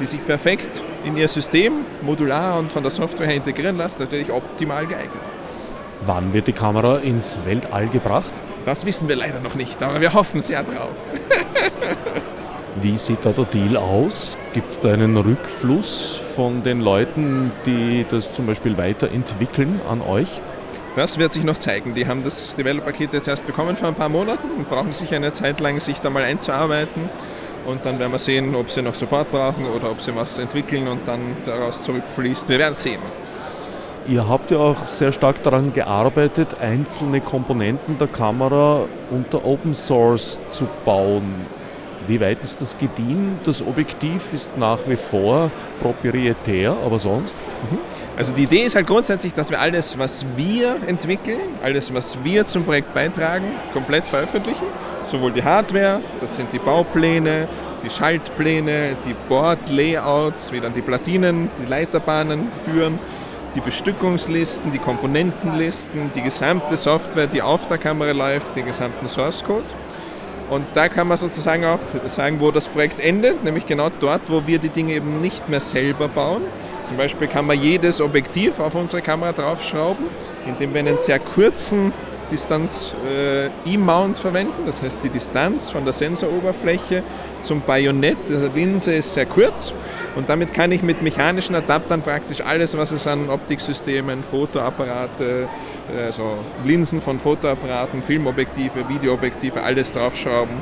die 0.00 0.06
sich 0.06 0.26
perfekt 0.26 0.82
in 1.04 1.16
ihr 1.16 1.28
System 1.28 1.72
modular 2.02 2.58
und 2.58 2.72
von 2.72 2.82
der 2.82 2.90
Software 2.90 3.28
her 3.28 3.36
integrieren 3.36 3.78
lässt, 3.78 4.00
natürlich 4.00 4.30
optimal 4.32 4.86
geeignet. 4.86 5.12
Wann 6.04 6.32
wird 6.32 6.48
die 6.48 6.52
Kamera 6.52 6.96
ins 6.96 7.38
Weltall 7.44 7.86
gebracht? 7.86 8.30
Das 8.66 8.84
wissen 8.84 9.08
wir 9.08 9.14
leider 9.14 9.38
noch 9.38 9.54
nicht, 9.54 9.80
aber 9.84 10.00
wir 10.00 10.12
hoffen 10.12 10.40
sehr 10.40 10.64
drauf. 10.64 10.96
Wie 12.80 12.96
sieht 12.96 13.24
da 13.24 13.32
der 13.32 13.44
Deal 13.44 13.76
aus? 13.76 14.36
Gibt 14.54 14.70
es 14.70 14.80
da 14.80 14.92
einen 14.92 15.16
Rückfluss 15.16 16.18
von 16.34 16.62
den 16.62 16.80
Leuten, 16.80 17.52
die 17.66 18.06
das 18.08 18.32
zum 18.32 18.46
Beispiel 18.46 18.78
weiterentwickeln 18.78 19.80
an 19.90 20.00
euch? 20.00 20.40
Das 20.96 21.18
wird 21.18 21.34
sich 21.34 21.44
noch 21.44 21.58
zeigen. 21.58 21.94
Die 21.94 22.06
haben 22.06 22.24
das 22.24 22.56
Developer-Kit 22.56 23.12
jetzt 23.12 23.28
erst 23.28 23.46
bekommen 23.46 23.76
vor 23.76 23.88
ein 23.88 23.94
paar 23.94 24.08
Monaten 24.08 24.50
und 24.56 24.70
brauchen 24.70 24.94
sich 24.94 25.14
eine 25.14 25.32
Zeit 25.32 25.60
lang, 25.60 25.80
sich 25.80 26.00
da 26.00 26.08
mal 26.08 26.22
einzuarbeiten. 26.22 27.10
Und 27.66 27.84
dann 27.84 27.98
werden 27.98 28.12
wir 28.12 28.18
sehen, 28.18 28.54
ob 28.54 28.70
sie 28.70 28.82
noch 28.82 28.94
Support 28.94 29.30
brauchen 29.30 29.66
oder 29.66 29.90
ob 29.90 30.00
sie 30.00 30.14
was 30.16 30.38
entwickeln 30.38 30.88
und 30.88 31.06
dann 31.06 31.20
daraus 31.44 31.82
zurückfließt. 31.82 32.48
Wir 32.48 32.58
werden 32.58 32.74
sehen. 32.74 33.00
Ihr 34.08 34.28
habt 34.28 34.50
ja 34.50 34.58
auch 34.58 34.88
sehr 34.88 35.12
stark 35.12 35.42
daran 35.42 35.72
gearbeitet, 35.72 36.56
einzelne 36.60 37.20
Komponenten 37.20 37.98
der 37.98 38.08
Kamera 38.08 38.86
unter 39.10 39.44
Open 39.44 39.74
Source 39.74 40.42
zu 40.48 40.66
bauen. 40.84 41.61
Wie 42.06 42.20
weit 42.20 42.42
ist 42.42 42.60
das 42.60 42.76
gediehen? 42.76 43.38
Das 43.44 43.64
Objektiv 43.64 44.32
ist 44.32 44.56
nach 44.56 44.78
wie 44.86 44.96
vor 44.96 45.50
proprietär, 45.80 46.76
aber 46.84 46.98
sonst? 46.98 47.36
Mhm. 47.70 47.78
Also 48.16 48.32
die 48.34 48.42
Idee 48.42 48.64
ist 48.64 48.74
halt 48.74 48.86
grundsätzlich, 48.86 49.32
dass 49.32 49.50
wir 49.50 49.60
alles, 49.60 49.98
was 49.98 50.26
wir 50.36 50.76
entwickeln, 50.86 51.40
alles, 51.62 51.94
was 51.94 52.18
wir 52.22 52.44
zum 52.44 52.64
Projekt 52.64 52.92
beitragen, 52.92 53.46
komplett 53.72 54.06
veröffentlichen. 54.06 54.66
Sowohl 55.02 55.32
die 55.32 55.42
Hardware, 55.42 56.00
das 56.20 56.36
sind 56.36 56.52
die 56.52 56.58
Baupläne, 56.58 57.48
die 57.82 57.90
Schaltpläne, 57.90 58.96
die 59.04 59.14
Board-Layouts, 59.28 60.52
wie 60.52 60.60
dann 60.60 60.74
die 60.74 60.82
Platinen, 60.82 61.50
die 61.60 61.68
Leiterbahnen 61.68 62.48
führen, 62.64 62.98
die 63.54 63.60
Bestückungslisten, 63.60 64.72
die 64.72 64.78
Komponentenlisten, 64.78 66.10
die 66.14 66.22
gesamte 66.22 66.76
Software, 66.76 67.26
die 67.26 67.42
auf 67.42 67.66
der 67.66 67.78
Kamera 67.78 68.12
läuft, 68.12 68.56
den 68.56 68.66
gesamten 68.66 69.08
Source 69.08 69.42
Code. 69.42 69.64
Und 70.52 70.66
da 70.74 70.90
kann 70.90 71.08
man 71.08 71.16
sozusagen 71.16 71.64
auch 71.64 71.78
sagen, 72.04 72.38
wo 72.38 72.50
das 72.50 72.68
Projekt 72.68 73.00
endet, 73.00 73.42
nämlich 73.42 73.64
genau 73.64 73.88
dort, 74.00 74.20
wo 74.28 74.46
wir 74.46 74.58
die 74.58 74.68
Dinge 74.68 74.92
eben 74.92 75.22
nicht 75.22 75.48
mehr 75.48 75.60
selber 75.60 76.08
bauen. 76.08 76.42
Zum 76.84 76.98
Beispiel 76.98 77.26
kann 77.26 77.46
man 77.46 77.58
jedes 77.58 78.02
Objektiv 78.02 78.60
auf 78.60 78.74
unsere 78.74 79.00
Kamera 79.00 79.32
draufschrauben, 79.32 80.04
indem 80.46 80.74
wir 80.74 80.80
einen 80.80 80.98
sehr 80.98 81.18
kurzen 81.20 81.94
Distanz 82.32 82.94
äh, 83.06 83.46
E-Mount 83.70 84.18
verwenden. 84.18 84.64
Das 84.66 84.82
heißt, 84.82 84.98
die 85.02 85.10
Distanz 85.10 85.70
von 85.70 85.84
der 85.84 85.92
Sensoroberfläche 85.92 87.02
zum 87.42 87.60
Bajonett 87.60 88.16
der 88.28 88.48
Linse 88.48 88.92
ist 88.94 89.14
sehr 89.14 89.26
kurz 89.26 89.72
und 90.16 90.28
damit 90.28 90.54
kann 90.54 90.72
ich 90.72 90.82
mit 90.82 91.02
mechanischen 91.02 91.54
Adaptern 91.54 92.02
praktisch 92.02 92.40
alles, 92.40 92.76
was 92.76 92.92
es 92.92 93.06
an 93.06 93.28
Optiksystemen, 93.28 94.24
Fotoapparate, 94.24 95.48
also 96.06 96.38
Linsen 96.64 97.00
von 97.00 97.18
Fotoapparaten, 97.18 98.00
Filmobjektive, 98.02 98.88
Videoobjektive, 98.88 99.62
alles 99.62 99.92
draufschrauben, 99.92 100.56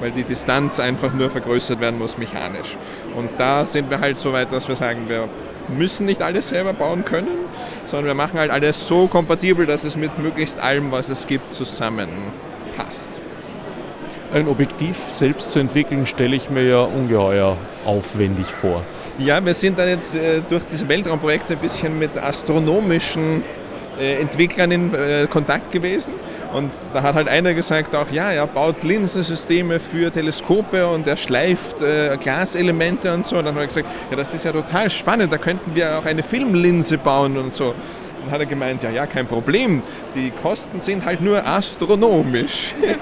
weil 0.00 0.10
die 0.10 0.24
Distanz 0.24 0.80
einfach 0.80 1.12
nur 1.12 1.30
vergrößert 1.30 1.80
werden 1.80 1.98
muss 1.98 2.18
mechanisch. 2.18 2.76
Und 3.16 3.30
da 3.38 3.66
sind 3.66 3.90
wir 3.90 4.00
halt 4.00 4.16
so 4.16 4.32
weit, 4.32 4.52
dass 4.52 4.68
wir 4.68 4.76
sagen, 4.76 5.08
wir 5.08 5.28
müssen 5.68 6.06
nicht 6.06 6.22
alles 6.22 6.48
selber 6.48 6.72
bauen 6.72 7.04
können, 7.04 7.28
sondern 7.86 8.06
wir 8.06 8.14
machen 8.14 8.38
halt 8.38 8.50
alles 8.50 8.86
so 8.86 9.06
kompatibel, 9.06 9.66
dass 9.66 9.84
es 9.84 9.96
mit 9.96 10.18
möglichst 10.18 10.58
allem, 10.58 10.90
was 10.92 11.08
es 11.08 11.26
gibt, 11.26 11.52
zusammenpasst. 11.52 13.20
Ein 14.32 14.46
Objektiv 14.48 14.96
selbst 15.10 15.52
zu 15.52 15.58
entwickeln, 15.58 16.04
stelle 16.04 16.36
ich 16.36 16.50
mir 16.50 16.62
ja 16.62 16.82
ungeheuer 16.82 17.56
aufwendig 17.86 18.46
vor. 18.46 18.82
Ja, 19.18 19.44
wir 19.44 19.54
sind 19.54 19.78
dann 19.78 19.88
jetzt 19.88 20.14
äh, 20.14 20.42
durch 20.48 20.64
diese 20.64 20.88
Weltraumprojekte 20.88 21.54
ein 21.54 21.58
bisschen 21.58 21.98
mit 21.98 22.16
astronomischen 22.16 23.42
äh, 23.98 24.20
Entwicklern 24.20 24.70
in 24.70 24.94
äh, 24.94 25.26
Kontakt 25.28 25.72
gewesen. 25.72 26.12
Und 26.52 26.70
da 26.94 27.02
hat 27.02 27.14
halt 27.14 27.28
einer 27.28 27.52
gesagt 27.52 27.94
auch, 27.94 28.10
ja, 28.10 28.30
er 28.30 28.46
baut 28.46 28.82
Linsensysteme 28.82 29.80
für 29.80 30.10
Teleskope 30.10 30.86
und 30.86 31.06
er 31.06 31.16
schleift 31.16 31.82
äh, 31.82 32.16
Glaselemente 32.18 33.12
und 33.12 33.24
so. 33.24 33.36
Und 33.36 33.44
dann 33.44 33.54
hat 33.54 33.62
er 33.62 33.66
gesagt, 33.66 33.88
ja, 34.10 34.16
das 34.16 34.34
ist 34.34 34.44
ja 34.44 34.52
total 34.52 34.88
spannend, 34.88 35.32
da 35.32 35.38
könnten 35.38 35.74
wir 35.74 35.98
auch 35.98 36.06
eine 36.06 36.22
Filmlinse 36.22 36.96
bauen 36.96 37.36
und 37.36 37.52
so. 37.52 37.74
Dann 38.24 38.32
hat 38.32 38.40
er 38.40 38.46
gemeint, 38.46 38.82
ja, 38.82 38.90
ja, 38.90 39.06
kein 39.06 39.26
Problem, 39.26 39.82
die 40.14 40.30
Kosten 40.30 40.80
sind 40.80 41.04
halt 41.04 41.20
nur 41.20 41.46
astronomisch. 41.46 42.74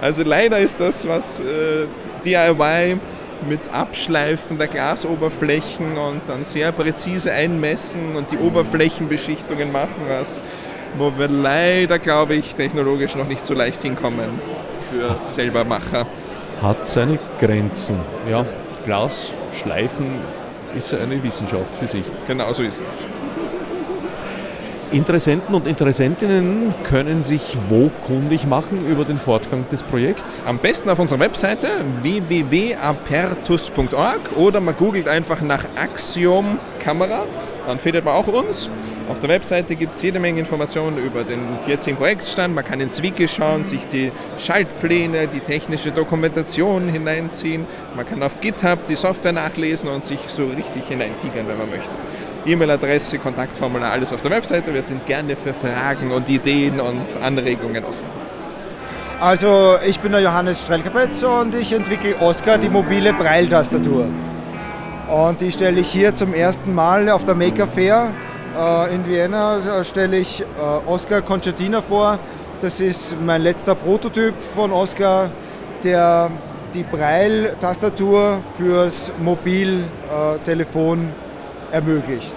also 0.00 0.22
leider 0.22 0.58
ist 0.58 0.78
das, 0.78 1.08
was 1.08 1.40
äh, 1.40 1.86
DIY 2.24 2.98
mit 3.48 3.60
Abschleifen 3.72 4.58
der 4.58 4.66
Glasoberflächen 4.66 5.98
und 5.98 6.22
dann 6.26 6.44
sehr 6.44 6.72
präzise 6.72 7.32
einmessen 7.32 8.16
und 8.16 8.32
die 8.32 8.38
Oberflächenbeschichtungen 8.38 9.72
machen, 9.72 9.94
was, 10.08 10.42
wo 10.98 11.12
wir 11.16 11.28
leider, 11.28 11.98
glaube 11.98 12.34
ich, 12.34 12.54
technologisch 12.54 13.14
noch 13.14 13.28
nicht 13.28 13.44
so 13.44 13.54
leicht 13.54 13.82
hinkommen 13.82 14.40
für 14.90 15.16
Selbermacher. 15.24 16.06
Hat 16.62 16.86
seine 16.86 17.18
Grenzen. 17.38 17.96
Ja, 18.30 18.44
Glasschleifen 18.84 20.06
ist 20.76 20.92
ja 20.92 20.98
eine 20.98 21.22
Wissenschaft 21.22 21.74
für 21.74 21.88
sich. 21.88 22.04
Genau 22.26 22.52
so 22.52 22.62
ist 22.62 22.82
es. 22.88 23.04
Interessenten 24.92 25.52
und 25.54 25.66
Interessentinnen 25.66 26.72
können 26.84 27.24
sich 27.24 27.58
wo 27.68 27.90
kundig 28.06 28.46
machen 28.46 28.86
über 28.88 29.04
den 29.04 29.18
Fortgang 29.18 29.68
des 29.68 29.82
Projekts? 29.82 30.38
Am 30.46 30.58
besten 30.58 30.88
auf 30.88 31.00
unserer 31.00 31.18
Webseite 31.18 31.66
www.apertus.org 32.02 34.36
oder 34.36 34.60
man 34.60 34.76
googelt 34.76 35.08
einfach 35.08 35.40
nach 35.40 35.64
Axiom 35.74 36.60
Kamera, 36.78 37.24
dann 37.66 37.80
findet 37.80 38.04
man 38.04 38.14
auch 38.14 38.28
uns. 38.28 38.70
Auf 39.08 39.20
der 39.20 39.28
Webseite 39.30 39.76
gibt 39.76 39.94
es 39.94 40.02
jede 40.02 40.18
Menge 40.18 40.40
Informationen 40.40 40.98
über 40.98 41.22
den 41.22 41.38
jetzigen 41.68 41.96
Projektstand. 41.96 42.56
Man 42.56 42.64
kann 42.64 42.80
ins 42.80 43.02
Wiki 43.02 43.28
schauen, 43.28 43.62
sich 43.62 43.86
die 43.86 44.10
Schaltpläne, 44.36 45.28
die 45.28 45.38
technische 45.38 45.92
Dokumentation 45.92 46.88
hineinziehen. 46.88 47.66
Man 47.94 48.04
kann 48.04 48.20
auf 48.24 48.40
GitHub 48.40 48.84
die 48.88 48.96
Software 48.96 49.32
nachlesen 49.32 49.88
und 49.88 50.04
sich 50.04 50.18
so 50.26 50.46
richtig 50.46 50.88
hineintigern, 50.88 51.46
wenn 51.46 51.56
man 51.56 51.70
möchte. 51.70 51.96
E-Mail-Adresse, 52.46 53.18
Kontaktformular, 53.18 53.92
alles 53.92 54.12
auf 54.12 54.22
der 54.22 54.32
Webseite. 54.32 54.74
Wir 54.74 54.82
sind 54.82 55.06
gerne 55.06 55.36
für 55.36 55.54
Fragen 55.54 56.10
und 56.10 56.28
Ideen 56.28 56.80
und 56.80 57.22
Anregungen 57.22 57.84
offen. 57.84 58.06
Also 59.20 59.76
ich 59.86 60.00
bin 60.00 60.12
der 60.12 60.20
Johannes 60.20 60.62
Strelkapetz 60.62 61.22
und 61.22 61.54
ich 61.54 61.72
entwickle 61.72 62.16
Oscar, 62.20 62.58
die 62.58 62.68
mobile 62.68 63.12
Braille-Tastatur. 63.12 64.06
Und 65.08 65.40
die 65.40 65.52
stelle 65.52 65.80
ich 65.80 65.88
hier 65.88 66.12
zum 66.14 66.34
ersten 66.34 66.74
Mal 66.74 67.08
auf 67.08 67.24
der 67.24 67.36
Maker 67.36 67.68
Fair 67.68 68.12
in 68.94 69.06
Vienna. 69.06 69.58
Da 69.58 69.84
stelle 69.84 70.18
ich 70.18 70.40
äh, 70.40 70.44
Oscar 70.86 71.22
Concertina 71.22 71.82
vor. 71.82 72.18
Das 72.60 72.80
ist 72.80 73.16
mein 73.24 73.42
letzter 73.42 73.74
Prototyp 73.74 74.34
von 74.54 74.72
Oscar, 74.72 75.30
der 75.84 76.30
die 76.72 76.82
Braille-Tastatur 76.82 78.38
fürs 78.56 79.12
Mobiltelefon 79.18 81.08
ermöglicht. 81.70 82.34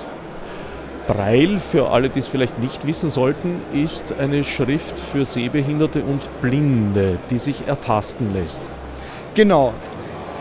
Braille, 1.08 1.58
für 1.60 1.90
alle, 1.90 2.10
die 2.10 2.20
es 2.20 2.28
vielleicht 2.28 2.60
nicht 2.60 2.86
wissen 2.86 3.10
sollten, 3.10 3.62
ist 3.74 4.14
eine 4.20 4.44
Schrift 4.44 5.00
für 5.00 5.26
Sehbehinderte 5.26 6.04
und 6.04 6.30
Blinde, 6.42 7.18
die 7.30 7.40
sich 7.40 7.68
ertasten 7.68 8.34
lässt. 8.34 8.70
Genau. 9.34 9.74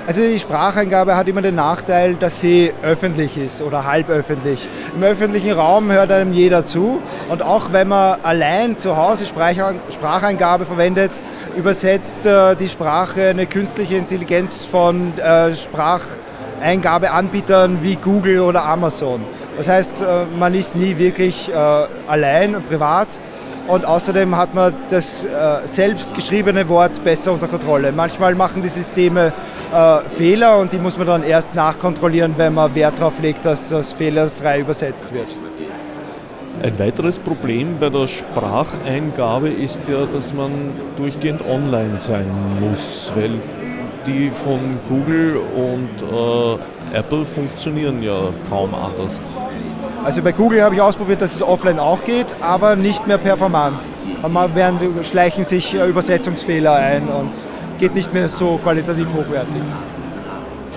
Also 0.07 0.20
die 0.20 0.38
Spracheingabe 0.38 1.16
hat 1.16 1.28
immer 1.28 1.40
den 1.40 1.55
Nachteil, 1.55 2.16
dass 2.16 2.38
sie 2.38 2.74
öffentlich 2.82 3.38
ist 3.38 3.62
oder 3.62 3.86
halböffentlich. 3.86 4.68
Im 4.94 5.02
öffentlichen 5.02 5.52
Raum 5.52 5.90
hört 5.90 6.11
einem 6.11 6.34
jeder 6.34 6.66
zu 6.66 7.00
und 7.30 7.42
auch 7.42 7.72
wenn 7.72 7.88
man 7.88 8.18
allein 8.22 8.76
zu 8.76 8.98
Hause 8.98 9.24
Spracheingabe 9.24 10.66
verwendet, 10.66 11.12
übersetzt 11.57 12.26
äh, 12.26 12.55
die 12.55 12.68
Sprache 12.68 13.28
eine 13.28 13.46
künstliche 13.46 13.96
Intelligenz 13.96 14.62
von 14.62 15.18
äh, 15.18 15.55
Spracheingabeanbietern 15.55 17.82
wie 17.82 17.96
Google 17.96 18.40
oder 18.40 18.62
Amazon. 18.66 19.22
Das 19.57 19.68
heißt, 19.68 20.02
äh, 20.02 20.26
man 20.38 20.52
ist 20.52 20.76
nie 20.76 20.98
wirklich 20.98 21.50
allein 21.55 22.57
und 22.57 22.68
privat 22.68 23.09
und 23.68 23.86
außerdem 23.86 24.36
hat 24.36 24.52
man 24.52 24.74
das 24.90 25.26
selbst 25.64 26.14
geschriebene 26.14 26.68
Wort 26.68 27.02
besser 27.02 27.32
unter 27.32 27.48
Kontrolle. 27.48 27.92
Manchmal 27.92 28.34
machen 28.34 28.61
die 28.61 28.68
Systeme 28.68 29.32
Fehler 30.16 30.58
und 30.58 30.72
die 30.72 30.78
muss 30.78 30.96
man 30.96 31.06
dann 31.06 31.24
erst 31.24 31.54
nachkontrollieren, 31.54 32.34
wenn 32.36 32.54
man 32.54 32.74
Wert 32.74 32.98
darauf 32.98 33.20
legt, 33.20 33.44
dass 33.44 33.68
das 33.70 33.92
fehlerfrei 33.92 34.60
übersetzt 34.60 35.12
wird. 35.12 35.28
Ein 36.62 36.78
weiteres 36.78 37.18
Problem 37.18 37.76
bei 37.80 37.90
der 37.90 38.06
Spracheingabe 38.06 39.48
ist 39.48 39.80
ja, 39.88 40.06
dass 40.06 40.32
man 40.32 40.70
durchgehend 40.96 41.42
online 41.46 41.96
sein 41.96 42.26
muss, 42.60 43.12
weil 43.16 43.32
die 44.06 44.30
von 44.30 44.78
Google 44.88 45.40
und 45.56 45.88
äh, 46.02 46.96
Apple 46.96 47.24
funktionieren 47.24 48.02
ja 48.02 48.28
kaum 48.48 48.74
anders. 48.74 49.20
Also 50.04 50.22
bei 50.22 50.32
Google 50.32 50.62
habe 50.62 50.74
ich 50.74 50.80
ausprobiert, 50.80 51.20
dass 51.22 51.34
es 51.34 51.42
offline 51.42 51.78
auch 51.78 52.04
geht, 52.04 52.26
aber 52.40 52.76
nicht 52.76 53.06
mehr 53.06 53.18
performant. 53.18 53.78
Man 54.28 54.54
werden, 54.54 54.78
schleichen 55.02 55.44
sich 55.44 55.74
äh, 55.74 55.88
Übersetzungsfehler 55.88 56.74
ein 56.74 57.08
und 57.08 57.32
geht 57.85 57.95
nicht 57.95 58.14
mehr 58.14 58.28
so 58.28 58.59
qualitativ 58.62 59.09
hochwertig. 59.12 59.62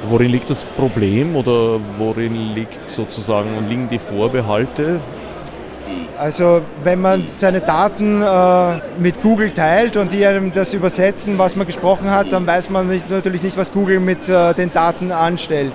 Worin 0.10 0.30
liegt 0.30 0.50
das 0.50 0.66
Problem 0.66 1.38
oder 1.38 1.80
worin 1.98 2.54
liegt 2.54 2.86
sozusagen 2.86 3.66
liegen 3.70 3.88
die 3.90 3.98
Vorbehalte? 3.98 5.00
Also 6.18 6.62
wenn 6.84 7.00
man 7.00 7.30
seine 7.30 7.62
Daten 7.62 8.22
äh, 8.22 8.82
mit 9.00 9.22
Google 9.22 9.52
teilt 9.52 9.96
und 9.96 10.12
die 10.12 10.26
einem 10.26 10.52
das 10.52 10.74
übersetzen, 10.74 11.38
was 11.38 11.56
man 11.56 11.66
gesprochen 11.66 12.12
hat, 12.12 12.34
dann 12.34 12.46
weiß 12.46 12.70
man 12.72 12.90
nicht, 12.90 13.10
natürlich 13.10 13.42
nicht, 13.42 13.56
was 13.56 13.72
Google 13.72 14.02
mit 14.02 14.28
äh, 14.28 14.54
den 14.54 14.74
Daten 14.74 15.14
anstellt. 15.14 15.74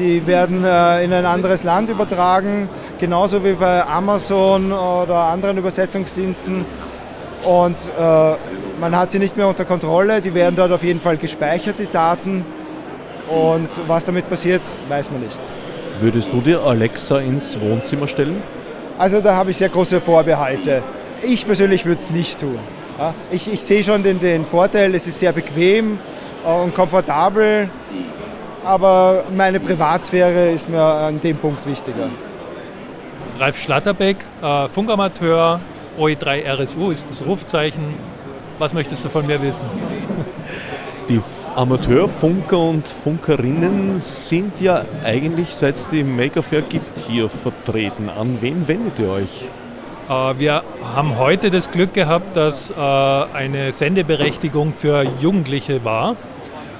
Die 0.00 0.26
werden 0.26 0.64
äh, 0.64 1.04
in 1.04 1.12
ein 1.12 1.26
anderes 1.26 1.62
Land 1.62 1.90
übertragen, 1.90 2.68
genauso 2.98 3.44
wie 3.44 3.52
bei 3.52 3.84
Amazon 3.84 4.72
oder 4.72 5.16
anderen 5.34 5.58
Übersetzungsdiensten. 5.58 6.64
Und 7.44 7.76
äh, 7.98 8.34
man 8.82 8.96
hat 8.96 9.12
sie 9.12 9.20
nicht 9.20 9.36
mehr 9.36 9.46
unter 9.46 9.64
Kontrolle, 9.64 10.20
die 10.20 10.34
werden 10.34 10.56
dort 10.56 10.72
auf 10.72 10.82
jeden 10.82 11.00
Fall 11.00 11.16
gespeichert, 11.16 11.76
die 11.78 11.86
Daten. 11.86 12.44
Und 13.28 13.68
was 13.86 14.04
damit 14.04 14.28
passiert, 14.28 14.62
weiß 14.88 15.08
man 15.12 15.20
nicht. 15.20 15.40
Würdest 16.00 16.32
du 16.32 16.40
dir 16.40 16.60
Alexa 16.60 17.20
ins 17.20 17.58
Wohnzimmer 17.60 18.08
stellen? 18.08 18.42
Also 18.98 19.20
da 19.20 19.36
habe 19.36 19.52
ich 19.52 19.56
sehr 19.56 19.68
große 19.68 20.00
Vorbehalte. 20.00 20.82
Ich 21.22 21.46
persönlich 21.46 21.86
würde 21.86 22.00
es 22.00 22.10
nicht 22.10 22.40
tun. 22.40 22.58
Ich, 23.30 23.50
ich 23.52 23.62
sehe 23.62 23.84
schon 23.84 24.02
den, 24.02 24.18
den 24.18 24.44
Vorteil, 24.44 24.92
es 24.96 25.06
ist 25.06 25.20
sehr 25.20 25.32
bequem 25.32 25.98
äh, 26.44 26.52
und 26.52 26.74
komfortabel, 26.74 27.70
aber 28.64 29.24
meine 29.34 29.60
Privatsphäre 29.60 30.50
ist 30.50 30.68
mir 30.68 30.82
an 30.82 31.20
dem 31.20 31.36
Punkt 31.36 31.64
wichtiger. 31.66 32.08
Ralf 33.38 33.58
Schlatterbeck, 33.58 34.18
äh, 34.42 34.68
Funkamateur, 34.68 35.60
OE3 35.98 36.44
RSU 36.46 36.90
ist 36.90 37.08
das 37.08 37.24
Rufzeichen. 37.24 37.94
Was 38.62 38.72
möchtest 38.72 39.04
du 39.04 39.08
von 39.08 39.26
mir 39.26 39.42
wissen? 39.42 39.64
Die 41.08 41.20
Amateurfunker 41.56 42.60
und 42.60 42.86
Funkerinnen 42.86 43.98
sind 43.98 44.60
ja 44.60 44.84
eigentlich, 45.02 45.56
seit 45.56 45.74
es 45.74 45.88
die 45.88 46.04
Maker 46.04 46.44
Fair 46.44 46.62
gibt, 46.62 46.96
hier 47.08 47.28
vertreten. 47.28 48.08
An 48.08 48.38
wen 48.40 48.68
wendet 48.68 49.00
ihr 49.00 49.10
euch? 49.10 49.48
Äh, 50.08 50.38
wir 50.38 50.62
haben 50.94 51.18
heute 51.18 51.50
das 51.50 51.72
Glück 51.72 51.92
gehabt, 51.92 52.36
dass 52.36 52.70
äh, 52.70 52.74
eine 52.76 53.72
Sendeberechtigung 53.72 54.72
für 54.72 55.04
Jugendliche 55.18 55.84
war. 55.84 56.14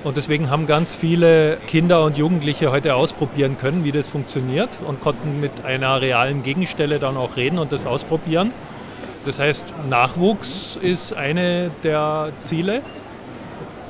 Und 0.05 0.17
deswegen 0.17 0.51
haben 0.51 0.69
ganz 0.69 0.95
viele 0.95 1.57
Kinder 1.67 2.05
und 2.05 2.17
Jugendliche 2.17 2.71
heute 2.71 2.95
ausprobieren 2.95 3.59
können, 3.59 3.83
wie 3.83 3.91
das 3.91 4.07
funktioniert 4.07 4.71
und 4.87 5.01
konnten 5.01 5.41
mit 5.41 5.65
einer 5.65 6.01
realen 6.01 6.45
Gegenstelle 6.45 7.01
dann 7.01 7.17
auch 7.17 7.37
reden 7.37 7.59
und 7.59 7.73
das 7.73 7.87
ausprobieren. 7.87 8.53
Das 9.25 9.39
heißt, 9.39 9.75
Nachwuchs 9.89 10.79
ist 10.81 11.13
eine 11.15 11.71
der 11.83 12.31
Ziele. 12.43 12.83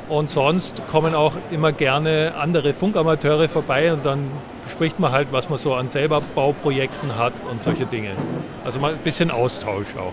Und 0.09 0.31
sonst 0.31 0.83
kommen 0.89 1.15
auch 1.15 1.33
immer 1.51 1.73
gerne 1.73 2.35
andere 2.39 2.75
Funkamateure 2.75 3.49
vorbei 3.49 3.93
und 3.93 4.05
dann 4.05 4.31
spricht 4.71 5.01
man 5.01 5.11
halt, 5.11 5.33
was 5.33 5.49
man 5.49 5.59
so 5.59 5.75
an 5.75 5.89
selber 5.89 6.21
Bauprojekten 6.35 7.17
hat 7.17 7.33
und 7.51 7.63
solche 7.63 7.87
Dinge. 7.87 8.11
Also 8.65 8.79
mal 8.79 8.93
ein 8.93 8.99
bisschen 8.99 9.31
Austausch 9.31 9.97
auch. 9.97 10.13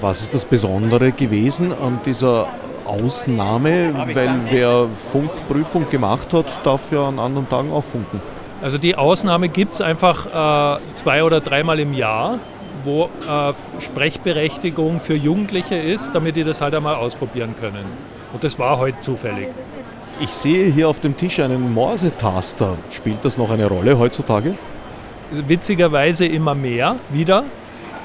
Was 0.00 0.22
ist 0.22 0.32
das 0.34 0.44
Besondere 0.44 1.12
gewesen 1.12 1.72
an 1.72 2.00
dieser 2.06 2.48
Ausnahme? 2.86 3.94
Weil 4.14 4.40
wer 4.48 4.86
Funkprüfung 5.10 5.90
gemacht 5.90 6.32
hat, 6.32 6.46
darf 6.64 6.90
ja 6.90 7.08
an 7.08 7.18
anderen 7.18 7.48
Tagen 7.48 7.70
auch 7.70 7.84
funken. 7.84 8.20
Also 8.62 8.78
die 8.78 8.96
Ausnahme 8.96 9.48
gibt 9.48 9.74
es 9.74 9.80
einfach 9.80 10.76
äh, 10.76 10.80
zwei 10.94 11.24
oder 11.24 11.40
dreimal 11.40 11.80
im 11.80 11.92
Jahr, 11.94 12.38
wo 12.84 13.04
äh, 13.28 13.52
Sprechberechtigung 13.80 15.00
für 15.00 15.14
Jugendliche 15.14 15.76
ist, 15.76 16.14
damit 16.14 16.36
die 16.36 16.44
das 16.44 16.60
halt 16.60 16.74
einmal 16.74 16.96
ausprobieren 16.96 17.54
können. 17.58 17.84
Und 18.32 18.44
das 18.44 18.58
war 18.58 18.78
heute 18.78 18.98
zufällig. 18.98 19.48
Ich 20.20 20.30
sehe 20.30 20.70
hier 20.70 20.88
auf 20.88 21.00
dem 21.00 21.16
Tisch 21.16 21.40
einen 21.40 21.72
Morsetaster. 21.72 22.76
Spielt 22.90 23.24
das 23.24 23.36
noch 23.36 23.50
eine 23.50 23.66
Rolle 23.66 23.98
heutzutage? 23.98 24.54
Witzigerweise 25.30 26.26
immer 26.26 26.54
mehr 26.54 26.96
wieder. 27.10 27.44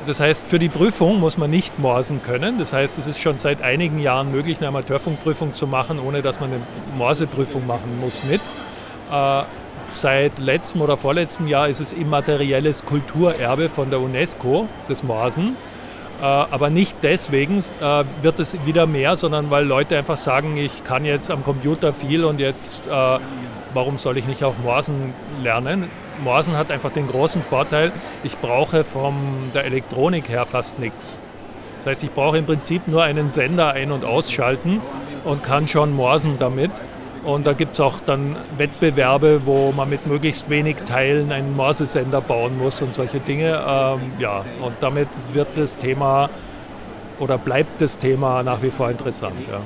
Das 0.05 0.21
heißt, 0.21 0.47
für 0.47 0.57
die 0.57 0.69
Prüfung 0.69 1.19
muss 1.19 1.38
man 1.38 1.49
nicht 1.49 1.80
morsen 1.80 2.21
können. 2.23 2.59
Das 2.59 2.71
heißt, 2.71 2.97
es 2.97 3.07
ist 3.07 3.19
schon 3.19 3.38
seit 3.38 3.61
einigen 3.61 3.99
Jahren 3.99 4.32
möglich, 4.32 4.57
eine 4.57 4.69
Amateurfunkprüfung 4.69 5.51
zu 5.51 5.67
machen, 5.67 5.99
ohne 5.99 6.21
dass 6.21 6.39
man 6.39 6.49
eine 6.51 6.61
Morseprüfung 6.97 7.67
machen 7.67 7.99
muss 7.99 8.23
mit. 8.23 8.39
Seit 9.89 10.38
letztem 10.39 10.81
oder 10.81 10.97
vorletztem 10.97 11.47
Jahr 11.47 11.69
ist 11.69 11.79
es 11.79 11.93
immaterielles 11.93 12.85
Kulturerbe 12.85 13.69
von 13.69 13.89
der 13.89 13.99
UNESCO, 13.99 14.67
das 14.88 15.03
Morsen. 15.03 15.55
Äh, 16.19 16.25
aber 16.25 16.69
nicht 16.69 16.97
deswegen 17.03 17.59
äh, 17.59 18.03
wird 18.21 18.39
es 18.39 18.57
wieder 18.65 18.88
mehr, 18.88 19.15
sondern 19.15 19.51
weil 19.51 19.65
Leute 19.65 19.97
einfach 19.97 20.17
sagen, 20.17 20.57
ich 20.57 20.83
kann 20.83 21.05
jetzt 21.05 21.29
am 21.29 21.43
Computer 21.43 21.93
viel 21.93 22.25
und 22.25 22.39
jetzt, 22.39 22.88
äh, 22.88 23.19
warum 23.73 23.97
soll 23.97 24.17
ich 24.17 24.25
nicht 24.25 24.43
auch 24.43 24.55
Morsen 24.63 25.13
lernen? 25.41 25.89
Morsen 26.23 26.57
hat 26.57 26.71
einfach 26.71 26.91
den 26.91 27.07
großen 27.07 27.43
Vorteil, 27.43 27.91
ich 28.23 28.38
brauche 28.39 28.83
von 28.83 29.13
der 29.53 29.65
Elektronik 29.65 30.29
her 30.29 30.47
fast 30.47 30.79
nichts. 30.79 31.19
Das 31.77 31.88
heißt, 31.88 32.03
ich 32.03 32.11
brauche 32.11 32.39
im 32.39 32.45
Prinzip 32.45 32.88
nur 32.88 33.03
einen 33.03 33.29
Sender 33.29 33.73
ein- 33.73 33.91
und 33.91 34.03
ausschalten 34.03 34.81
und 35.23 35.43
kann 35.43 35.67
schon 35.67 35.95
morsen 35.95 36.38
damit. 36.39 36.71
Und 37.28 37.45
da 37.45 37.51
gibt 37.51 37.73
es 37.73 37.82
auch 37.82 37.99
dann 38.05 38.38
Wettbewerbe, 38.55 39.41
wo 39.43 39.73
man 39.73 39.89
mit 39.89 40.07
möglichst 40.07 40.49
wenig 40.49 40.78
Teilen 40.86 41.34
einen 41.34 41.57
Morsesender 41.57 42.21
bauen 42.21 42.57
muss 42.57 42.82
und 42.82 42.93
solche 42.93 43.19
Dinge. 43.19 43.49
Ähm, 43.67 43.99
ja, 44.17 44.45
und 44.61 44.75
damit 44.80 45.09
wird 45.34 45.49
das 45.57 45.78
Thema 45.78 46.30
oder 47.19 47.38
bleibt 47.38 47.82
das 47.82 47.97
Thema 47.97 48.43
nach 48.43 48.61
wie 48.61 48.69
vor 48.69 48.89
interessant. 48.89 49.36
Ja. 49.51 49.59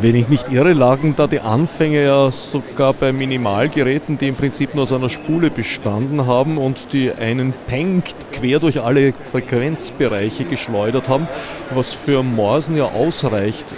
Wenn 0.00 0.14
ich 0.14 0.28
nicht 0.28 0.52
irre, 0.52 0.72
lagen 0.72 1.16
da 1.16 1.26
die 1.26 1.40
Anfänge 1.40 2.04
ja 2.04 2.30
sogar 2.30 2.92
bei 2.92 3.12
Minimalgeräten, 3.12 4.16
die 4.18 4.28
im 4.28 4.36
Prinzip 4.36 4.76
nur 4.76 4.84
aus 4.84 4.92
einer 4.92 5.08
Spule 5.08 5.50
bestanden 5.50 6.28
haben 6.28 6.58
und 6.58 6.92
die 6.92 7.10
einen 7.10 7.54
Peng 7.66 8.04
quer 8.30 8.60
durch 8.60 8.80
alle 8.80 9.14
Frequenzbereiche 9.32 10.44
geschleudert 10.44 11.08
haben, 11.08 11.26
was 11.74 11.92
für 11.92 12.22
Morsen 12.22 12.76
ja 12.76 12.84
ausreicht 12.84 13.74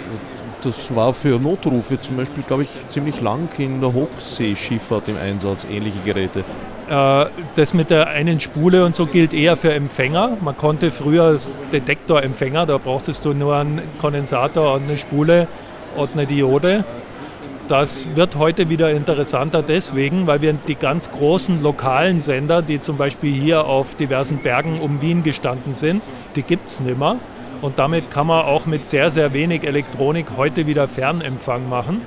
das 0.65 0.95
war 0.95 1.13
für 1.13 1.39
Notrufe 1.39 1.99
zum 1.99 2.17
Beispiel, 2.17 2.43
glaube 2.43 2.63
ich, 2.63 2.69
ziemlich 2.89 3.21
lang 3.21 3.47
in 3.57 3.81
der 3.81 3.93
Hochseeschifffahrt 3.93 5.07
im 5.07 5.17
Einsatz, 5.17 5.65
ähnliche 5.69 5.99
Geräte. 6.03 6.43
Äh, 6.89 7.25
das 7.55 7.73
mit 7.73 7.89
der 7.89 8.07
einen 8.07 8.39
Spule 8.39 8.85
und 8.85 8.95
so 8.95 9.05
gilt 9.05 9.33
eher 9.33 9.57
für 9.57 9.73
Empfänger. 9.73 10.37
Man 10.41 10.57
konnte 10.57 10.91
früher 10.91 11.37
Detektorempfänger, 11.71 12.65
da 12.65 12.77
brauchtest 12.77 13.25
du 13.25 13.33
nur 13.33 13.55
einen 13.55 13.81
Kondensator 13.99 14.73
und 14.73 14.83
eine 14.83 14.97
Spule 14.97 15.47
und 15.95 16.11
eine 16.13 16.25
Diode. 16.25 16.83
Das 17.67 18.07
wird 18.13 18.35
heute 18.35 18.69
wieder 18.69 18.91
interessanter 18.91 19.63
deswegen, 19.63 20.27
weil 20.27 20.41
wir 20.41 20.53
die 20.53 20.75
ganz 20.75 21.11
großen 21.11 21.63
lokalen 21.63 22.21
Sender, 22.21 22.61
die 22.61 22.79
zum 22.79 22.97
Beispiel 22.97 23.33
hier 23.33 23.65
auf 23.65 23.95
diversen 23.95 24.37
Bergen 24.37 24.79
um 24.79 25.01
Wien 25.01 25.23
gestanden 25.23 25.73
sind, 25.73 26.03
die 26.35 26.43
gibt 26.43 26.67
es 26.67 26.79
nicht 26.79 26.99
mehr. 26.99 27.17
Und 27.61 27.79
damit 27.79 28.11
kann 28.11 28.27
man 28.27 28.45
auch 28.45 28.65
mit 28.65 28.87
sehr, 28.87 29.11
sehr 29.11 29.33
wenig 29.33 29.63
Elektronik 29.63 30.27
heute 30.37 30.67
wieder 30.67 30.87
Fernempfang 30.87 31.67
machen. 31.67 32.01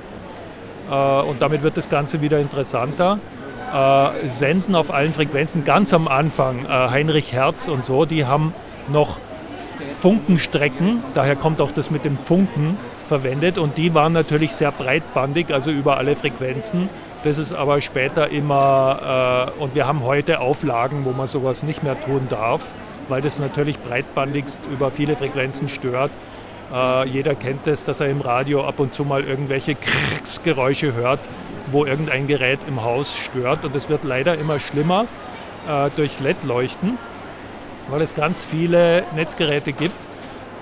Äh, 0.89 1.21
und 1.21 1.41
damit 1.41 1.63
wird 1.63 1.77
das 1.77 1.89
Ganze 1.89 2.21
wieder 2.21 2.39
interessanter. 2.39 3.19
Äh, 3.73 4.29
senden 4.29 4.75
auf 4.75 4.93
allen 4.93 5.13
Frequenzen. 5.13 5.63
Ganz 5.63 5.93
am 5.93 6.07
Anfang, 6.07 6.65
äh, 6.65 6.67
Heinrich 6.67 7.33
Herz 7.33 7.67
und 7.67 7.85
so, 7.85 8.05
die 8.05 8.25
haben 8.25 8.53
noch 8.87 9.17
Funkenstrecken, 10.01 11.03
daher 11.13 11.35
kommt 11.35 11.61
auch 11.61 11.71
das 11.71 11.91
mit 11.91 12.05
dem 12.05 12.17
Funken 12.17 12.77
verwendet 13.05 13.57
und 13.57 13.77
die 13.77 13.93
waren 13.93 14.13
natürlich 14.13 14.53
sehr 14.53 14.71
breitbandig, 14.71 15.51
also 15.51 15.71
über 15.71 15.97
alle 15.97 16.15
Frequenzen. 16.15 16.89
Das 17.23 17.37
ist 17.37 17.53
aber 17.53 17.81
später 17.81 18.29
immer, 18.29 19.51
und 19.59 19.75
wir 19.75 19.87
haben 19.87 20.03
heute 20.03 20.39
Auflagen, 20.39 21.03
wo 21.03 21.11
man 21.11 21.27
sowas 21.27 21.63
nicht 21.63 21.83
mehr 21.83 21.99
tun 21.99 22.27
darf 22.29 22.73
weil 23.09 23.21
das 23.21 23.39
natürlich 23.39 23.79
breitbandigst 23.79 24.61
über 24.71 24.91
viele 24.91 25.15
Frequenzen 25.15 25.67
stört. 25.69 26.11
Äh, 26.73 27.07
jeder 27.07 27.35
kennt 27.35 27.67
es, 27.67 27.85
dass 27.85 27.99
er 27.99 28.07
im 28.07 28.21
Radio 28.21 28.65
ab 28.65 28.79
und 28.79 28.93
zu 28.93 29.03
mal 29.03 29.23
irgendwelche 29.23 29.75
Geräusche 30.43 30.93
hört, 30.93 31.19
wo 31.71 31.85
irgendein 31.85 32.27
Gerät 32.27 32.59
im 32.67 32.83
Haus 32.83 33.17
stört. 33.17 33.65
Und 33.65 33.75
es 33.75 33.89
wird 33.89 34.03
leider 34.03 34.37
immer 34.37 34.59
schlimmer 34.59 35.05
äh, 35.67 35.89
durch 35.95 36.19
LED-Leuchten, 36.19 36.97
weil 37.89 38.01
es 38.01 38.15
ganz 38.15 38.45
viele 38.45 39.03
Netzgeräte 39.15 39.73
gibt. 39.73 39.95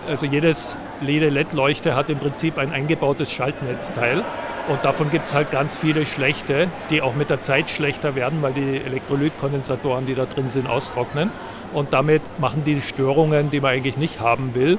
Also 0.07 0.25
jedes, 0.25 0.77
jede 1.01 1.29
LED-Leuchte 1.29 1.95
hat 1.95 2.09
im 2.09 2.17
Prinzip 2.17 2.57
ein 2.57 2.71
eingebautes 2.71 3.31
Schaltnetzteil. 3.31 4.23
Und 4.67 4.83
davon 4.83 5.09
gibt 5.09 5.27
es 5.27 5.33
halt 5.33 5.49
ganz 5.49 5.77
viele 5.77 6.05
schlechte, 6.05 6.67
die 6.89 7.01
auch 7.01 7.15
mit 7.15 7.29
der 7.29 7.41
Zeit 7.41 7.69
schlechter 7.69 8.15
werden, 8.15 8.41
weil 8.41 8.53
die 8.53 8.77
Elektrolytkondensatoren, 8.85 10.05
die 10.05 10.13
da 10.13 10.25
drin 10.25 10.49
sind, 10.49 10.67
austrocknen. 10.67 11.31
Und 11.73 11.93
damit 11.93 12.21
machen 12.39 12.63
die 12.65 12.81
Störungen, 12.81 13.49
die 13.49 13.61
man 13.61 13.71
eigentlich 13.71 13.97
nicht 13.97 14.19
haben 14.19 14.55
will, 14.55 14.77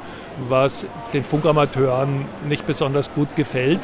was 0.49 0.87
den 1.15 1.25
Funkamateuren 1.25 2.27
nicht 2.49 2.67
besonders 2.67 3.15
gut 3.15 3.35
gefällt 3.35 3.81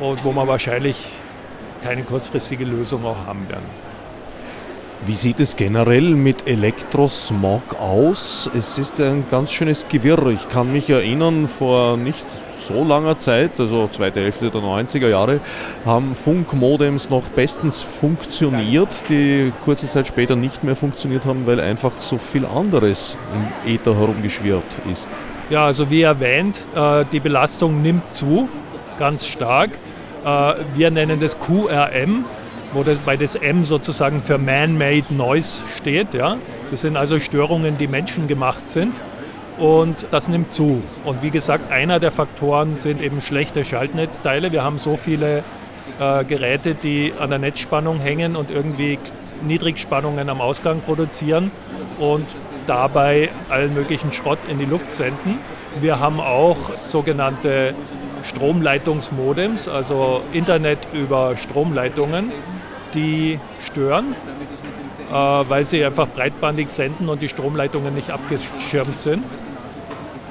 und 0.00 0.24
wo 0.24 0.30
man 0.30 0.46
wahrscheinlich 0.46 1.04
keine 1.82 2.04
kurzfristige 2.04 2.64
Lösung 2.64 3.04
auch 3.04 3.26
haben 3.26 3.48
werden. 3.48 3.66
Wie 5.06 5.16
sieht 5.16 5.38
es 5.38 5.56
generell 5.56 6.14
mit 6.14 6.48
Elektrosmog 6.48 7.78
aus? 7.78 8.48
Es 8.56 8.78
ist 8.78 8.98
ein 9.02 9.24
ganz 9.30 9.52
schönes 9.52 9.86
Gewirr. 9.86 10.28
Ich 10.28 10.48
kann 10.48 10.72
mich 10.72 10.88
erinnern, 10.88 11.46
vor 11.46 11.98
nicht 11.98 12.24
so 12.58 12.82
langer 12.84 13.18
Zeit, 13.18 13.60
also 13.60 13.86
zweite 13.88 14.20
Hälfte 14.20 14.48
der 14.48 14.62
90er 14.62 15.10
Jahre, 15.10 15.40
haben 15.84 16.14
Funkmodems 16.14 17.10
noch 17.10 17.24
bestens 17.28 17.82
funktioniert, 17.82 19.04
die 19.10 19.52
kurze 19.66 19.86
Zeit 19.88 20.06
später 20.06 20.36
nicht 20.36 20.64
mehr 20.64 20.74
funktioniert 20.74 21.26
haben, 21.26 21.46
weil 21.46 21.60
einfach 21.60 21.92
so 21.98 22.16
viel 22.16 22.46
anderes 22.46 23.18
im 23.66 23.74
Äther 23.74 23.94
herumgeschwirrt 23.98 24.80
ist. 24.90 25.10
Ja, 25.50 25.66
also 25.66 25.90
wie 25.90 26.00
erwähnt, 26.00 26.58
äh, 26.74 27.04
die 27.12 27.20
Belastung 27.20 27.82
nimmt 27.82 28.14
zu, 28.14 28.48
ganz 28.98 29.26
stark. 29.26 29.78
Äh, 30.24 30.54
wir 30.74 30.90
nennen 30.90 31.20
das 31.20 31.38
QRM, 31.38 32.24
wo 32.74 32.82
das 32.82 32.98
bei 32.98 33.16
das 33.16 33.36
M 33.36 33.64
sozusagen 33.64 34.22
für 34.22 34.36
Man-Made 34.36 35.14
Noise 35.14 35.62
steht. 35.76 36.12
Ja. 36.12 36.36
Das 36.70 36.82
sind 36.82 36.96
also 36.96 37.18
Störungen, 37.18 37.78
die 37.78 37.86
menschengemacht 37.86 38.68
sind 38.68 39.00
und 39.58 40.06
das 40.10 40.28
nimmt 40.28 40.52
zu. 40.52 40.82
Und 41.04 41.22
wie 41.22 41.30
gesagt, 41.30 41.70
einer 41.70 42.00
der 42.00 42.10
Faktoren 42.10 42.76
sind 42.76 43.00
eben 43.00 43.20
schlechte 43.20 43.64
Schaltnetzteile. 43.64 44.52
Wir 44.52 44.64
haben 44.64 44.78
so 44.78 44.96
viele 44.96 45.44
äh, 46.00 46.24
Geräte, 46.24 46.74
die 46.74 47.12
an 47.18 47.30
der 47.30 47.38
Netzspannung 47.38 48.00
hängen 48.00 48.36
und 48.36 48.50
irgendwie 48.50 48.98
Niedrigspannungen 49.42 50.28
am 50.28 50.40
Ausgang 50.40 50.80
produzieren 50.80 51.50
und 51.98 52.26
dabei 52.66 53.28
allen 53.50 53.74
möglichen 53.74 54.10
Schrott 54.12 54.38
in 54.48 54.58
die 54.58 54.64
Luft 54.64 54.92
senden. 54.92 55.38
Wir 55.80 56.00
haben 56.00 56.20
auch 56.20 56.74
sogenannte 56.74 57.74
Stromleitungsmodems, 58.22 59.68
also 59.68 60.22
Internet 60.32 60.78
über 60.94 61.36
Stromleitungen, 61.36 62.32
die 62.94 63.38
stören, 63.60 64.14
äh, 65.10 65.14
weil 65.14 65.64
sie 65.64 65.84
einfach 65.84 66.08
breitbandig 66.08 66.70
senden 66.70 67.08
und 67.08 67.22
die 67.22 67.28
Stromleitungen 67.28 67.94
nicht 67.94 68.10
abgeschirmt 68.10 69.00
sind. 69.00 69.24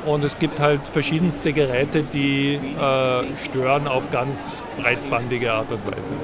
Und 0.06 0.24
es 0.24 0.38
gibt 0.38 0.60
halt 0.60 0.88
verschiedenste 0.88 1.54
Geräte, 1.54 2.04
die 2.04 2.56
äh, 2.56 3.38
stören 3.38 3.88
auf 3.88 4.12
ganz 4.12 4.64
breitbandige 4.82 5.54
Art 5.54 5.72
und 5.72 5.86
Weise. 5.88 6.16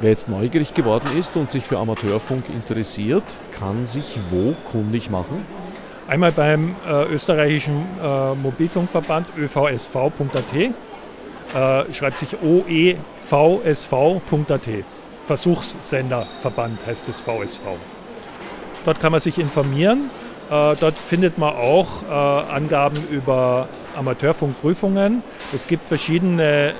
Wer 0.00 0.10
jetzt 0.10 0.28
neugierig 0.28 0.74
geworden 0.74 1.08
ist 1.18 1.36
und 1.36 1.50
sich 1.50 1.64
für 1.64 1.78
Amateurfunk 1.78 2.48
interessiert, 2.48 3.24
kann 3.58 3.84
sich 3.84 4.18
wo 4.30 4.54
kundig 4.70 5.10
machen? 5.10 5.44
Einmal 6.06 6.32
beim 6.32 6.74
äh, 6.88 7.04
österreichischen 7.12 7.84
äh, 8.02 8.34
Mobilfunkverband 8.34 9.26
övsv.at, 9.36 10.54
äh, 10.54 10.72
schreibt 11.92 12.18
sich 12.18 12.36
oevsv.at. 12.42 12.98
Versuchssenderverband 15.26 16.86
heißt 16.86 17.08
es 17.08 17.20
VSV. 17.20 17.62
Dort 18.84 19.00
kann 19.00 19.12
man 19.12 19.20
sich 19.20 19.38
informieren 19.38 20.10
äh, 20.50 20.76
dort 20.76 20.96
findet 20.96 21.38
man 21.38 21.54
auch 21.54 22.02
äh, 22.04 22.12
Angaben 22.12 22.96
über 23.10 23.68
Amateurfunkprüfungen. 23.96 25.22
Es 25.52 25.66
gibt 25.66 25.88
verschiedene 25.88 26.74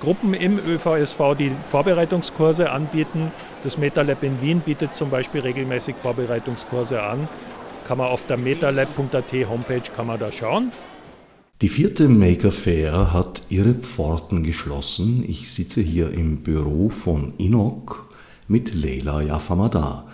Gruppen 0.00 0.34
im 0.34 0.58
ÖVSV, 0.58 1.36
die 1.38 1.52
Vorbereitungskurse 1.70 2.70
anbieten. 2.70 3.30
Das 3.62 3.78
MetaLab 3.78 4.24
in 4.24 4.40
Wien 4.40 4.60
bietet 4.60 4.94
zum 4.94 5.10
Beispiel 5.10 5.42
regelmäßig 5.42 5.94
Vorbereitungskurse 5.96 7.00
an. 7.00 7.28
Kann 7.86 7.98
man 7.98 8.08
auf 8.08 8.26
der 8.26 8.36
metalab.at 8.36 9.32
Homepage 9.48 9.82
kann 9.94 10.08
man 10.08 10.18
da 10.18 10.32
schauen. 10.32 10.72
Die 11.62 11.68
vierte 11.68 12.08
Maker 12.08 12.50
Fair 12.50 13.12
hat 13.12 13.42
ihre 13.48 13.74
Pforten 13.74 14.42
geschlossen. 14.42 15.24
Ich 15.24 15.48
sitze 15.48 15.80
hier 15.80 16.10
im 16.10 16.38
Büro 16.38 16.88
von 16.88 17.34
Inok 17.38 18.12
mit 18.48 18.74
Leila 18.74 19.22
Yafamada. 19.22 20.08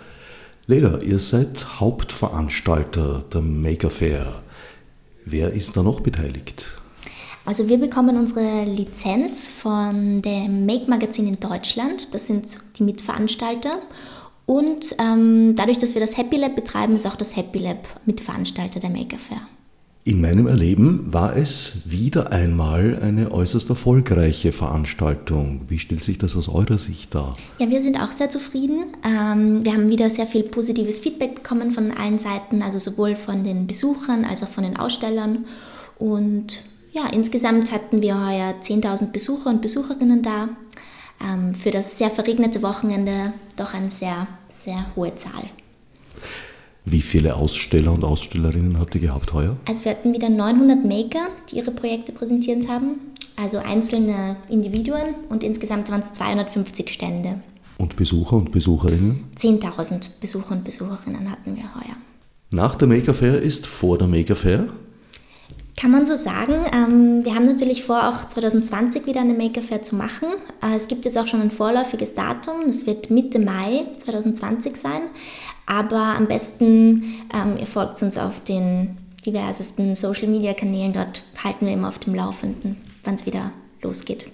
Leda, 0.67 0.99
ihr 0.99 1.17
seid 1.17 1.79
Hauptveranstalter 1.79 3.25
der 3.33 3.41
Maker 3.41 3.89
Fair. 3.89 4.43
Wer 5.25 5.51
ist 5.51 5.75
da 5.75 5.81
noch 5.81 6.01
beteiligt? 6.01 6.67
Also 7.45 7.67
wir 7.67 7.79
bekommen 7.79 8.15
unsere 8.15 8.65
Lizenz 8.65 9.47
von 9.47 10.21
dem 10.21 10.67
Make 10.67 10.87
Magazin 10.87 11.27
in 11.27 11.39
Deutschland. 11.39 12.13
Das 12.13 12.27
sind 12.27 12.45
die 12.77 12.83
Mitveranstalter. 12.83 13.79
Und 14.45 14.95
ähm, 14.99 15.55
dadurch, 15.55 15.79
dass 15.79 15.95
wir 15.95 16.01
das 16.01 16.15
Happy 16.15 16.37
Lab 16.37 16.55
betreiben, 16.55 16.93
ist 16.93 17.07
auch 17.07 17.15
das 17.15 17.35
Happy 17.35 17.57
Lab 17.57 17.87
Mitveranstalter 18.05 18.79
der 18.79 18.91
Maker 18.91 19.17
Fair. 19.17 19.41
In 20.05 20.21
meinem 20.21 20.47
Erleben 20.47 21.13
war 21.13 21.35
es 21.35 21.81
wieder 21.85 22.31
einmal 22.31 22.99
eine 23.01 23.31
äußerst 23.31 23.69
erfolgreiche 23.69 24.53
Veranstaltung. 24.53 25.61
Wie 25.67 25.77
stellt 25.77 26.03
sich 26.03 26.17
das 26.17 26.37
aus 26.37 26.47
eurer 26.47 26.77
Sicht 26.79 27.13
dar? 27.13 27.37
Ja, 27.59 27.69
wir 27.69 27.81
sind 27.81 28.01
auch 28.01 28.11
sehr 28.11 28.29
zufrieden. 28.29 28.85
Ähm, 29.05 29.63
wir 29.63 29.73
haben 29.73 29.89
wieder 29.89 30.09
sehr 30.09 30.25
viel 30.25 30.43
positives 30.43 30.99
Feedback 31.01 31.35
bekommen 31.35 31.71
von 31.71 31.91
allen 31.91 32.17
Seiten, 32.17 32.61
also 32.63 32.79
sowohl 32.79 33.17
von 33.17 33.43
den 33.43 33.67
Besuchern 33.67 34.23
als 34.23 34.41
auch 34.41 34.47
von 34.49 34.63
den 34.63 34.77
Ausstellern. 34.77 35.45
Und 35.99 36.63
ja, 36.93 37.07
insgesamt 37.13 37.71
hatten 37.71 38.01
wir 38.01 38.15
heuer 38.15 38.55
10.000 38.61 39.11
Besucher 39.11 39.49
und 39.49 39.61
Besucherinnen 39.61 40.21
da. 40.21 40.49
ähm, 41.21 41.53
für 41.53 41.71
das 41.71 41.97
sehr 41.97 42.09
verregnete 42.09 42.61
Wochenende 42.61 43.33
doch 43.57 43.73
eine 43.73 43.89
sehr, 43.89 44.27
sehr 44.47 44.85
hohe 44.95 45.13
Zahl. 45.15 45.49
Wie 46.85 47.01
viele 47.01 47.35
Aussteller 47.35 47.91
und 47.91 48.03
Ausstellerinnen 48.03 48.79
habt 48.79 48.95
ihr 48.95 49.01
gehabt 49.01 49.33
heuer? 49.33 49.57
Also 49.67 49.85
wir 49.85 49.91
hatten 49.91 50.13
wieder 50.13 50.29
900 50.29 50.83
Maker, 50.85 51.27
die 51.51 51.57
ihre 51.57 51.71
Projekte 51.71 52.11
präsentiert 52.11 52.67
haben, 52.67 52.95
also 53.35 53.57
einzelne 53.57 54.37
Individuen 54.49 55.15
und 55.29 55.43
insgesamt 55.43 55.91
waren 55.91 56.01
es 56.01 56.13
250 56.13 56.89
Stände. 56.89 57.41
Und 57.77 57.95
Besucher 57.95 58.37
und 58.37 58.51
Besucherinnen? 58.51 59.25
10.000 59.37 60.09
Besucher 60.19 60.51
und 60.51 60.63
Besucherinnen 60.63 61.31
hatten 61.31 61.55
wir 61.55 61.63
heuer. 61.75 61.95
Nach 62.51 62.75
der 62.75 62.87
Maker 62.87 63.13
Fair 63.13 63.39
ist 63.41 63.67
vor 63.67 63.97
der 63.97 64.07
Maker 64.07 64.35
Fair? 64.35 64.67
Kann 65.79 65.91
man 65.91 66.05
so 66.05 66.17
sagen. 66.17 66.55
Ähm, 66.73 67.23
wir 67.23 67.35
haben 67.35 67.45
natürlich 67.45 67.85
vor, 67.85 68.09
auch 68.09 68.27
2020 68.27 69.05
wieder 69.05 69.21
eine 69.21 69.33
Maker 69.33 69.61
Fair 69.61 69.81
zu 69.81 69.95
machen. 69.95 70.27
Äh, 70.61 70.75
es 70.75 70.89
gibt 70.89 71.05
jetzt 71.05 71.17
auch 71.17 71.27
schon 71.27 71.39
ein 71.39 71.51
vorläufiges 71.51 72.15
Datum. 72.15 72.55
Das 72.67 72.85
wird 72.85 73.09
Mitte 73.09 73.39
Mai 73.39 73.85
2020 73.95 74.75
sein. 74.75 75.03
Aber 75.65 76.17
am 76.17 76.27
besten 76.27 77.05
ähm, 77.33 77.55
ihr 77.57 77.65
folgt 77.65 78.03
uns 78.03 78.17
auf 78.17 78.43
den 78.43 78.97
diversesten 79.25 79.95
Social 79.95 80.27
Media 80.27 80.53
Kanälen. 80.53 80.91
Dort 80.91 81.23
halten 81.41 81.65
wir 81.65 81.71
immer 81.71 81.87
auf 81.87 81.99
dem 81.99 82.13
Laufenden, 82.13 82.75
wann 83.05 83.15
es 83.15 83.25
wieder 83.25 83.51
losgeht. 83.81 84.29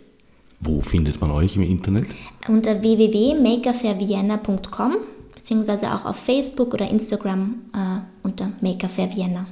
Wo 0.61 0.81
findet 0.81 1.21
man 1.21 1.29
euch 1.29 1.57
im 1.57 1.61
Internet? 1.61 2.07
Unter 2.47 2.81
www.makerfairvienna.com 2.81 4.95
beziehungsweise 5.35 5.93
auch 5.93 6.05
auf 6.05 6.15
Facebook 6.15 6.73
oder 6.73 6.89
Instagram 6.89 7.53
äh, 7.71 7.99
unter 8.23 8.51
Makerfair 8.61 9.15
Vienna. 9.15 9.45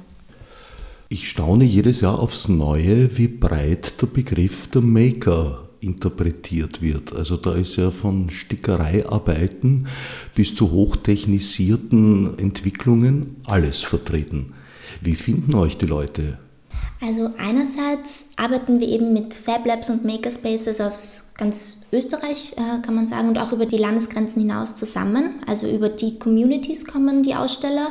Ich 1.08 1.28
staune 1.28 1.64
jedes 1.64 2.00
Jahr 2.00 2.18
aufs 2.18 2.48
Neue, 2.48 3.16
wie 3.18 3.28
breit 3.28 4.00
der 4.00 4.06
Begriff 4.06 4.68
der 4.68 4.82
Maker 4.82 5.68
interpretiert 5.80 6.80
wird. 6.80 7.14
Also 7.14 7.36
da 7.36 7.54
ist 7.54 7.76
ja 7.76 7.90
von 7.90 8.30
Stickereiarbeiten 8.30 9.86
bis 10.34 10.54
zu 10.54 10.70
hochtechnisierten 10.70 12.38
Entwicklungen 12.38 13.36
alles 13.44 13.82
vertreten. 13.82 14.54
Wie 15.02 15.14
finden 15.14 15.54
euch 15.54 15.76
die 15.76 15.86
Leute? 15.86 16.38
Also 17.00 17.30
einerseits 17.38 18.30
arbeiten 18.36 18.80
wir 18.80 18.88
eben 18.88 19.12
mit 19.12 19.34
Fab 19.34 19.66
Labs 19.66 19.90
und 19.90 20.06
Makerspaces 20.06 20.80
aus 20.80 21.34
ganz 21.36 21.86
Österreich, 21.92 22.54
äh, 22.56 22.80
kann 22.80 22.94
man 22.94 23.06
sagen, 23.06 23.28
und 23.28 23.38
auch 23.38 23.52
über 23.52 23.66
die 23.66 23.76
Landesgrenzen 23.76 24.40
hinaus 24.40 24.74
zusammen. 24.74 25.42
Also 25.46 25.68
über 25.68 25.90
die 25.90 26.18
Communities 26.18 26.86
kommen 26.86 27.22
die 27.22 27.34
Aussteller. 27.34 27.88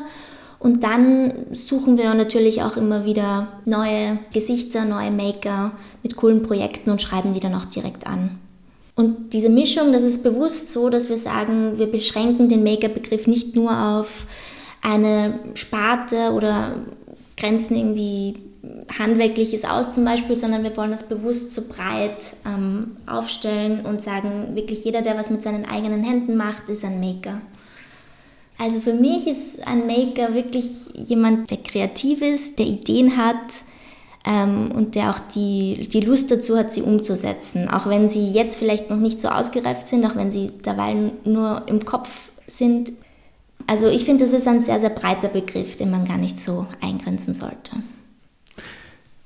Und 0.63 0.83
dann 0.83 1.33
suchen 1.51 1.97
wir 1.97 2.13
natürlich 2.13 2.63
auch 2.63 2.77
immer 2.77 3.03
wieder 3.03 3.49
neue 3.65 4.17
Gesichter, 4.31 4.85
neue 4.85 5.11
Maker 5.11 5.73
mit 6.03 6.15
coolen 6.15 6.41
Projekten 6.41 6.89
und 6.89 7.01
schreiben 7.01 7.33
die 7.33 7.41
dann 7.41 7.53
auch 7.53 7.65
direkt 7.65 8.07
an. 8.07 8.39
Und 8.95 9.33
diese 9.33 9.49
Mischung, 9.49 9.91
das 9.91 10.03
ist 10.03 10.23
bewusst 10.23 10.69
so, 10.69 10.89
dass 10.89 11.09
wir 11.09 11.17
sagen, 11.17 11.77
wir 11.77 11.87
beschränken 11.87 12.47
den 12.47 12.63
Maker-Begriff 12.63 13.27
nicht 13.27 13.57
nur 13.57 13.77
auf 13.77 14.25
eine 14.81 15.37
Sparte 15.55 16.31
oder 16.31 16.75
grenzen 17.35 17.75
irgendwie 17.75 18.35
Handwerkliches 18.97 19.65
aus 19.65 19.91
zum 19.91 20.05
Beispiel, 20.05 20.37
sondern 20.37 20.63
wir 20.63 20.77
wollen 20.77 20.91
das 20.91 21.09
bewusst 21.09 21.53
so 21.53 21.63
breit 21.67 22.37
ähm, 22.45 22.95
aufstellen 23.05 23.81
und 23.85 24.01
sagen, 24.01 24.55
wirklich 24.55 24.85
jeder, 24.85 25.01
der 25.01 25.17
was 25.17 25.29
mit 25.29 25.41
seinen 25.41 25.65
eigenen 25.65 26.03
Händen 26.03 26.37
macht, 26.37 26.69
ist 26.69 26.85
ein 26.85 27.01
Maker. 27.01 27.41
Also 28.57 28.79
für 28.79 28.93
mich 28.93 29.27
ist 29.27 29.65
ein 29.67 29.87
Maker 29.87 30.33
wirklich 30.33 30.89
jemand, 31.05 31.49
der 31.51 31.57
kreativ 31.57 32.21
ist, 32.21 32.59
der 32.59 32.67
Ideen 32.67 33.17
hat 33.17 33.35
ähm, 34.25 34.71
und 34.71 34.95
der 34.95 35.09
auch 35.09 35.19
die, 35.33 35.87
die 35.91 36.01
Lust 36.01 36.31
dazu 36.31 36.57
hat, 36.57 36.71
sie 36.71 36.81
umzusetzen. 36.81 37.67
Auch 37.69 37.87
wenn 37.87 38.07
sie 38.07 38.31
jetzt 38.31 38.57
vielleicht 38.57 38.89
noch 38.89 38.97
nicht 38.97 39.19
so 39.19 39.29
ausgereift 39.29 39.87
sind, 39.87 40.05
auch 40.05 40.15
wenn 40.15 40.31
sie 40.31 40.51
derweil 40.65 41.11
nur 41.25 41.63
im 41.67 41.83
Kopf 41.83 42.31
sind. 42.47 42.91
Also 43.67 43.87
ich 43.87 44.05
finde, 44.05 44.25
das 44.25 44.33
ist 44.33 44.47
ein 44.47 44.61
sehr, 44.61 44.79
sehr 44.79 44.89
breiter 44.89 45.29
Begriff, 45.29 45.75
den 45.75 45.91
man 45.91 46.05
gar 46.05 46.17
nicht 46.17 46.39
so 46.39 46.67
eingrenzen 46.81 47.33
sollte. 47.33 47.71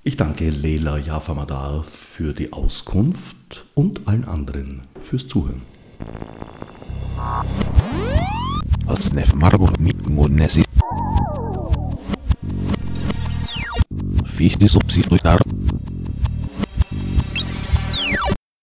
Ich 0.04 0.16
danke 0.16 0.50
Leila 0.50 0.98
Jafamadar 0.98 1.84
für 1.84 2.34
die 2.34 2.54
Auskunft 2.54 3.66
und 3.74 4.08
allen 4.08 4.24
anderen 4.24 4.84
fürs 5.04 5.28
Zuhören. 5.28 5.62
Als 8.88 9.14
Marburg 9.36 9.80
mit 9.80 10.10
Munesi. 10.10 10.64
Fichte 14.26 14.68
subsidiar 14.68 15.40